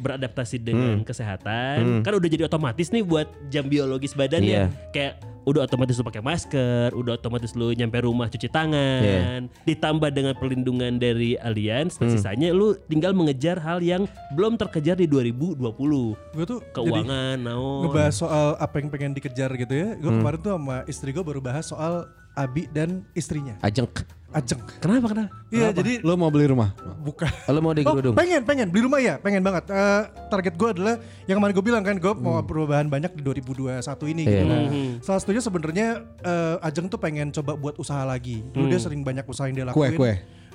beradaptasi 0.00 0.56
dengan 0.58 1.00
Hmm. 1.00 1.04
kesehatan. 1.04 2.00
Kan 2.00 2.12
udah 2.16 2.28
jadi 2.28 2.48
otomatis 2.48 2.88
nih 2.88 3.04
buat 3.04 3.28
jam 3.52 3.68
biologis 3.68 4.16
badannya. 4.16 4.72
Iya. 4.72 4.90
Kayak 4.90 5.14
udah 5.44 5.60
otomatis 5.62 5.94
lu 5.94 6.04
pakai 6.04 6.20
masker, 6.20 6.92
udah 6.92 7.12
otomatis 7.14 7.52
lu 7.52 7.70
nyampe 7.70 8.00
rumah 8.00 8.26
cuci 8.26 8.48
tangan. 8.48 9.46
Ditambah 9.62 10.10
dengan 10.10 10.34
perlindungan 10.34 10.96
dari 10.96 11.36
Allianz, 11.36 11.96
Hmm. 11.96 12.08
sisanya 12.08 12.50
lu 12.50 12.74
tinggal 12.84 13.12
mengejar 13.12 13.60
hal 13.60 13.78
yang 13.78 14.04
belum 14.32 14.56
terkejar 14.56 14.96
di 14.96 15.06
2020. 15.06 16.16
Gue 16.32 16.44
tuh 16.44 16.60
Keuangan, 16.72 17.36
naon. 17.38 17.86
ngebahas 17.86 18.14
soal 18.14 18.46
apa 18.56 18.74
yang 18.76 18.88
pengen 18.88 19.12
dikejar 19.12 19.52
gitu 19.54 19.72
ya. 19.72 19.88
Hmm. 19.92 20.00
Gue 20.00 20.10
kemarin 20.12 20.38
tuh 20.40 20.52
sama 20.54 20.76
istri 20.84 21.12
gue 21.12 21.22
baru 21.22 21.40
bahas 21.40 21.68
soal 21.68 22.04
Abi 22.34 22.66
dan 22.66 23.06
istrinya. 23.14 23.54
Ajeng. 23.62 23.86
Ajeng. 24.34 24.58
Kenapa 24.82 25.06
kenapa? 25.06 25.30
Iya 25.48 25.70
jadi 25.70 26.02
Lo 26.02 26.18
mau 26.18 26.26
beli 26.26 26.50
rumah? 26.50 26.74
bukan. 27.00 27.30
Lo 27.46 27.60
mau 27.62 27.70
di 27.70 27.86
Oh, 27.86 27.94
kerudung? 27.94 28.14
pengen, 28.18 28.42
pengen 28.42 28.66
beli 28.66 28.82
rumah 28.82 28.98
ya, 28.98 29.14
pengen 29.16 29.40
banget. 29.40 29.70
Eh, 29.70 30.02
target 30.26 30.58
gue 30.58 30.68
adalah 30.74 30.94
yang 31.24 31.38
kemarin 31.38 31.54
gue 31.54 31.64
bilang 31.64 31.82
kan, 31.82 31.94
gue 31.94 32.12
mau 32.12 32.42
perubahan 32.42 32.88
banyak 32.88 33.14
di 33.14 33.22
2021 33.22 33.78
ini. 34.10 34.22
Gitu. 34.26 34.34
Iya. 34.34 34.42
Nah, 34.44 34.58
Salah 35.00 35.20
satunya 35.22 35.38
sebenarnya 35.38 35.86
eh, 36.18 36.66
Ajeng 36.66 36.90
tuh 36.90 36.98
pengen 36.98 37.30
coba 37.30 37.54
buat 37.54 37.78
usaha 37.78 38.02
lagi. 38.02 38.42
Dulu 38.50 38.66
dia 38.66 38.80
sering 38.82 39.00
banyak 39.00 39.22
usaha 39.22 39.46
yang 39.46 39.54
dia 39.54 39.66
lakuin. 39.68 39.94
Kue, 39.94 39.96
kue. 39.96 40.14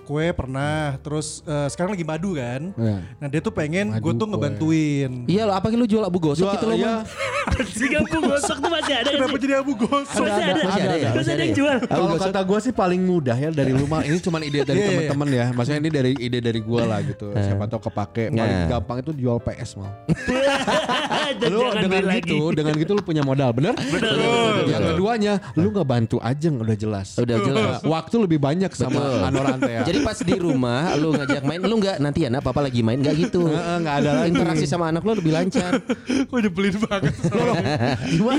Kue 0.09 0.33
pernah, 0.33 0.97
terus 1.05 1.45
eh, 1.45 1.69
sekarang 1.69 1.93
lagi 1.93 2.01
madu 2.01 2.33
kan. 2.33 2.73
Iya. 2.73 2.97
Nah 3.21 3.27
dia 3.29 3.37
tuh 3.39 3.53
pengen 3.53 3.93
gue 3.93 4.13
tuh 4.17 4.25
kue. 4.25 4.33
ngebantuin. 4.33 5.11
Iya 5.29 5.45
lo 5.45 5.53
apa 5.53 5.69
lu 5.69 5.85
jual 5.85 6.01
abu 6.01 6.17
gosok 6.17 6.49
Jual- 6.49 6.57
gitu 6.57 6.65
lo 6.65 6.73
iya. 6.73 7.05
Si 7.69 7.85
gampang 7.85 8.23
gosok 8.25 8.57
tuh 8.57 8.69
masih 8.71 8.93
ada 8.95 9.09
Kenapa 9.09 9.37
jadi 9.37 9.53
abu 9.61 9.73
gosok? 9.77 10.25
Masih 10.25 10.43
ada, 10.49 10.61
Masih 10.65 10.81
ada 10.81 10.95
ada 11.13 11.19
ada 11.21 11.33
yang 11.37 11.53
ya? 11.53 11.57
jual. 11.57 11.75
Abu 11.77 11.89
Kalau 12.09 12.17
kata 12.17 12.41
gue 12.41 12.59
sih 12.65 12.73
paling 12.73 13.01
mudah 13.05 13.37
ya 13.37 13.49
dari 13.53 13.71
rumah. 13.77 14.01
Ini 14.01 14.17
cuma 14.17 14.41
ide 14.41 14.65
dari 14.65 14.77
Iya, 14.79 14.81
iya. 14.81 14.89
teman-teman 14.89 15.27
ya. 15.29 15.45
Maksudnya 15.53 15.79
ini 15.79 15.89
dari 15.91 16.11
ide 16.17 16.39
dari 16.41 16.59
gue 16.59 16.81
lah 16.81 16.99
gitu. 17.05 17.29
Siapa 17.29 17.69
tahu 17.69 17.81
kepake. 17.85 18.33
Paling 18.33 18.61
gampang 18.65 18.97
itu 19.05 19.11
jual 19.13 19.37
PS 19.39 19.77
mal. 19.77 19.93
Lu 21.49 21.69
dengan 21.69 22.03
gitu, 22.17 22.37
dengan 22.51 22.73
gitu 22.73 22.91
lu 22.97 23.01
punya 23.05 23.21
modal, 23.21 23.53
bener? 23.53 23.73
Betul, 23.77 24.17
betul, 24.17 24.65
Yang 24.65 24.81
keduanya, 24.93 25.33
lu 25.53 25.69
nggak 25.69 25.87
bantu 25.87 26.17
Ajeng 26.19 26.57
udah 26.57 26.73
jelas. 26.73 27.07
Udah 27.17 27.37
jelas. 27.37 27.79
Waktu 27.85 28.15
lebih 28.25 28.39
banyak 28.41 28.71
sama. 28.73 29.29
Anorante 29.29 29.69
ya. 29.69 29.81
Jadi 29.85 29.98
pas 30.03 30.17
di 30.19 30.35
rumah 30.35 30.95
lu 30.95 31.15
ngajak 31.15 31.43
main, 31.43 31.59
lu 31.61 31.75
nggak 31.79 31.97
nanti 31.99 32.25
ya 32.25 32.29
nak 32.31 32.43
papa 32.43 32.63
lagi 32.63 32.79
main 32.81 32.99
nggak 32.99 33.15
gitu. 33.17 33.47
Heeh, 33.47 33.75
nggak 33.83 33.95
ada 34.03 34.09
lagi. 34.23 34.27
Interaksi 34.31 34.65
sama 34.65 34.89
anak 34.89 35.01
lu 35.03 35.15
lebih 35.17 35.33
lancar. 35.35 35.79
Gue 36.29 36.39
nyebelin 36.45 36.75
banget. 36.85 37.13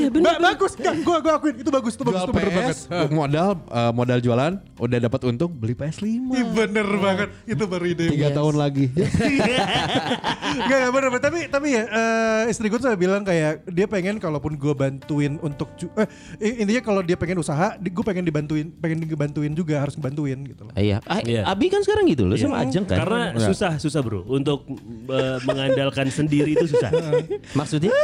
Iya 0.01 0.09
Ba- 0.13 0.41
bagus, 0.41 0.73
gue 0.79 1.17
gue 1.21 1.33
akuin 1.33 1.55
itu 1.61 1.71
bagus, 1.73 1.93
itu 1.99 2.05
bagus, 2.07 2.23
itu 2.25 2.33
bener 2.33 2.51
banget. 2.53 2.77
Modal 3.11 3.49
eh, 3.59 3.93
modal 3.93 4.19
jualan, 4.23 4.53
udah 4.79 4.99
dapat 5.03 5.21
untung, 5.29 5.51
beli 5.53 5.75
PS 5.77 6.01
5 6.01 6.31
Ih, 6.31 6.47
bener 6.47 6.87
banget, 7.01 7.29
itu 7.45 7.65
baru 7.67 7.85
ide. 7.85 8.07
Tiga 8.09 8.31
tahun 8.33 8.55
lagi. 8.57 8.87
Gak, 10.51 10.79
gak 10.83 10.91
bener, 10.93 11.09
bener. 11.15 11.23
tapi 11.23 11.41
tapi 11.47 11.69
ya 11.75 11.83
eh, 11.87 12.43
istri 12.51 12.67
gue 12.67 12.79
tuh 12.79 12.91
bilang 12.97 13.23
kayak 13.23 13.67
dia 13.71 13.87
pengen 13.87 14.19
kalaupun 14.19 14.57
gue 14.59 14.75
bantuin 14.75 15.39
untuk 15.41 15.71
eh 15.99 16.09
intinya 16.61 16.83
kalau 16.83 17.01
dia 17.03 17.15
pengen 17.15 17.39
usaha, 17.39 17.77
gue 17.79 18.05
pengen 18.05 18.25
dibantuin, 18.27 18.71
pengen 18.79 19.05
dibantuin 19.05 19.53
juga 19.55 19.83
harus 19.83 19.95
ngebantuin 19.95 20.39
gitu 20.47 20.63
loh. 20.67 20.75
Iya. 20.75 20.99
Iya. 21.23 21.43
Abi 21.51 21.67
kan 21.67 21.81
sekarang 21.81 22.07
gitu 22.07 22.25
loh 22.25 22.35
sama 22.35 22.63
Ajeng 22.63 22.85
kan. 22.85 22.99
Karena 23.01 23.23
susah 23.37 23.77
susah 23.77 24.01
bro 24.01 24.23
untuk 24.25 24.63
mengandalkan 25.43 26.07
sendiri 26.09 26.55
itu 26.55 26.67
susah. 26.67 26.91
maksudnya 27.59 27.91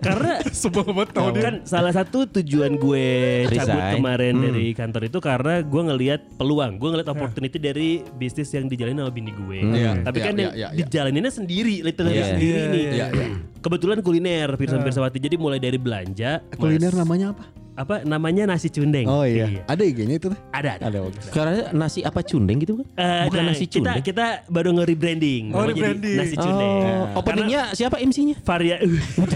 Karena 0.00 0.40
Sebel 0.54 0.84
banget 0.86 1.10
dia. 1.14 1.42
kan 1.42 1.54
salah 1.64 1.92
satu 1.92 2.26
tujuan 2.32 2.74
gue 2.74 3.06
cabut 3.48 3.60
Resign. 3.70 3.94
kemarin 3.94 4.34
dari 4.36 4.66
kantor 4.72 5.02
itu 5.04 5.18
karena 5.18 5.60
gue 5.60 5.82
ngelihat 5.84 6.20
peluang, 6.34 6.76
gue 6.76 6.88
ngelihat 6.90 7.10
opportunity 7.10 7.58
dari 7.58 7.88
bisnis 8.12 8.50
yang 8.50 8.66
dijalani 8.66 8.98
sama 8.98 9.12
bini 9.12 9.32
gue. 9.32 9.58
Iya, 9.64 9.90
Tapi 10.02 10.18
iya, 10.18 10.24
kan 10.24 10.32
iya, 10.32 10.40
yang 10.40 10.52
iya, 10.52 10.68
iya. 10.68 10.76
dijalaninnya 10.80 11.32
sendiri, 11.32 11.76
literally 11.80 12.14
Iya. 12.14 12.26
sendiri 12.28 12.56
Iya, 12.56 12.66
nih. 12.66 12.84
iya, 12.84 12.90
iya, 12.92 13.06
iya. 13.10 13.26
Kebetulan 13.60 13.98
kuliner 14.00 14.48
Pirsan 14.54 14.80
Pirsawati. 14.80 15.18
Jadi 15.18 15.36
mulai 15.36 15.58
dari 15.58 15.76
belanja, 15.76 16.42
Kuliner 16.54 16.90
mas- 16.90 17.00
namanya 17.00 17.26
apa? 17.32 17.44
Apa 17.74 18.02
namanya 18.02 18.46
nasi 18.46 18.68
cundeng. 18.68 19.04
Oh 19.04 19.22
iya. 19.22 19.50
Ada 19.64 19.82
IG-nya 19.82 20.16
itu? 20.16 20.30
Ada 20.48 20.78
ada. 20.78 20.84
Ada 20.86 20.98
bagus. 21.02 21.24
karena 21.28 21.52
nasi 21.70 22.00
apa 22.00 22.20
cundeng 22.20 22.58
gitu 22.58 22.78
kan? 22.78 22.86
Eh, 22.94 23.22
Bukan 23.26 23.40
nah, 23.40 23.50
nasi 23.50 23.64
kita 23.64 23.74
cundeng. 23.90 24.02
kita 24.02 24.26
baru 24.46 24.70
nge-rebranding. 24.72 25.42
Oh, 25.50 25.62
rebranding. 25.62 26.16
Nasi 26.16 26.34
cundeng. 26.34 26.74
Oh, 27.10 27.18
openingnya 27.18 27.74
siapa 27.74 27.98
MC-nya? 27.98 28.38
Varia 28.40 28.78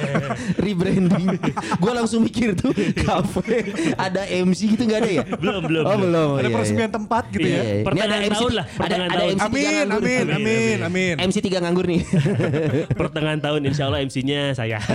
Rebranding. 0.65 1.27
Gua 1.77 1.93
langsung 1.95 2.23
mikir 2.23 2.55
tuh 2.55 2.71
kafe 2.97 3.75
ada 3.95 4.23
MC 4.25 4.61
gitu 4.71 4.83
nggak 4.85 5.01
ada 5.01 5.11
ya? 5.13 5.25
belum 5.35 5.61
belum. 5.65 5.85
Oh 5.85 5.97
belum. 5.97 6.31
Ada 6.37 6.43
iya, 6.45 6.55
peresmian 6.55 6.91
tempat 6.91 7.25
gitu 7.31 7.43
Iya. 7.43 7.51
ya. 7.51 7.59
Iya. 7.59 7.73
Ini 7.73 7.85
Pertengahan 7.85 8.11
ada 8.11 8.23
MC 8.23 8.35
tahun 8.35 8.53
lah, 8.55 8.67
Ada 8.67 8.77
pertengahan 8.79 9.09
ada 9.09 9.19
tahun. 9.19 9.29
MC 9.29 9.43
Amin, 9.43 9.67
amin, 9.67 9.85
Amin, 9.89 10.25
amin, 10.29 10.29
amin. 10.31 10.77
amin. 11.19 11.27
MC 11.27 11.37
tiga 11.41 11.59
nganggur 11.59 11.87
nih. 11.87 12.03
Pertengahan 12.93 13.41
tahun 13.41 13.61
insya 13.65 13.85
Allah 13.87 14.01
MC-nya 14.01 14.55
saya. 14.55 14.79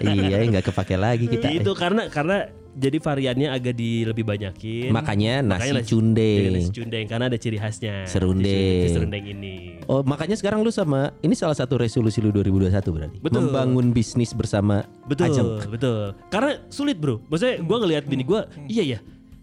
Iya, 0.00 0.38
nggak 0.46 0.64
kepake 0.66 0.96
lagi 0.96 1.26
kita. 1.26 1.50
itu 1.50 1.70
karena 1.74 2.06
karena 2.06 2.48
jadi 2.70 3.02
variannya 3.02 3.50
agak 3.50 3.74
di 3.74 4.06
lebih 4.06 4.22
banyakin. 4.22 4.94
Makanya 4.94 5.42
nasi 5.42 5.74
Makanya 5.74 5.82
cundeng. 5.82 6.42
nasi 6.54 6.70
cundeng 6.70 7.04
karena 7.04 7.24
ada 7.26 7.34
ciri 7.34 7.58
khasnya. 7.58 8.06
Serundeng. 8.06 8.46
Si 8.46 8.86
si 8.86 8.94
serundeng 8.94 9.24
ini. 9.26 9.54
Oh, 9.90 10.06
makanya 10.06 10.38
sekarang 10.38 10.62
lu 10.62 10.70
sama 10.70 11.10
ini 11.20 11.34
salah 11.34 11.58
satu 11.58 11.74
resolusi 11.76 12.22
lu 12.22 12.30
2021 12.30 12.70
berarti. 12.94 13.16
Betul. 13.18 13.50
Membangun 13.50 13.90
bisnis 13.90 14.30
bersama 14.30 14.86
Betul, 15.04 15.34
Ajeng. 15.34 15.48
betul. 15.66 16.14
Karena 16.30 16.62
sulit, 16.70 16.96
Bro. 16.96 17.26
Maksudnya 17.26 17.58
gua 17.60 17.78
ngelihat 17.82 18.04
bini 18.06 18.22
gua, 18.22 18.46
iya 18.70 18.86
ya. 18.86 18.98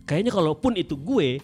Kayaknya 0.07 0.31
kalaupun 0.31 0.79
itu 0.79 0.95
gue, 0.95 1.43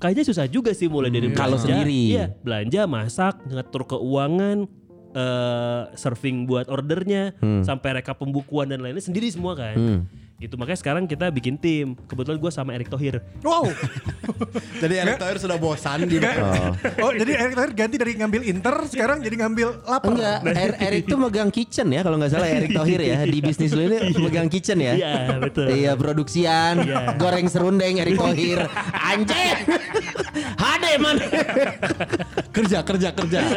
kayaknya 0.00 0.24
susah 0.24 0.48
juga 0.48 0.72
sih 0.72 0.88
mulai 0.88 1.12
dari 1.12 1.28
Kalau 1.36 1.60
belanja. 1.60 1.68
sendiri. 1.76 2.16
Iya, 2.16 2.32
belanja, 2.40 2.88
masak, 2.88 3.44
ngatur 3.44 3.84
keuangan, 3.84 4.64
eh 5.14 5.82
serving 5.96 6.44
buat 6.44 6.68
ordernya, 6.68 7.36
sampai 7.64 8.02
reka 8.02 8.12
pembukuan 8.12 8.68
dan 8.68 8.84
lainnya 8.84 9.00
sendiri 9.04 9.28
semua 9.32 9.56
kan. 9.56 9.76
Hmm. 9.76 10.00
Itu 10.38 10.54
makanya 10.54 10.78
sekarang 10.78 11.04
kita 11.04 11.34
bikin 11.34 11.58
tim. 11.58 11.98
Kebetulan 12.06 12.38
gua 12.38 12.54
sama 12.54 12.70
Erick 12.70 12.86
Thohir. 12.86 13.18
Wow. 13.42 13.66
Jadi 14.82 14.94
Erick 14.94 15.18
Thohir 15.18 15.34
sudah 15.36 15.58
bosan 15.58 16.06
di 16.06 16.22
Oh, 17.02 17.10
jadi 17.10 17.42
Erick 17.42 17.58
Thohir 17.58 17.72
ganti 17.74 17.98
dari 17.98 18.14
ngambil 18.14 18.46
Inter 18.46 18.86
sekarang 18.86 19.18
jadi 19.18 19.34
ngambil 19.34 19.82
lapar. 19.82 20.14
Enggak, 20.14 20.38
Er- 20.46 20.78
Erik 20.78 21.04
tuh 21.04 21.18
megang 21.18 21.50
kitchen 21.50 21.90
ya 21.90 22.06
kalau 22.06 22.22
nggak 22.22 22.30
salah 22.30 22.46
Erik 22.46 22.70
Thohir 22.70 23.00
ya 23.02 23.26
di 23.26 23.38
bisnis 23.42 23.74
lu 23.74 23.82
ini 23.82 23.98
megang 24.14 24.46
kitchen 24.46 24.78
ya. 24.78 24.94
Iya, 24.94 25.42
betul. 25.42 25.66
Iya 25.74 25.92
produksian, 25.98 26.86
Iya. 26.86 27.18
goreng 27.18 27.50
serundeng 27.50 27.98
Erik 27.98 28.14
Thohir. 28.14 28.62
Anjir. 28.94 29.56
Hade 30.54 30.92
man. 31.02 31.16
kerja 32.54 32.86
kerja 32.86 33.08
kerja. 33.10 33.40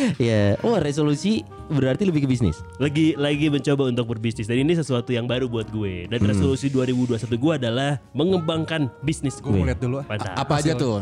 ya. 0.20 0.56
Oh, 0.60 0.76
resolusi 0.76 1.42
berarti 1.68 2.04
lebih 2.04 2.24
ke 2.24 2.28
bisnis. 2.28 2.60
lagi 2.76 3.16
lagi 3.16 3.48
mencoba 3.48 3.86
untuk 3.86 4.04
berbisnis 4.06 4.44
dan 4.44 4.60
ini 4.60 4.72
sesuatu 4.72 5.08
yang 5.08 5.24
baru 5.24 5.46
buat 5.46 5.68
gue 5.68 6.04
dan 6.06 6.20
Hmm. 6.20 6.28
resolusi 6.28 6.68
2021 6.68 7.16
gue 7.32 7.52
adalah 7.56 7.90
mengembangkan 8.12 8.92
bisnis 9.00 9.38
Gue 9.38 9.52
mau 9.52 9.64
lihat 9.64 9.80
dulu. 9.80 10.04
Mantap. 10.04 10.36
Apa 10.36 10.60
aja 10.60 10.72
tuh? 10.74 11.00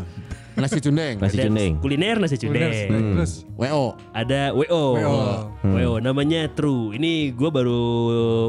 Nasi 0.53 0.79
cundeng. 0.79 1.15
Nasi 1.15 1.37
cundeng. 1.39 1.73
kuliner 1.79 2.17
nasi 2.17 2.35
cundeng 2.35 2.71
Terus 3.15 3.47
WO. 3.53 3.95
ada 4.11 4.51
WO 4.51 4.83
WO. 4.93 5.19
WO 5.63 5.93
namanya 5.97 6.47
True 6.49 6.91
ini 6.91 7.29
gue 7.29 7.47
baru 7.47 7.81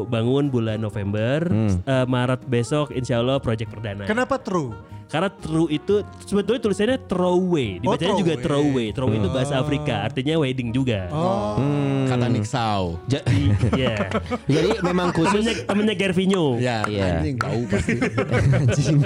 bangun 0.05 0.49
bulan 0.49 0.79
November 0.79 1.47
Eh, 1.81 2.05
Maret 2.05 2.43
besok 2.45 2.91
insya 2.91 3.19
Allah 3.19 3.39
project 3.39 3.71
perdana 3.71 4.03
kenapa 4.03 4.37
true? 4.37 4.75
karena 5.05 5.29
True 5.31 5.69
itu 5.69 6.01
sebetulnya 6.19 6.57
tulisannya 6.59 6.97
Throwaway 7.05 7.77
dibacanya 7.79 8.15
Oh, 8.15 8.19
juga 8.19 8.33
throwaway. 8.35 8.89
Throwaway 8.89 9.13
Throwaway 9.13 9.19
itu 9.19 9.29
bahasa 9.31 9.55
Afrika 9.59 9.95
artinya 10.03 10.35
wedding 10.39 10.73
juga 10.73 11.13
Oh, 11.13 11.61
Kata 12.03 12.27
Nick 12.27 12.45
Sau. 12.47 12.97
Ja- 13.07 13.21
Iya 13.77 14.09
Jadi 14.47 14.81
memang 14.81 15.13
khusus 15.13 15.45
temennya 15.45 15.69
temennya 15.69 15.95
Gervinho 15.95 16.57
Ya, 16.57 16.81
Iya. 16.87 17.21
anjing 17.21 17.37
tahu 17.37 17.61
pasti. 17.69 17.93
Anjing. 18.57 18.97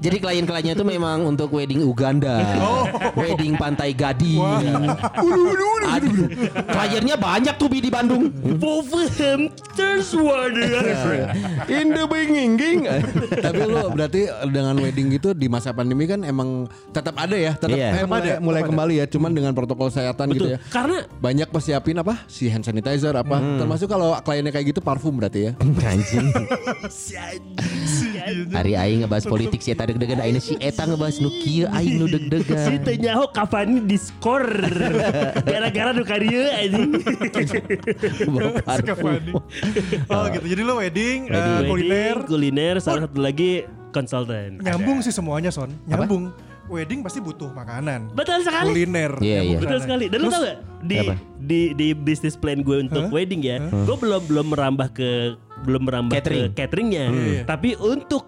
Jadi 0.00 0.16
klien-kliennya 0.18 0.74
itu 0.74 0.82
memang 0.84 1.22
untuk 1.24 1.46
wedding 1.52 1.78
Uganda, 1.80 2.41
wedding 3.14 3.54
Pantai 3.56 3.90
Gading. 3.92 4.40
Aduh, 5.82 6.26
kliennya 6.68 7.16
banyak 7.18 7.54
tuh 7.58 7.68
Bi 7.68 7.78
di 7.82 7.90
Bandung. 7.92 8.30
Wolverhampton 8.58 9.98
Wanderers 10.12 11.02
In 11.80 11.92
the 11.92 12.04
binging 12.08 12.54
Tapi 13.30 13.62
lu 13.64 13.88
berarti 13.92 14.28
dengan 14.48 14.76
wedding 14.78 15.12
gitu 15.12 15.32
di 15.32 15.48
masa 15.48 15.72
pandemi 15.72 16.04
kan 16.08 16.22
emang 16.24 16.68
tetap 16.92 17.16
ada 17.18 17.34
ya, 17.36 17.52
tetap 17.56 17.72
Iya. 17.72 18.04
eh, 18.04 18.06
mulai, 18.06 18.36
mulai 18.38 18.62
kembali 18.62 18.94
ya, 19.00 19.06
cuman 19.08 19.32
dengan 19.32 19.52
protokol 19.56 19.88
kesehatan 19.88 20.36
gitu 20.36 20.56
ya. 20.56 20.58
karena 20.68 21.08
Banyak 21.18 21.48
persiapin 21.48 21.96
apa? 21.98 22.24
Si 22.28 22.50
hand 22.50 22.66
sanitizer 22.66 23.14
apa? 23.16 23.38
Termasuk 23.40 23.88
kalau 23.88 24.12
kliennya 24.20 24.52
kayak 24.52 24.76
gitu 24.76 24.80
parfum 24.84 25.16
berarti 25.16 25.50
ya. 25.50 25.52
Anjing. 25.92 26.28
Hari 28.52 28.72
aing 28.78 28.98
ngebahas 29.04 29.26
politik 29.26 29.60
si 29.64 29.74
eta 29.74 29.88
deg-degan 29.88 30.22
aing 30.22 30.38
si 30.38 30.54
eta 30.62 30.86
ngebahas 30.86 31.18
nu 31.18 31.30
kieu 31.42 31.66
aing 31.68 31.98
nu 31.98 32.06
si 32.06 32.18
deg-degan. 32.32 32.80
tenyaho 32.82 33.24
kapan 33.28 33.84
di 33.84 33.96
skor 33.96 34.48
gara-gara 35.48 35.90
anjing 35.92 36.90
Bau 38.26 38.56
parfum. 38.60 38.86
Cavani. 38.88 39.32
Oh 40.08 40.24
gitu. 40.30 40.46
Jadi 40.48 40.62
lo 40.62 40.74
wedding, 40.76 41.18
Wedding, 41.28 41.68
kuliner, 41.68 42.16
kuliner 42.24 42.74
salah 42.78 43.04
satu 43.04 43.20
lagi 43.20 43.64
konsultan 43.92 44.56
nyambung 44.58 45.04
sih 45.04 45.12
semuanya 45.12 45.52
son. 45.52 45.68
Nyambung. 45.84 46.32
Wedding 46.62 47.04
pasti 47.04 47.20
butuh 47.20 47.52
makanan. 47.52 48.08
betul 48.16 48.40
sekali 48.40 48.72
Kuliner. 48.72 49.12
Iya, 49.20 49.44
nyambung 49.44 49.50
iya. 49.50 49.58
Betul 49.60 49.78
sekali. 49.82 50.04
Dan 50.08 50.18
lu 50.18 50.28
tau 50.30 50.40
gak 50.40 50.58
di 50.80 50.98
Apa? 51.04 51.14
di 51.36 51.60
di 51.76 51.88
bisnis 51.92 52.32
plan 52.32 52.58
gue 52.58 52.80
untuk 52.80 53.12
wedding 53.12 53.44
ya, 53.44 53.60
gue 53.60 53.96
belum 53.98 54.22
belum 54.24 54.46
merambah 54.50 54.88
ke 54.90 55.36
belum 55.62 55.82
merambah 55.84 56.16
Catering. 56.16 56.50
ke 56.50 56.56
cateringnya, 56.56 57.04
Iya. 57.12 57.42
tapi 57.44 57.76
untuk 57.76 58.24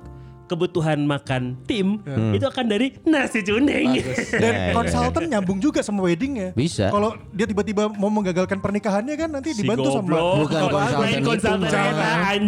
kebutuhan 0.46 1.02
makan 1.04 1.56
tim 1.64 2.00
itu 2.32 2.44
akan 2.44 2.64
dari 2.68 2.94
nasi 3.04 3.40
cundeng. 3.44 3.96
Dan 4.42 4.54
Ya, 4.54 4.70
ya, 4.70 4.74
konsultan 4.76 5.22
nyambung 5.28 5.58
juga 5.58 5.80
sama 5.82 6.04
weddingnya. 6.06 6.54
Bisa. 6.54 6.88
Kalau 6.88 7.16
dia 7.34 7.46
tiba-tiba 7.48 7.90
mau 7.90 8.08
menggagalkan 8.12 8.62
pernikahannya 8.62 9.14
kan 9.18 9.28
nanti 9.28 9.50
Si 9.56 9.64
dibantu 9.64 9.90
sama 9.90 10.04
goblok. 10.04 10.34
Bukan 10.46 10.60
konsultan 10.70 11.00
lain 11.02 11.14
itu, 11.18 11.28
konsultan 11.28 11.60
jangan. 11.68 12.40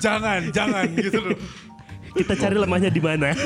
jangan, 0.00 0.40
jangan 0.50 0.84
gitu 0.98 1.18
loh. 1.20 1.38
Kita 2.14 2.34
cari 2.34 2.56
lemahnya 2.56 2.88
di 2.88 3.02
mana. 3.02 3.34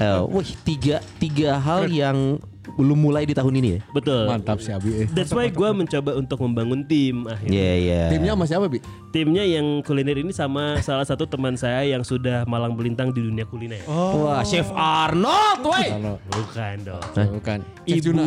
Eh, 0.00 0.20
wih, 0.32 0.50
tiga 0.64 0.96
tiga 1.20 1.60
hal 1.60 1.84
yang 1.86 2.40
belum 2.70 2.96
mulai 2.96 3.28
di 3.28 3.36
tahun 3.36 3.52
ini 3.60 3.68
ya. 3.76 3.80
Betul. 3.92 4.24
Mantap 4.24 4.56
si 4.60 4.72
Abi. 4.72 5.04
eh. 5.04 5.06
That's 5.12 5.28
why 5.30 5.52
gue 5.52 5.68
mencoba 5.70 6.16
untuk 6.16 6.40
membangun 6.40 6.88
tim 6.88 7.28
akhirnya. 7.28 7.52
Iya, 7.52 7.72
iya. 7.76 8.02
Timnya 8.08 8.32
sama 8.32 8.44
siapa, 8.48 8.66
Bi? 8.68 8.80
Timnya 9.12 9.44
yang 9.44 9.84
kuliner 9.84 10.16
ini 10.16 10.32
sama 10.32 10.80
salah 10.80 11.04
satu 11.04 11.28
teman 11.28 11.56
saya 11.56 11.84
yang 11.84 12.00
sudah 12.00 12.48
malang 12.48 12.72
melintang 12.72 13.12
di 13.12 13.20
dunia 13.20 13.44
kuliner. 13.44 13.84
Wah, 13.84 14.40
Chef 14.40 14.68
Arnold, 14.72 15.60
woi. 15.60 15.86
Bukan 16.32 16.74
dong. 16.88 17.02
bukan. 17.36 17.58
Chef 17.84 18.04
Ibu. 18.08 18.24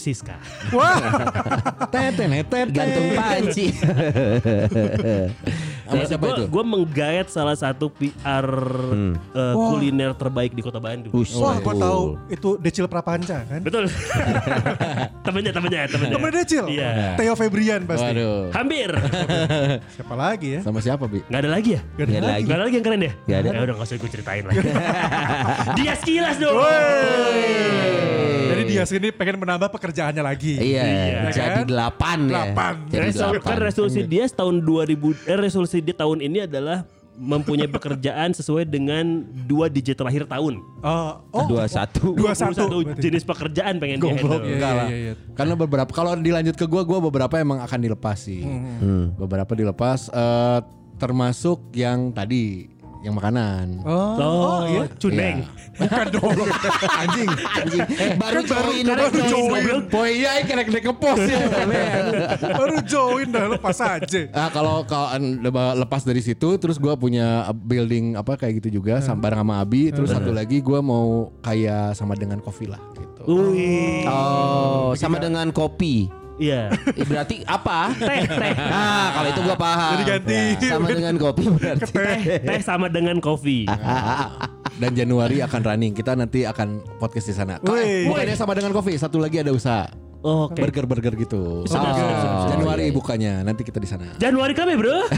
Siska. 0.00 0.36
Tete, 1.92 2.24
tete, 2.32 2.58
Gantung 2.72 3.08
panci. 3.12 3.66
Sama 5.90 6.04
siapa 6.06 6.24
itu? 6.30 6.42
Gue 6.46 6.64
menggayat 6.64 7.26
salah 7.28 7.56
satu 7.58 7.90
PR 7.90 8.46
eh, 9.34 9.54
kuliner 9.54 10.14
terbaik 10.14 10.54
di 10.54 10.62
kota 10.62 10.78
Bandung. 10.78 11.10
Buset. 11.10 11.42
Wah, 11.42 11.58
gue 11.58 11.74
tahu 11.74 12.00
itu 12.30 12.48
Decil 12.62 12.86
Prapanca 12.86 13.42
kan. 13.42 13.60
Betul. 13.60 13.90
temennya, 15.26 15.52
temennya, 15.52 15.82
temennya. 15.90 16.14
Temen 16.14 16.30
Decil. 16.30 16.64
Iya. 16.70 16.90
Theo 17.18 17.34
Febrian 17.34 17.82
pasti. 17.84 18.06
Waduh. 18.06 18.54
Hampir. 18.54 18.90
Siapa 19.98 20.14
lagi 20.14 20.48
ya? 20.58 20.60
Sama 20.62 20.78
siapa, 20.78 21.04
Bi? 21.10 21.20
Gak 21.26 21.40
ada 21.42 21.50
lagi 21.50 21.70
ya? 21.74 21.80
Gak 21.98 22.04
ada 22.06 22.20
lagi. 22.22 22.44
Gak 22.46 22.56
ada 22.56 22.64
lagi 22.64 22.74
yang 22.78 22.86
keren 22.86 23.00
ya? 23.02 23.12
Nggak 23.26 23.38
ada. 23.42 23.48
Ya 23.50 23.60
udah 23.66 23.74
gak 23.74 23.86
usah 23.90 23.96
gue 23.98 24.10
ceritain 24.10 24.44
lagi. 24.46 24.58
Dia 25.78 25.92
sekilas 25.98 26.36
dong. 26.38 26.56
Jadi 28.49 28.49
dia 28.70 28.82
sini 28.84 29.08
pengen 29.10 29.36
menambah 29.38 29.68
pekerjaannya 29.68 30.22
lagi. 30.22 30.54
Iya, 30.54 30.82
Iya 30.82 31.18
jadi 31.30 31.60
kan? 31.60 31.66
delapan 31.66 32.18
ya. 32.20 32.30
Delapan. 32.30 32.74
Jadi 32.86 33.02
Resol- 33.04 33.32
delapan. 33.34 33.48
kan 33.48 33.58
resolusi 33.60 34.00
dia 34.02 34.24
tahun 34.26 34.54
2000 34.60 34.96
eh, 35.24 35.38
resolusi 35.38 35.76
dia 35.78 35.92
tahun 35.92 36.18
ini 36.20 36.38
adalah 36.44 36.78
mempunyai 37.12 37.68
pekerjaan 37.76 38.32
sesuai 38.32 38.64
dengan 38.64 39.04
dua 39.44 39.68
digit 39.68 39.92
terakhir 39.92 40.24
tahun. 40.24 40.56
Oh, 40.80 41.12
oh, 41.30 41.44
Dua 41.46 41.66
satu. 41.66 42.14
dua 42.14 42.32
satu. 42.32 42.80
21 42.80 42.96
jenis 42.98 43.22
pekerjaan 43.22 43.76
pengen 43.76 43.98
dia 43.98 44.14
enggak 44.16 44.40
Iya, 44.48 44.68
lah. 44.72 44.86
iya, 44.88 44.96
iya. 44.96 45.12
Karena 45.32 45.52
beberapa 45.52 45.90
kalau 45.90 46.14
dilanjut 46.14 46.54
ke 46.54 46.64
gua, 46.64 46.80
gua 46.80 46.96
beberapa 47.02 47.36
emang 47.36 47.60
akan 47.60 47.78
dilepas 47.78 48.16
sih. 48.18 48.40
Hmm. 48.40 49.12
Beberapa 49.14 49.52
dilepas 49.52 50.08
eh, 50.08 50.58
termasuk 50.96 51.72
yang 51.72 52.08
tadi 52.10 52.68
yang 53.00 53.16
makanan. 53.16 53.80
Oh, 53.82 54.16
Oh, 54.20 54.60
iya. 54.68 54.84
cundeng. 55.00 55.48
Bukan 55.80 56.06
dong. 56.12 56.36
Anjing. 57.00 57.30
Anjing, 57.60 57.82
baru 58.20 58.40
join 58.44 58.84
baru 58.84 59.02
udah 59.08 59.24
join. 59.24 59.62
Poe 59.88 60.08
iya 60.12 60.30
ini 60.36 60.44
kena 60.44 60.62
kena 60.68 60.80
ke 60.84 60.92
pos 60.92 61.20
ya. 61.24 61.38
Baru 62.52 62.76
join 62.84 63.26
dah 63.32 63.48
lepas 63.48 63.78
aja. 63.80 64.20
Ah 64.36 64.52
kalau 64.52 64.84
kalau 64.84 65.16
lepas 65.80 66.04
dari 66.04 66.20
situ 66.20 66.60
terus 66.60 66.76
gua 66.76 66.94
punya 66.94 67.48
building 67.56 68.20
apa 68.20 68.36
kayak 68.36 68.60
gitu 68.60 68.80
juga 68.80 69.00
sama 69.00 69.24
bareng 69.24 69.40
sama 69.40 69.54
Abi 69.64 69.88
terus 69.88 70.12
satu 70.12 70.30
lagi 70.30 70.60
gua 70.60 70.84
mau 70.84 71.32
kayak 71.40 71.96
sama 71.96 72.12
dengan 72.12 72.44
kopi 72.44 72.68
lah 72.68 72.80
gitu. 72.92 73.22
Oh, 74.04 74.92
sama 74.92 75.16
dengan 75.16 75.48
kopi. 75.50 76.12
Iya. 76.40 76.72
Eh, 76.96 77.04
Berarti 77.04 77.44
apa? 77.44 77.92
Teh, 77.94 78.24
teh. 78.24 78.52
Ah, 78.56 79.06
kalau 79.12 79.28
itu 79.28 79.40
gua 79.44 79.56
paham. 79.60 79.90
Jadi 79.94 80.04
ganti. 80.08 80.42
Ya, 80.64 80.70
sama 80.74 80.86
dengan 80.88 81.14
kopi 81.20 81.44
berarti. 81.52 81.90
Teh, 81.92 82.20
teh 82.40 82.60
sama 82.64 82.86
dengan 82.88 83.16
kopi. 83.20 83.68
Dan 84.80 84.96
Januari 84.96 85.44
akan 85.44 85.60
running. 85.60 85.92
Kita 85.92 86.16
nanti 86.16 86.48
akan 86.48 86.80
podcast 86.96 87.28
di 87.28 87.34
sana. 87.36 87.60
Kok, 87.60 87.76
eh, 87.76 88.08
bukannya 88.08 88.32
sama 88.32 88.56
dengan 88.56 88.72
kopi, 88.72 88.96
satu 88.96 89.20
lagi 89.20 89.44
ada 89.44 89.52
usaha. 89.52 90.09
Oke. 90.20 90.60
Burger-burger 90.60 91.16
gitu. 91.16 91.64
Sudah, 91.64 91.80
sudah, 91.80 91.94
sudah, 91.96 92.16
sudah. 92.18 92.48
Januari 92.52 92.84
bukanya, 92.90 93.40
nanti 93.40 93.62
kita 93.62 93.76
di 93.76 93.88
sana. 93.88 94.04
Januari 94.16 94.52
kami 94.52 94.76
bro. 94.76 95.08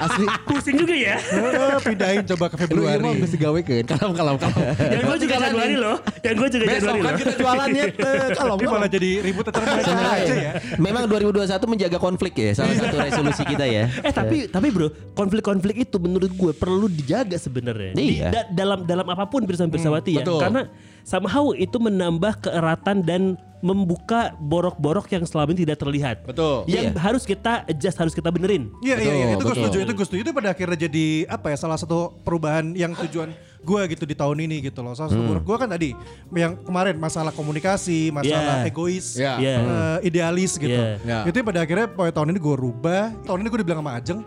Asli. 0.00 0.24
Pusing 0.42 0.76
juga 0.78 0.94
ya. 0.94 1.20
Eh, 1.20 1.76
pindahin 1.78 2.24
coba 2.26 2.48
ke 2.48 2.56
Lu 2.70 2.80
mau 2.80 2.96
Februari. 2.96 3.20
mesti 3.20 3.36
gawe 3.36 3.60
kan? 3.60 3.84
Kalau 3.86 4.10
kalau 4.12 4.34
kalau. 4.34 4.56
Yang 4.78 5.02
gue 5.04 5.18
juga 5.20 5.34
Januari 5.38 5.76
loh. 5.76 5.96
Yang 6.18 6.34
gue 6.34 6.48
juga 6.50 6.64
Besok 6.64 6.76
Januari 6.78 6.98
kan 6.98 7.04
loh. 7.04 7.18
kita 7.18 7.32
jualannya 7.34 7.84
kalau 8.40 8.54
Ini 8.56 8.66
malah 8.66 8.88
jadi 8.88 9.10
ribut 9.20 9.44
mereka 9.46 9.92
aja 10.08 10.34
ya. 10.34 10.52
Memang 10.76 11.04
2021 11.06 11.44
menjaga 11.68 11.98
konflik 11.98 12.32
ya, 12.34 12.50
salah 12.54 12.74
satu 12.74 12.96
resolusi 13.04 13.42
kita 13.44 13.64
ya. 13.64 13.84
Eh 14.00 14.10
tapi 14.10 14.48
tapi 14.48 14.66
bro 14.68 14.88
konflik-konflik 15.12 15.84
itu 15.84 15.96
menurut 15.98 16.30
gue 16.30 16.52
perlu 16.52 16.88
dijaga 16.88 17.36
sebenarnya 17.36 17.92
Di- 17.92 18.16
Iya. 18.16 18.28
da- 18.32 18.48
dalam 18.50 18.78
dalam 18.82 19.04
apa 19.04 19.28
pun 19.28 19.44
bersama 19.44 19.68
bersawati 19.68 20.16
ya 20.16 20.24
betul. 20.24 20.40
karena 20.40 20.62
somehow 21.08 21.56
itu 21.56 21.80
menambah 21.80 22.44
keeratan 22.44 23.00
dan 23.00 23.22
membuka 23.58 24.36
borok-borok 24.38 25.10
yang 25.10 25.26
selama 25.26 25.50
ini 25.50 25.66
tidak 25.66 25.82
terlihat 25.82 26.16
Betul. 26.22 26.62
yang 26.70 26.94
Iya. 26.94 27.00
harus 27.00 27.26
kita 27.26 27.66
adjust 27.66 27.98
harus 27.98 28.14
kita 28.14 28.30
benerin 28.30 28.70
Iya 28.78 28.96
iya 29.00 29.12
iya 29.16 29.26
itu 29.34 29.42
gue 29.42 29.56
setuju 29.56 29.78
itu 29.82 29.92
gue 29.96 30.06
setuju 30.06 30.20
itu 30.22 30.32
pada 30.32 30.54
akhirnya 30.54 30.78
jadi 30.86 31.06
apa 31.26 31.50
ya 31.50 31.56
salah 31.58 31.74
satu 31.74 32.14
perubahan 32.22 32.70
yang 32.76 32.94
tujuan 32.94 33.32
gue 33.58 33.80
gitu 33.90 34.06
di 34.06 34.14
tahun 34.14 34.38
ini 34.38 34.70
gitu 34.70 34.78
loh. 34.78 34.94
Salah 34.94 35.10
satu 35.10 35.18
Hmm. 35.18 35.42
gue 35.42 35.56
kan 35.58 35.66
tadi 35.66 35.90
yang 36.30 36.54
kemarin 36.62 36.94
masalah 36.94 37.34
komunikasi, 37.34 38.14
masalah 38.14 38.62
Iya. 38.62 38.70
egois, 38.70 39.06
Iya. 39.18 39.32
Iya. 39.42 39.54
eh, 39.58 39.98
idealis 40.06 40.52
gitu. 40.54 40.78
Iya. 40.78 41.02
Iya. 41.02 41.18
Itu 41.26 41.42
pada 41.42 41.66
akhirnya 41.66 41.90
pokoknya 41.90 42.14
tahun 42.14 42.28
ini 42.30 42.38
gue 42.38 42.54
rubah. 42.54 43.04
Tahun 43.26 43.38
ini 43.42 43.48
gue 43.50 43.58
dibilang 43.58 43.82
sama 43.82 43.98
Ajeng 43.98 44.22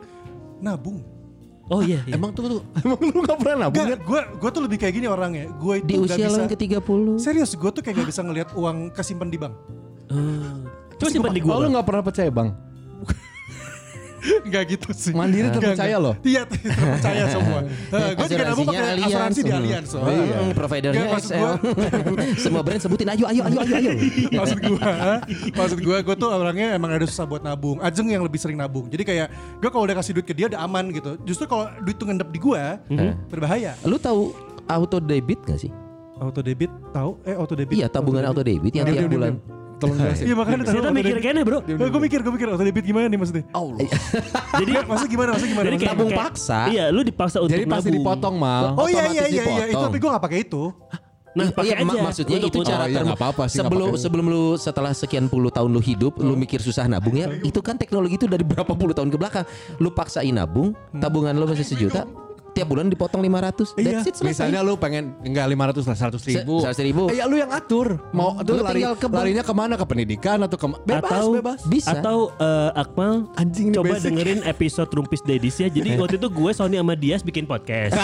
nabung. 0.60 1.00
Oh 1.72 1.82
iya, 1.82 2.00
iya. 2.04 2.14
Emang 2.20 2.36
tuh, 2.36 2.60
tuh 2.60 2.62
emang 2.84 3.00
lu 3.00 3.20
gak 3.24 3.40
pernah 3.40 3.68
nabung 3.68 3.88
kan? 3.88 4.00
gue 4.00 4.22
gue 4.38 4.50
tuh 4.52 4.62
lebih 4.68 4.78
kayak 4.78 4.94
gini 5.00 5.08
orangnya. 5.08 5.48
Gue 5.56 5.80
itu 5.80 5.88
Di 5.88 5.96
usia 5.98 6.28
lo 6.28 6.38
yang 6.44 6.52
ke-30. 6.52 7.02
Serius, 7.18 7.52
gue 7.56 7.70
tuh 7.72 7.82
kayak 7.82 8.04
gak 8.04 8.10
bisa 8.12 8.22
ngelihat 8.22 8.50
uang 8.54 8.92
kesimpan 8.92 9.32
di 9.32 9.38
bank. 9.40 9.54
coba 11.00 11.10
simpan 11.10 11.32
di 11.34 11.42
Oh, 11.48 11.58
lu 11.64 11.72
gue 11.72 11.78
gak 11.80 11.88
pernah 11.88 12.04
percaya 12.04 12.30
bang? 12.30 12.50
Enggak 14.42 14.64
gitu 14.70 14.88
sih. 14.92 15.12
Mandiri 15.12 15.50
terpercaya 15.50 15.90
enggak. 15.92 16.00
loh. 16.00 16.14
Iya, 16.22 16.42
terpercaya 16.44 17.24
semua. 17.28 17.60
gue 18.16 18.28
juga 18.28 18.44
nabung 18.46 18.66
pakai 18.66 19.02
asuransi 19.02 19.40
di. 19.40 19.52
Allianz. 19.52 19.90
Oh, 19.90 20.00
soalnya. 20.00 20.24
iya. 20.24 20.36
Hmm, 20.38 20.54
providernya 20.54 20.98
Nggak, 21.00 21.12
maksud 21.12 21.30
XL. 21.30 21.40
gua- 21.40 21.60
Semua 22.44 22.62
brand 22.62 22.80
sebutin 22.80 23.08
ayo 23.10 23.26
ayo 23.26 23.42
ayo 23.44 23.58
ayo 23.60 23.76
ayo. 23.76 23.92
maksud 24.40 24.58
gue 24.60 24.80
maksud 25.52 25.80
gue 25.80 25.98
gue 26.02 26.16
tuh 26.16 26.30
orangnya 26.30 26.68
emang 26.74 26.92
ada 26.92 27.04
susah 27.04 27.24
buat 27.24 27.42
nabung 27.42 27.78
ajeng 27.80 28.08
yang 28.08 28.22
lebih 28.22 28.38
sering 28.38 28.56
nabung 28.56 28.88
jadi 28.88 29.04
kayak 29.04 29.28
gue 29.58 29.70
kalau 29.70 29.84
udah 29.84 29.96
kasih 29.96 30.14
duit 30.14 30.24
ke 30.24 30.34
dia 30.34 30.48
udah 30.48 30.62
aman 30.62 30.90
gitu 30.90 31.18
justru 31.22 31.46
kalau 31.46 31.70
duit 31.80 31.96
tuh 31.96 32.06
ngendap 32.06 32.30
di 32.30 32.38
gue 32.38 32.62
berbahaya 33.28 33.74
Lu 33.84 33.98
tahu 33.98 34.34
auto 34.66 34.98
debit 34.98 35.42
gak 35.44 35.60
sih? 35.60 35.72
auto 36.16 36.40
debit 36.40 36.70
tahu 36.92 37.18
eh 37.24 37.34
auto 37.34 37.54
debit 37.54 37.76
Iya, 37.76 37.88
tabungan 37.88 38.22
auto 38.24 38.42
debit 38.42 38.70
yang 38.72 38.86
Diam, 38.86 38.94
tiap 38.96 39.04
diam, 39.04 39.12
bulan. 39.12 39.34
diam. 39.36 39.61
Tolong 39.82 39.98
jelasin. 39.98 40.24
iya 40.24 40.36
makanya 40.36 40.58
Kita 40.62 40.72
auto 40.78 40.92
mikir 40.94 41.16
kayaknya 41.18 41.42
bro. 41.42 41.60
Gue 41.66 42.00
mikir, 42.00 42.20
gue 42.22 42.32
mikir 42.32 42.48
auto 42.48 42.62
debit 42.62 42.86
gimana 42.86 43.06
nih 43.06 43.18
maksudnya? 43.18 43.44
Allah. 43.52 43.78
Jadi 44.62 44.72
Maksudnya 44.78 45.10
gimana? 45.10 45.30
Maksudnya 45.34 45.52
gimana? 45.52 45.66
jadi 45.66 45.74
Maksudnya 45.74 45.92
Tabung 45.92 46.10
kayak- 46.10 46.22
paksa. 46.24 46.60
Iya, 46.70 46.86
lu 46.88 47.02
dipaksa 47.02 47.38
untuk 47.40 47.52
Jadi 47.52 47.66
pasti 47.66 47.90
dipotong 47.90 48.36
mal. 48.36 48.66
Oh 48.76 48.86
iya 48.86 49.04
iya 49.10 49.24
iya 49.26 49.44
iya 49.44 49.66
itu 49.68 49.82
tapi 49.82 49.98
gue 49.98 50.10
gak 50.10 50.22
pakai 50.22 50.40
itu. 50.42 50.64
Nah, 51.32 51.48
Iya, 51.48 51.56
pakai 51.56 51.76
aja. 51.80 52.02
maksudnya 52.04 52.38
itu 52.38 52.48
potong. 52.52 52.68
cara 52.68 52.84
Oh, 52.84 52.92
iya, 52.92 53.02
apa-apa 53.08 53.44
sih, 53.48 53.58
sebelum 53.58 53.90
pakai. 53.90 54.04
sebelum 54.04 54.26
lu 54.28 54.44
setelah 54.54 54.92
sekian 54.92 55.26
puluh 55.26 55.48
tahun 55.48 55.72
lu 55.72 55.80
hidup, 55.80 56.20
lu 56.20 56.36
mikir 56.36 56.60
susah 56.60 56.86
nabung 56.86 57.16
ya, 57.16 57.32
itu 57.40 57.56
kan 57.58 57.74
teknologi 57.74 58.16
itu 58.16 58.28
dari 58.28 58.44
berapa 58.44 58.68
puluh 58.70 58.92
tahun 58.92 59.08
ke 59.08 59.16
belakang. 59.16 59.46
Lu 59.80 59.88
paksain 59.90 60.28
nabung, 60.30 60.76
tabungan 60.94 61.32
lu 61.32 61.48
masih 61.48 61.64
sejuta, 61.66 62.04
tiap 62.52 62.68
bulan 62.68 62.88
dipotong 62.88 63.20
500. 63.20 63.74
Iya. 63.74 63.86
That's 63.94 64.06
it 64.06 64.16
selesai. 64.16 64.28
Misalnya 64.48 64.60
lu 64.62 64.76
pengen 64.76 65.16
enggak 65.22 65.48
500 65.48 65.84
lah 65.84 65.98
100 65.98 66.30
ribu. 66.30 66.56
Se- 66.60 66.68
100 66.74 66.84
ribu. 66.84 67.04
Eh, 67.08 67.18
ya 67.18 67.26
lu 67.26 67.36
yang 67.36 67.50
atur. 67.50 67.88
Mau 68.12 68.36
tuh 68.38 68.54
Lu 68.54 68.62
lari, 68.62 68.80
tinggal 68.80 68.96
ke 68.96 69.06
bank. 69.06 69.18
larinya 69.18 69.44
ke 69.44 69.54
mana 69.54 69.74
ke 69.74 69.86
pendidikan 69.86 70.38
atau 70.42 70.56
ke 70.56 70.68
bebas 70.82 71.10
atau 71.10 71.30
bebas. 71.34 71.60
Bisa. 71.66 71.92
atau 71.94 72.18
eh, 72.34 72.70
Akmal 72.74 73.28
Anjing 73.34 73.72
coba 73.72 73.96
basic. 73.96 74.06
dengerin 74.06 74.40
episode 74.44 74.90
Rumpis 74.90 75.22
Dedis 75.22 75.56
ya. 75.58 75.68
Jadi 75.68 75.90
waktu 76.02 76.16
itu 76.16 76.28
gue 76.28 76.52
Sony 76.52 76.76
sama 76.76 76.94
Dias 76.94 77.22
bikin 77.22 77.44
podcast. 77.44 77.96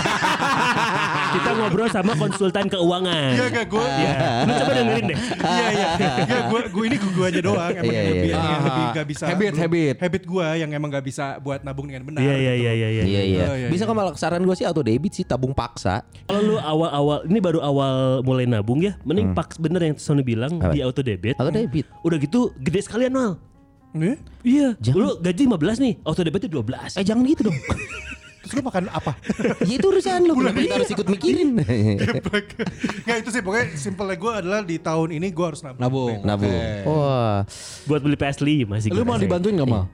Kita 1.36 1.50
ngobrol 1.54 1.90
sama 1.90 2.14
konsultan 2.14 2.66
keuangan. 2.68 3.32
Iya 3.34 3.46
gak 3.52 3.66
gue. 3.68 3.84
Ya, 3.84 4.16
lu 4.42 4.52
coba 4.56 4.72
dengerin 4.74 5.04
deh. 5.06 5.18
Iya 5.38 5.68
iya. 5.70 5.90
Iya 6.24 6.40
gue 6.48 6.62
gue 6.68 6.84
ini 6.86 6.96
gue 6.98 7.26
aja 7.26 7.42
doang 7.42 7.72
emang 7.74 7.84
Iya, 7.86 8.00
yang 8.00 8.10
lebih 8.10 8.24
iya, 8.24 8.36
yang 8.38 8.46
iya. 8.48 8.60
lebih 8.64 8.86
gak 8.94 9.08
bisa. 9.08 9.24
Habit, 9.28 9.54
habit. 9.58 9.96
Habit 10.00 10.24
gue 10.24 10.48
yang 10.56 10.70
emang 10.72 10.90
gak 10.90 11.06
bisa 11.06 11.26
buat 11.38 11.60
nabung 11.62 11.86
dengan 11.86 12.04
benar. 12.06 12.20
Iya 12.20 12.34
iya 12.34 12.54
gitu. 12.54 12.64
iya 12.64 12.72
iya 12.74 12.88
iya. 12.90 13.04
Iya 13.04 13.22
iya. 13.24 13.46
Oh, 13.46 13.56
iya, 13.58 13.68
Bisa 13.68 13.84
iya. 13.84 13.90
kok 13.90 13.96
malah 13.96 14.14
saran 14.38 14.46
gue 14.46 14.58
sih 14.62 14.70
auto 14.70 14.86
debit 14.86 15.18
sih 15.18 15.26
tabung 15.26 15.50
paksa. 15.50 16.06
Kalau 16.30 16.42
lu 16.46 16.56
awal-awal 16.62 17.26
ini 17.26 17.42
baru 17.42 17.58
awal 17.66 18.22
mulai 18.22 18.46
nabung 18.46 18.86
ya, 18.86 18.94
mending 19.02 19.34
paks 19.34 19.58
bener 19.58 19.82
yang 19.82 19.98
Sony 19.98 20.22
bilang 20.22 20.62
Apa? 20.62 20.78
di 20.78 20.86
auto 20.86 21.02
debit. 21.02 21.34
Auto 21.42 21.50
debit. 21.50 21.90
Udah 22.06 22.22
gitu 22.22 22.54
gede 22.62 22.86
sekalian 22.86 23.18
mal. 23.18 23.32
Iya. 24.46 24.78
Jangan. 24.78 25.02
Lu 25.02 25.10
gaji 25.18 25.42
15 25.50 25.82
nih, 25.82 25.94
auto 26.06 26.22
debitnya 26.22 26.54
12. 26.54 27.02
Eh 27.02 27.06
jangan 27.10 27.26
gitu 27.26 27.50
dong. 27.50 27.58
Terus 28.46 28.54
lu 28.54 28.62
makan 28.62 28.86
apa? 28.94 29.12
ya 29.66 29.74
itu 29.74 29.88
urusan 29.90 30.22
lu. 30.22 30.38
Kenapa 30.38 30.60
kita 30.62 30.76
harus 30.78 30.92
ikut 30.94 31.08
mikirin? 31.10 31.50
Nggak 33.10 33.18
itu 33.26 33.30
sih 33.34 33.42
pokoknya 33.42 33.66
simpelnya 33.74 34.16
gue 34.22 34.32
adalah 34.38 34.62
di 34.62 34.78
tahun 34.78 35.18
ini 35.18 35.34
gue 35.34 35.46
harus 35.50 35.66
nabung. 35.66 35.82
Nabung. 35.82 36.18
Nabung. 36.22 36.62
Wah. 36.86 37.42
Buat 37.90 38.06
beli 38.06 38.16
PS5 38.22 38.70
masih 38.70 38.94
Lu 38.94 39.02
mau 39.02 39.18
dibantuin 39.18 39.58
gak 39.58 39.66
mal? 39.66 39.90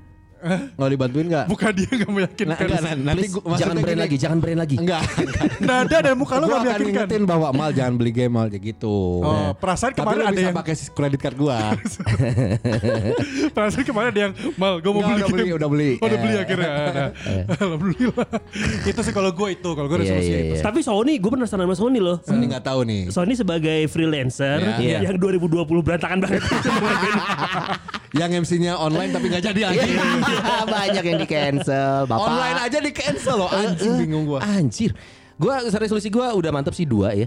Mau 0.73 0.87
dibantuin 0.87 1.25
gak? 1.25 1.45
Bukan 1.47 1.71
dia 1.71 1.89
gak 1.89 2.09
meyakinkan. 2.09 2.47
Nah, 2.49 2.57
enggak, 2.59 2.81
nah, 2.81 2.93
nanti 3.05 3.27
gua, 3.29 3.55
jangan 3.55 3.75
brand 3.75 3.89
gini. 3.89 4.03
lagi, 4.03 4.15
jangan 4.17 4.37
brand 4.37 4.59
lagi. 4.59 4.75
Enggak. 4.75 5.01
Nada 5.63 5.97
dan 6.01 6.13
muka 6.13 6.35
lu 6.35 6.43
Gue 6.43 6.49
gak 6.49 6.59
akan 6.59 6.67
meyakinkan. 6.67 6.93
ingetin 6.99 7.21
bahwa 7.23 7.47
mal 7.49 7.69
jangan 7.69 7.93
beli 7.93 8.11
game 8.11 8.31
mal 8.31 8.47
gitu. 8.47 8.95
Oh, 9.19 9.51
perasaan 9.53 9.91
Tapi 9.91 10.03
kemarin 10.03 10.23
ada 10.23 10.33
bisa 10.33 10.45
yang 10.45 10.55
pakai 10.55 10.73
kredit 10.89 11.19
card 11.19 11.35
gua. 11.35 11.57
Perasaan 13.55 13.83
kemarin 13.83 14.09
ada 14.09 14.21
yang 14.21 14.33
mal 14.55 14.73
gue 14.77 14.91
mau 14.91 15.01
Nggak, 15.01 15.09
beli 15.09 15.21
udah 15.21 15.29
beli, 15.29 15.43
game. 15.43 15.55
udah 15.55 15.69
beli. 15.69 15.91
Oh, 15.95 16.05
udah 16.05 16.19
beli 16.19 16.33
Eh. 16.33 16.41
akhirnya. 16.41 16.69
Nah, 16.93 17.09
Alhamdulillah. 17.55 18.27
itu 18.83 18.99
sih 18.99 19.13
kalau 19.13 19.31
gue 19.31 19.47
itu, 19.51 19.69
kalau 19.69 19.87
gue 19.87 19.97
Iya, 19.97 20.03
resolusi 20.05 20.29
iya, 20.29 20.39
itu. 20.39 20.55
iya. 20.55 20.63
Tapi 20.63 20.79
Sony, 20.81 21.13
gue 21.17 21.31
penasaran 21.31 21.63
sama 21.63 21.75
Sony 21.75 21.99
loh. 21.99 22.17
Sony 22.21 22.43
nggak 22.45 22.63
tahu 22.63 22.79
nih. 22.83 23.01
Sony 23.09 23.33
sebagai 23.33 23.87
freelancer 23.87 24.59
yang 24.79 25.15
2020 25.15 25.63
berantakan 25.81 26.17
banget. 26.19 26.41
Yang 28.13 28.45
MC-nya 28.45 28.77
online 28.77 29.09
tapi 29.09 29.25
nggak 29.27 29.43
jadi 29.43 29.61
anjing. 29.65 29.97
Banyak 30.73 31.03
yang 31.03 31.17
di 31.17 31.25
cancel, 31.25 32.05
Bapak. 32.05 32.25
Online 32.25 32.57
aja 32.61 32.77
di 32.77 32.91
cancel 32.91 33.35
loh 33.37 33.49
eh, 33.49 33.73
bingung 33.97 34.25
gua. 34.25 34.39
Anjir. 34.39 34.91
Gua 35.33 35.59
resolusi 35.59 36.07
gua 36.07 36.31
udah 36.31 36.49
mantep 36.49 36.71
sih 36.71 36.85
dua 36.85 37.11
ya. 37.11 37.25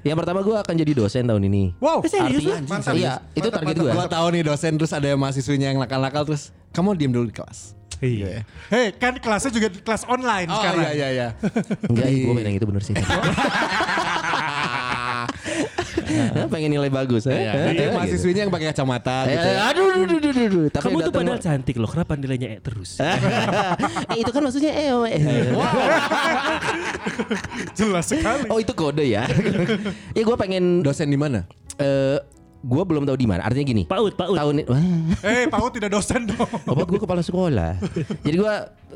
Yang 0.00 0.16
pertama 0.18 0.40
gua 0.40 0.60
akan 0.60 0.74
jadi 0.74 0.92
dosen 0.92 1.24
tahun 1.24 1.44
ini. 1.44 1.76
Wow, 1.76 2.00
Eh, 2.00 2.08
serius? 2.08 2.40
Artinya, 2.44 2.56
Mantap. 2.66 2.94
iya, 2.94 3.12
itu 3.30 3.40
Mantap, 3.42 3.52
target 3.54 3.68
mantap. 3.70 3.84
gua. 3.84 3.92
Gua 3.94 4.06
tahu 4.08 4.26
nih 4.30 4.42
dosen 4.42 4.72
terus 4.74 4.92
ada 4.92 5.08
mahasiswinya 5.12 5.68
yang 5.68 5.78
nakal-nakal 5.78 6.22
terus 6.24 6.42
kamu 6.70 6.88
diem 6.94 7.12
dulu 7.12 7.26
di 7.28 7.34
kelas. 7.34 7.72
Iya. 7.98 8.44
Hei, 8.68 8.92
kan 8.92 9.16
kelasnya 9.16 9.48
juga 9.48 9.68
kelas 9.72 10.04
online 10.04 10.44
Oh 10.46 10.58
sekarang. 10.58 10.82
iya 10.82 10.92
iya 10.92 11.08
iya. 11.10 11.28
Enggak, 11.86 12.06
gua 12.10 12.32
main 12.34 12.46
yang 12.46 12.56
itu 12.58 12.66
bener 12.66 12.82
sih. 12.82 12.94
Nah, 16.14 16.46
pengen 16.52 16.70
nilai 16.70 16.88
bagus, 16.88 17.24
eh? 17.24 17.36
Iya, 17.36 17.50
Eh, 17.50 17.66
Jadi 17.66 17.80
gitu. 17.80 17.92
mahasiswinya 17.92 18.40
yang 18.42 18.50
pakai 18.50 18.66
kacamata 18.70 19.16
gitu. 19.26 19.46
ya. 19.46 19.66
aduh, 19.66 19.86
aduh, 19.86 20.04
aduh, 20.04 20.18
aduh, 20.24 20.44
aduh. 20.44 20.64
Tapi 20.70 20.84
Kamu 20.84 21.00
tuh 21.00 21.12
padahal 21.12 21.38
cantik 21.38 21.76
loh. 21.76 21.86
Kenapa 21.86 22.14
nilainya 22.14 22.48
E 22.50 22.58
terus? 22.58 22.98
eh 24.10 24.16
itu 24.16 24.28
kan 24.28 24.40
maksudnya 24.40 24.70
eh. 24.70 24.88
eh. 25.10 25.18
Jelas 27.74 28.04
sekali. 28.06 28.46
Oh 28.46 28.56
itu 28.56 28.72
kode 28.72 29.04
ya. 29.04 29.24
ya 30.12 30.22
gue 30.22 30.36
pengen 30.36 30.80
Dosen 30.80 31.06
di 31.06 31.16
mana? 31.16 31.44
eh 31.74 32.16
gue 32.60 32.82
belum 32.82 33.02
tahu 33.04 33.14
di 33.14 33.24
mana. 33.24 33.42
Artinya 33.42 33.64
gini. 33.66 33.82
Paut, 33.84 34.14
Paut. 34.14 34.32
Tahun 34.32 34.54
Eh, 35.20 35.44
Pak 35.46 35.58
Ut 35.60 35.70
tidak 35.74 35.90
dosen 35.92 36.24
dong. 36.24 36.48
obat 36.64 36.86
gue 36.86 36.96
kepala 36.96 37.20
sekolah. 37.20 37.76
Jadi 38.24 38.34
gue 38.34 38.52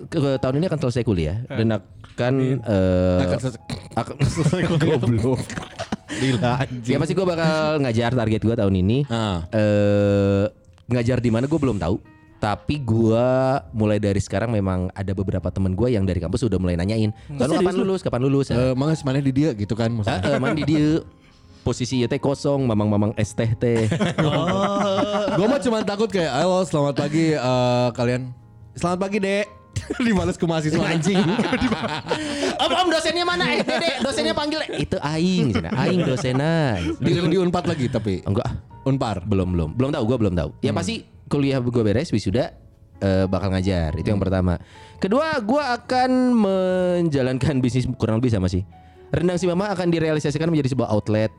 ke, 0.06 0.16
ke- 0.16 0.38
tahun 0.38 0.56
ini 0.56 0.64
akan 0.66 0.78
selesai 0.80 1.02
kuliah 1.02 1.36
dan 1.44 1.66
akan 1.74 2.32
eh 2.58 3.18
Akan 3.20 3.38
selesai- 3.38 3.62
akan 3.92 4.14
goblok. 4.78 5.38
Gila 6.10 6.64
anjing. 6.64 6.92
Ya 6.92 6.96
pasti 6.96 7.12
gue 7.12 7.22
bakal 7.22 7.78
ngajar 7.80 8.10
target 8.12 8.40
gue 8.40 8.54
tahun 8.54 8.74
ini. 8.74 8.98
Ah. 9.06 9.44
Eh 9.50 10.44
ngajar 10.88 11.20
di 11.20 11.28
mana 11.28 11.44
gue 11.44 11.56
belum 11.56 11.76
tahu. 11.76 12.00
Tapi 12.38 12.78
gue 12.78 13.26
mulai 13.74 13.98
dari 13.98 14.22
sekarang 14.22 14.54
memang 14.54 14.94
ada 14.94 15.10
beberapa 15.10 15.50
temen 15.50 15.74
gue 15.74 15.90
yang 15.90 16.06
dari 16.06 16.22
kampus 16.22 16.46
udah 16.46 16.56
mulai 16.56 16.78
nanyain. 16.78 17.10
Lalu 17.28 17.52
kapan 17.58 17.74
lulus? 17.76 18.00
Kapan 18.00 18.20
lulus? 18.22 18.46
Eh, 18.48 18.72
Mangas 18.72 19.02
mana 19.02 19.18
di 19.18 19.34
dia 19.34 19.50
gitu 19.52 19.74
kan 19.74 19.90
Ah, 19.90 19.96
maksudnya. 20.16 20.22
eh, 20.22 20.38
mandi 20.38 20.62
dia 20.62 21.02
posisi 21.60 22.06
teh 22.06 22.16
kosong, 22.16 22.62
mamang-mamang 22.62 23.10
es 23.14 23.34
teh 23.34 23.50
teh. 23.52 23.90
Gue 25.36 25.46
mah 25.46 25.60
cuma 25.60 25.82
takut 25.82 26.06
kayak 26.06 26.30
halo 26.32 26.62
selamat 26.62 26.94
pagi 26.96 27.34
eh, 27.34 27.88
kalian. 27.92 28.30
Selamat 28.72 28.98
pagi 29.02 29.18
dek. 29.18 29.57
Dibalas 30.06 30.36
ke 30.36 30.44
mahasiswa 30.44 30.84
anjing. 30.84 31.16
om 32.64 32.72
om 32.72 32.88
dosennya 32.92 33.24
mana? 33.24 33.44
Eh 33.56 33.62
dek, 33.64 34.04
dosennya 34.04 34.34
panggil. 34.36 34.60
Itu 34.76 34.96
aing, 35.00 35.54
cina. 35.54 35.70
aing 35.74 36.00
dosenan. 36.04 36.98
di, 37.00 37.10
di 37.14 37.36
unpad 37.38 37.64
lagi 37.64 37.86
tapi. 37.88 38.20
Enggak, 38.26 38.48
Unpar. 38.84 39.24
belum 39.24 39.54
belum, 39.54 39.70
belum 39.76 39.90
tahu. 39.94 40.02
Gue 40.04 40.18
belum 40.20 40.34
tahu. 40.36 40.48
Ya 40.60 40.72
pasti 40.72 41.06
kuliah 41.28 41.60
gue 41.60 41.82
beres 41.84 42.12
wisuda 42.12 42.52
eh, 43.00 43.24
bakal 43.30 43.52
ngajar. 43.54 43.96
Itu 43.96 44.12
yang 44.12 44.20
pertama. 44.20 44.58
Kedua, 44.98 45.38
gue 45.40 45.62
akan 45.62 46.10
menjalankan 46.36 47.62
bisnis 47.62 47.86
kurang 47.96 48.18
lebih 48.20 48.32
sama 48.34 48.50
sih. 48.50 48.66
Rendang 49.08 49.40
si 49.40 49.48
mama 49.48 49.72
akan 49.72 49.88
direalisasikan 49.88 50.52
menjadi 50.52 50.76
sebuah 50.76 50.92
outlet 50.92 51.32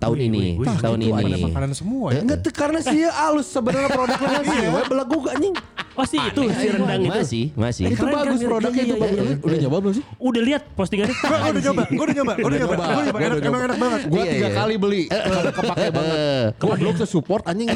tahun 0.00 0.32
ini, 0.32 0.56
tahun 0.80 0.98
Itu 1.02 1.12
ada 1.12 1.28
ini. 1.28 1.42
makanan 1.44 1.70
semua 1.76 2.08
ya. 2.14 2.24
Enggak 2.24 2.40
tuh 2.40 2.52
karena 2.56 2.80
sih 2.80 3.04
alus 3.04 3.52
sebenarnya 3.52 3.90
produknya 3.92 4.40
sih. 4.48 4.58
Belagu 4.88 5.16
gak 5.20 5.34
anjing. 5.36 5.54
Oh 5.92 6.06
sih 6.08 6.16
itu 6.16 6.40
si 6.56 6.66
rendang 6.72 7.02
itu. 7.04 7.12
Masih, 7.12 7.44
masih. 7.52 7.84
Itu 7.92 8.00
Keren, 8.00 8.14
bagus 8.16 8.40
keren, 8.40 8.48
produknya 8.48 8.82
iya, 8.82 8.88
itu 8.88 8.96
iya, 8.96 9.04
bagus. 9.04 9.26
iya. 9.28 9.36
Udah 9.44 9.58
nyoba 9.60 9.76
belum 9.84 9.94
sih? 9.94 10.04
Udah 10.16 10.42
lihat 10.42 10.62
postingannya? 10.72 11.16
Gue 11.22 11.50
udah 11.52 11.62
nyoba, 11.62 11.82
gue 11.84 12.04
udah 12.04 12.16
nyoba, 12.16 12.32
gue 12.32 12.48
udah 12.48 12.60
nyoba, 12.62 13.18
enak, 13.20 13.38
emang 13.44 13.62
enak 13.68 13.76
banget. 13.76 14.00
Gua 14.08 14.22
Iya, 14.22 14.32
tiga 14.32 14.48
iya. 14.48 14.56
kali 14.56 14.74
beli. 14.80 15.02
Kepake 15.58 15.88
banget. 15.92 16.10
Eh, 16.22 16.44
Goblok 16.60 16.96
support 17.04 17.42
anjing. 17.48 17.68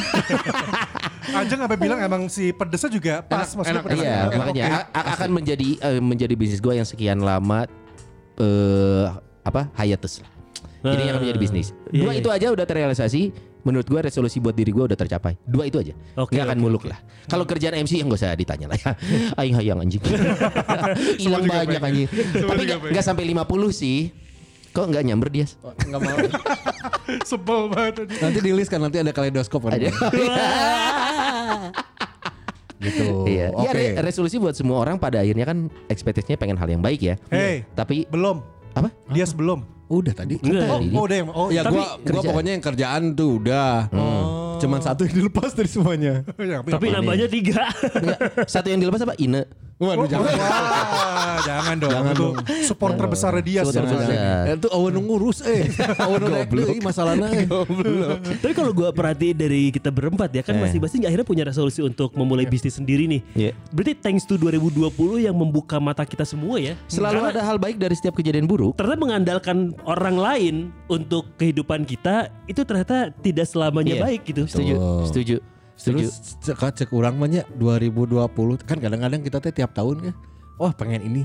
Anjing 1.34 1.58
sampai 1.58 1.78
bilang 1.78 1.98
emang 1.98 2.22
si 2.30 2.54
pedesnya 2.54 2.90
juga 2.92 3.14
pas, 3.24 3.48
maksudnya 3.52 3.80
enak, 3.80 3.84
pedesnya. 3.84 4.12
Iya, 4.12 4.38
makanya 4.38 4.64
akan 4.92 5.28
menjadi 5.32 5.68
eh, 5.82 6.00
menjadi 6.00 6.34
bisnis 6.38 6.60
gue 6.62 6.74
yang 6.76 6.86
sekian 6.86 7.18
lama 7.20 7.66
eh 8.36 9.04
apa 9.42 9.72
hiatus 9.80 10.22
lah. 10.22 10.30
Jadi 10.94 11.02
yang 11.02 11.14
akan 11.18 11.22
menjadi 11.26 11.40
bisnis. 11.40 11.66
Iya, 11.90 12.02
Dua 12.04 12.12
iya. 12.14 12.20
itu 12.22 12.28
aja 12.30 12.46
udah 12.52 12.64
terrealisasi. 12.68 13.22
Menurut 13.66 13.82
gue 13.82 13.98
resolusi 13.98 14.38
buat 14.38 14.54
diri 14.54 14.70
gue 14.70 14.86
udah 14.86 14.94
tercapai. 14.94 15.34
Dua 15.42 15.66
itu 15.66 15.82
aja. 15.82 15.90
Oke, 16.14 16.38
Nggak 16.38 16.54
akan 16.54 16.58
oke, 16.58 16.64
muluk 16.70 16.84
lah. 16.86 17.02
Kalau 17.26 17.42
kerjaan 17.42 17.74
MC 17.82 17.98
yang 17.98 18.06
gak 18.06 18.22
usah 18.22 18.38
ditanya 18.38 18.70
lah 18.70 18.78
ya. 18.78 18.90
Aing 19.42 19.58
hayang 19.58 19.82
anjing. 19.82 19.98
Hilang 21.26 21.50
banyak 21.50 21.82
anjing. 21.82 22.06
Tapi 22.46 22.62
nggak 22.62 22.78
nggak 22.94 23.04
sampai 23.04 23.26
50 23.26 23.42
sih. 23.74 24.14
Kok 24.70 24.86
nggak 24.86 25.02
nyamber 25.02 25.28
dia? 25.34 25.46
Enggak 25.82 26.00
mau. 26.04 26.16
Sebel 27.30 27.60
banget. 27.74 28.06
Nanti 28.22 28.38
di 28.38 28.52
list 28.54 28.70
kan 28.70 28.78
nanti 28.78 29.02
ada 29.02 29.10
kaleidoskop 29.10 29.66
kan. 29.66 29.74
Ada. 29.74 29.90
Gitu. 32.76 33.24
Iya. 33.26 33.50
Ya, 33.50 33.56
Oke. 33.56 33.72
re- 33.72 33.94
resolusi 34.04 34.36
buat 34.36 34.52
semua 34.52 34.78
orang 34.84 35.00
pada 35.00 35.24
akhirnya 35.24 35.48
kan 35.48 35.72
ekspektasinya 35.88 36.36
pengen 36.36 36.60
hal 36.60 36.68
yang 36.68 36.84
baik 36.84 37.00
ya. 37.02 37.14
Hey, 37.32 37.64
Tapi 37.72 38.04
belum. 38.06 38.55
Apa? 38.76 38.88
Dia 39.08 39.24
sebelum. 39.24 39.64
Udah 39.86 40.12
tadi. 40.12 40.36
Enggak. 40.42 40.68
Oh, 40.68 40.80
oh 40.82 41.02
udah 41.06 41.16
yang, 41.16 41.28
oh 41.30 41.48
Ya 41.48 41.62
gua 41.64 41.96
gua 42.02 42.22
pokoknya 42.22 42.52
yang 42.58 42.64
kerjaan 42.64 43.02
tuh 43.14 43.38
udah. 43.40 43.88
Oh. 43.94 44.45
Cuman 44.58 44.80
satu 44.80 45.02
yang 45.02 45.14
dilepas 45.16 45.52
dari 45.52 45.66
semuanya. 45.66 46.14
Ya, 46.38 46.62
Tapi 46.62 46.88
nambahnya 46.88 47.26
tiga. 47.26 47.68
Enggak, 47.92 48.18
satu 48.46 48.68
yang 48.68 48.78
dilepas 48.78 49.02
apa? 49.02 49.14
Ine. 49.16 49.44
Waduh 49.76 50.08
jangan. 50.08 50.32
Wah, 50.32 51.36
jangan 51.44 51.76
dong. 51.76 51.92
Jangan 51.92 52.14
dong. 52.16 52.34
supporter 52.64 53.04
besar 53.06 53.36
dia 53.44 53.60
sebenarnya. 53.60 54.48
Eh, 54.48 54.56
Itu 54.56 54.72
awan 54.72 54.96
ngurus 54.96 55.44
eh. 55.44 55.68
Awan 56.00 56.32
naik 56.32 56.48
deui 56.48 56.80
masalahna 56.80 57.28
eh. 57.28 57.44
Tapi 58.40 58.54
kalau 58.54 58.72
gua 58.72 58.88
perhatiin 58.88 59.36
dari 59.36 59.68
kita 59.68 59.92
berempat 59.92 60.32
ya 60.32 60.40
kan 60.40 60.56
Eh. 60.56 60.64
masing-masing 60.64 61.04
akhirnya 61.04 61.26
punya 61.26 61.44
resolusi 61.44 61.84
untuk 61.84 62.16
memulai 62.16 62.48
bisnis 62.48 62.80
sendiri 62.80 63.04
nih. 63.04 63.20
Iya. 63.36 63.50
Berarti 63.68 63.92
thanks 63.94 64.24
to 64.24 64.40
2020 64.40 64.88
yang 65.20 65.36
membuka 65.36 65.76
mata 65.76 66.02
kita 66.02 66.24
semua 66.24 66.56
ya. 66.56 66.72
Selalu 66.88 67.20
Karena 67.20 67.32
ada 67.34 67.42
hal 67.44 67.56
baik 67.58 67.76
dari 67.76 67.92
setiap 67.92 68.16
kejadian 68.16 68.48
buruk. 68.48 68.72
ternyata 68.76 68.96
mengandalkan 68.96 69.56
orang 69.84 70.16
lain 70.16 70.54
untuk 70.88 71.28
kehidupan 71.36 71.84
kita 71.84 72.32
itu 72.46 72.64
ternyata 72.64 73.12
tidak 73.12 73.44
selamanya 73.44 73.92
Iya. 73.92 74.02
baik 74.02 74.20
gitu. 74.24 74.45
Setuju, 74.46 74.74
Betul. 74.74 75.04
setuju. 75.10 75.36
Setuju. 75.76 76.08
Terus 76.08 76.40
cek, 76.40 76.88
mah 77.20 77.28
nya 77.28 77.42
2020 77.60 78.24
kan 78.64 78.80
kadang-kadang 78.80 79.20
kita 79.20 79.38
teh 79.44 79.52
tiap 79.52 79.76
tahun 79.76 80.10
ya. 80.10 80.12
Wah 80.56 80.72
pengen 80.72 81.04
ini. 81.04 81.22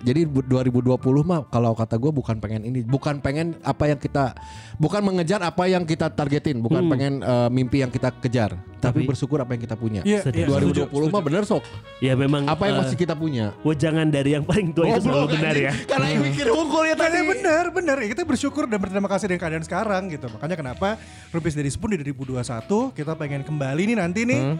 Jadi 0.00 0.22
bu- 0.22 0.46
2020 0.46 0.94
mah 1.20 1.42
kalau 1.46 1.74
kata 1.74 1.98
gue 1.98 2.14
bukan 2.14 2.38
pengen 2.38 2.62
ini, 2.62 2.86
bukan 2.86 3.18
pengen 3.18 3.58
apa 3.66 3.90
yang 3.90 3.98
kita, 3.98 4.38
bukan 4.78 5.02
mengejar 5.02 5.42
apa 5.42 5.66
yang 5.66 5.82
kita 5.82 6.06
targetin, 6.06 6.62
bukan 6.62 6.86
pengen 6.86 7.18
eh, 7.18 7.50
mimpi 7.50 7.82
yang 7.82 7.90
kita 7.90 8.14
kejar, 8.14 8.54
tapi, 8.78 9.02
Tapi- 9.02 9.08
bersyukur 9.10 9.42
apa 9.42 9.58
yang 9.58 9.62
kita 9.66 9.74
punya. 9.74 10.06
Iya, 10.06 10.22
iya, 10.30 10.46
2020 10.46 10.94
setuju, 10.94 11.10
mah 11.10 11.22
bener 11.26 11.42
sok. 11.42 11.66
Ya 11.98 12.14
memang 12.14 12.46
Apa 12.46 12.70
yang 12.70 12.78
eh, 12.78 12.80
masih 12.86 12.94
kita 12.94 13.18
punya? 13.18 13.50
wejangan 13.66 14.06
dari 14.06 14.38
yang 14.38 14.46
paling 14.46 14.70
tua 14.70 14.86
itu 14.86 15.10
selalu 15.10 15.26
benar 15.34 15.54
ya. 15.58 15.72
Karena 15.90 16.06
yang 16.08 16.22
mikir 16.22 16.46
hukum 16.46 16.82
ya 16.86 16.94
Tadi 16.94 17.18
benar, 17.20 17.64
benar. 17.74 17.96
Ya, 17.98 18.08
kita 18.14 18.22
bersyukur 18.22 18.70
dan 18.70 18.78
berterima 18.78 19.10
kasih 19.10 19.26
dengan 19.26 19.42
keadaan 19.42 19.64
sekarang 19.66 20.02
gitu. 20.06 20.30
Makanya 20.30 20.54
kenapa 20.54 21.02
Rupis 21.34 21.58
dari 21.58 21.66
Spoon 21.66 21.98
di 21.98 22.06
2021 22.06 22.94
kita 22.94 23.18
pengen 23.18 23.42
kembali 23.42 23.90
nih 23.90 23.96
nanti 23.98 24.22
nih. 24.22 24.54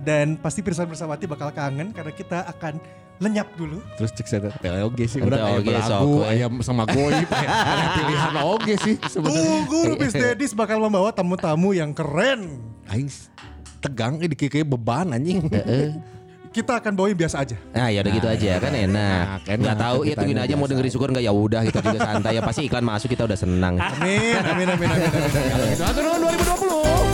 Dan 0.00 0.40
pasti 0.40 0.64
Pirsan 0.64 0.88
Bersawati 0.88 1.28
bakal 1.28 1.52
kangen 1.52 1.92
karena 1.92 2.08
kita 2.08 2.48
akan 2.48 2.80
lenyap 3.20 3.48
dulu. 3.52 3.78
Terus 4.00 4.10
cek 4.16 4.26
saya 4.26 4.48
teh 4.48 4.72
oge 4.80 5.04
sih 5.04 5.20
oge, 5.20 5.76
sok, 5.84 6.00
belagu, 6.00 6.24
we. 6.24 6.32
aya 6.32 6.46
sama 6.64 6.88
goib, 6.88 7.28
pilihan 7.28 8.34
oge 8.40 8.74
sih 8.80 8.94
sebenarnya. 8.96 9.44
Tunggu 9.44 9.78
Rupis 9.92 10.12
Dedis 10.16 10.52
bakal 10.56 10.80
membawa 10.80 11.12
tamu-tamu 11.12 11.76
yang 11.76 11.92
keren. 11.92 12.64
Aing 12.88 13.12
tegang 13.84 14.16
ini 14.24 14.32
kayak 14.32 14.64
beban 14.64 15.12
anjing. 15.12 15.44
Kita 16.50 16.82
akan 16.82 16.98
bawa 16.98 17.06
yang 17.14 17.20
biasa 17.20 17.46
aja. 17.46 17.54
Nah 17.70 17.94
ya 17.94 18.02
udah 18.02 18.10
gitu 18.10 18.26
aja 18.26 18.58
kan 18.58 18.74
enak. 18.74 18.90
Enak, 18.90 19.40
enak. 19.46 19.60
Nggak 19.62 19.76
tahu 19.78 19.98
ya 20.02 20.14
tungguin 20.18 20.40
aja 20.42 20.54
mau 20.58 20.66
dengerin 20.66 20.90
syukur 20.90 21.08
nggak 21.14 21.22
ya 21.22 21.30
udah 21.30 21.60
kita 21.62 21.78
juga 21.78 21.98
santai 22.02 22.32
ya 22.34 22.42
pasti 22.42 22.66
iklan 22.66 22.82
masuk 22.82 23.08
kita 23.12 23.22
udah 23.28 23.38
senang. 23.38 23.78
Amin, 23.78 24.34
amin, 24.42 24.66
amin, 24.74 24.88
amin. 24.90 25.10
amin. 25.14 25.76
Satu 25.78 26.02
tahun 26.02 26.18
2020. 26.26 27.09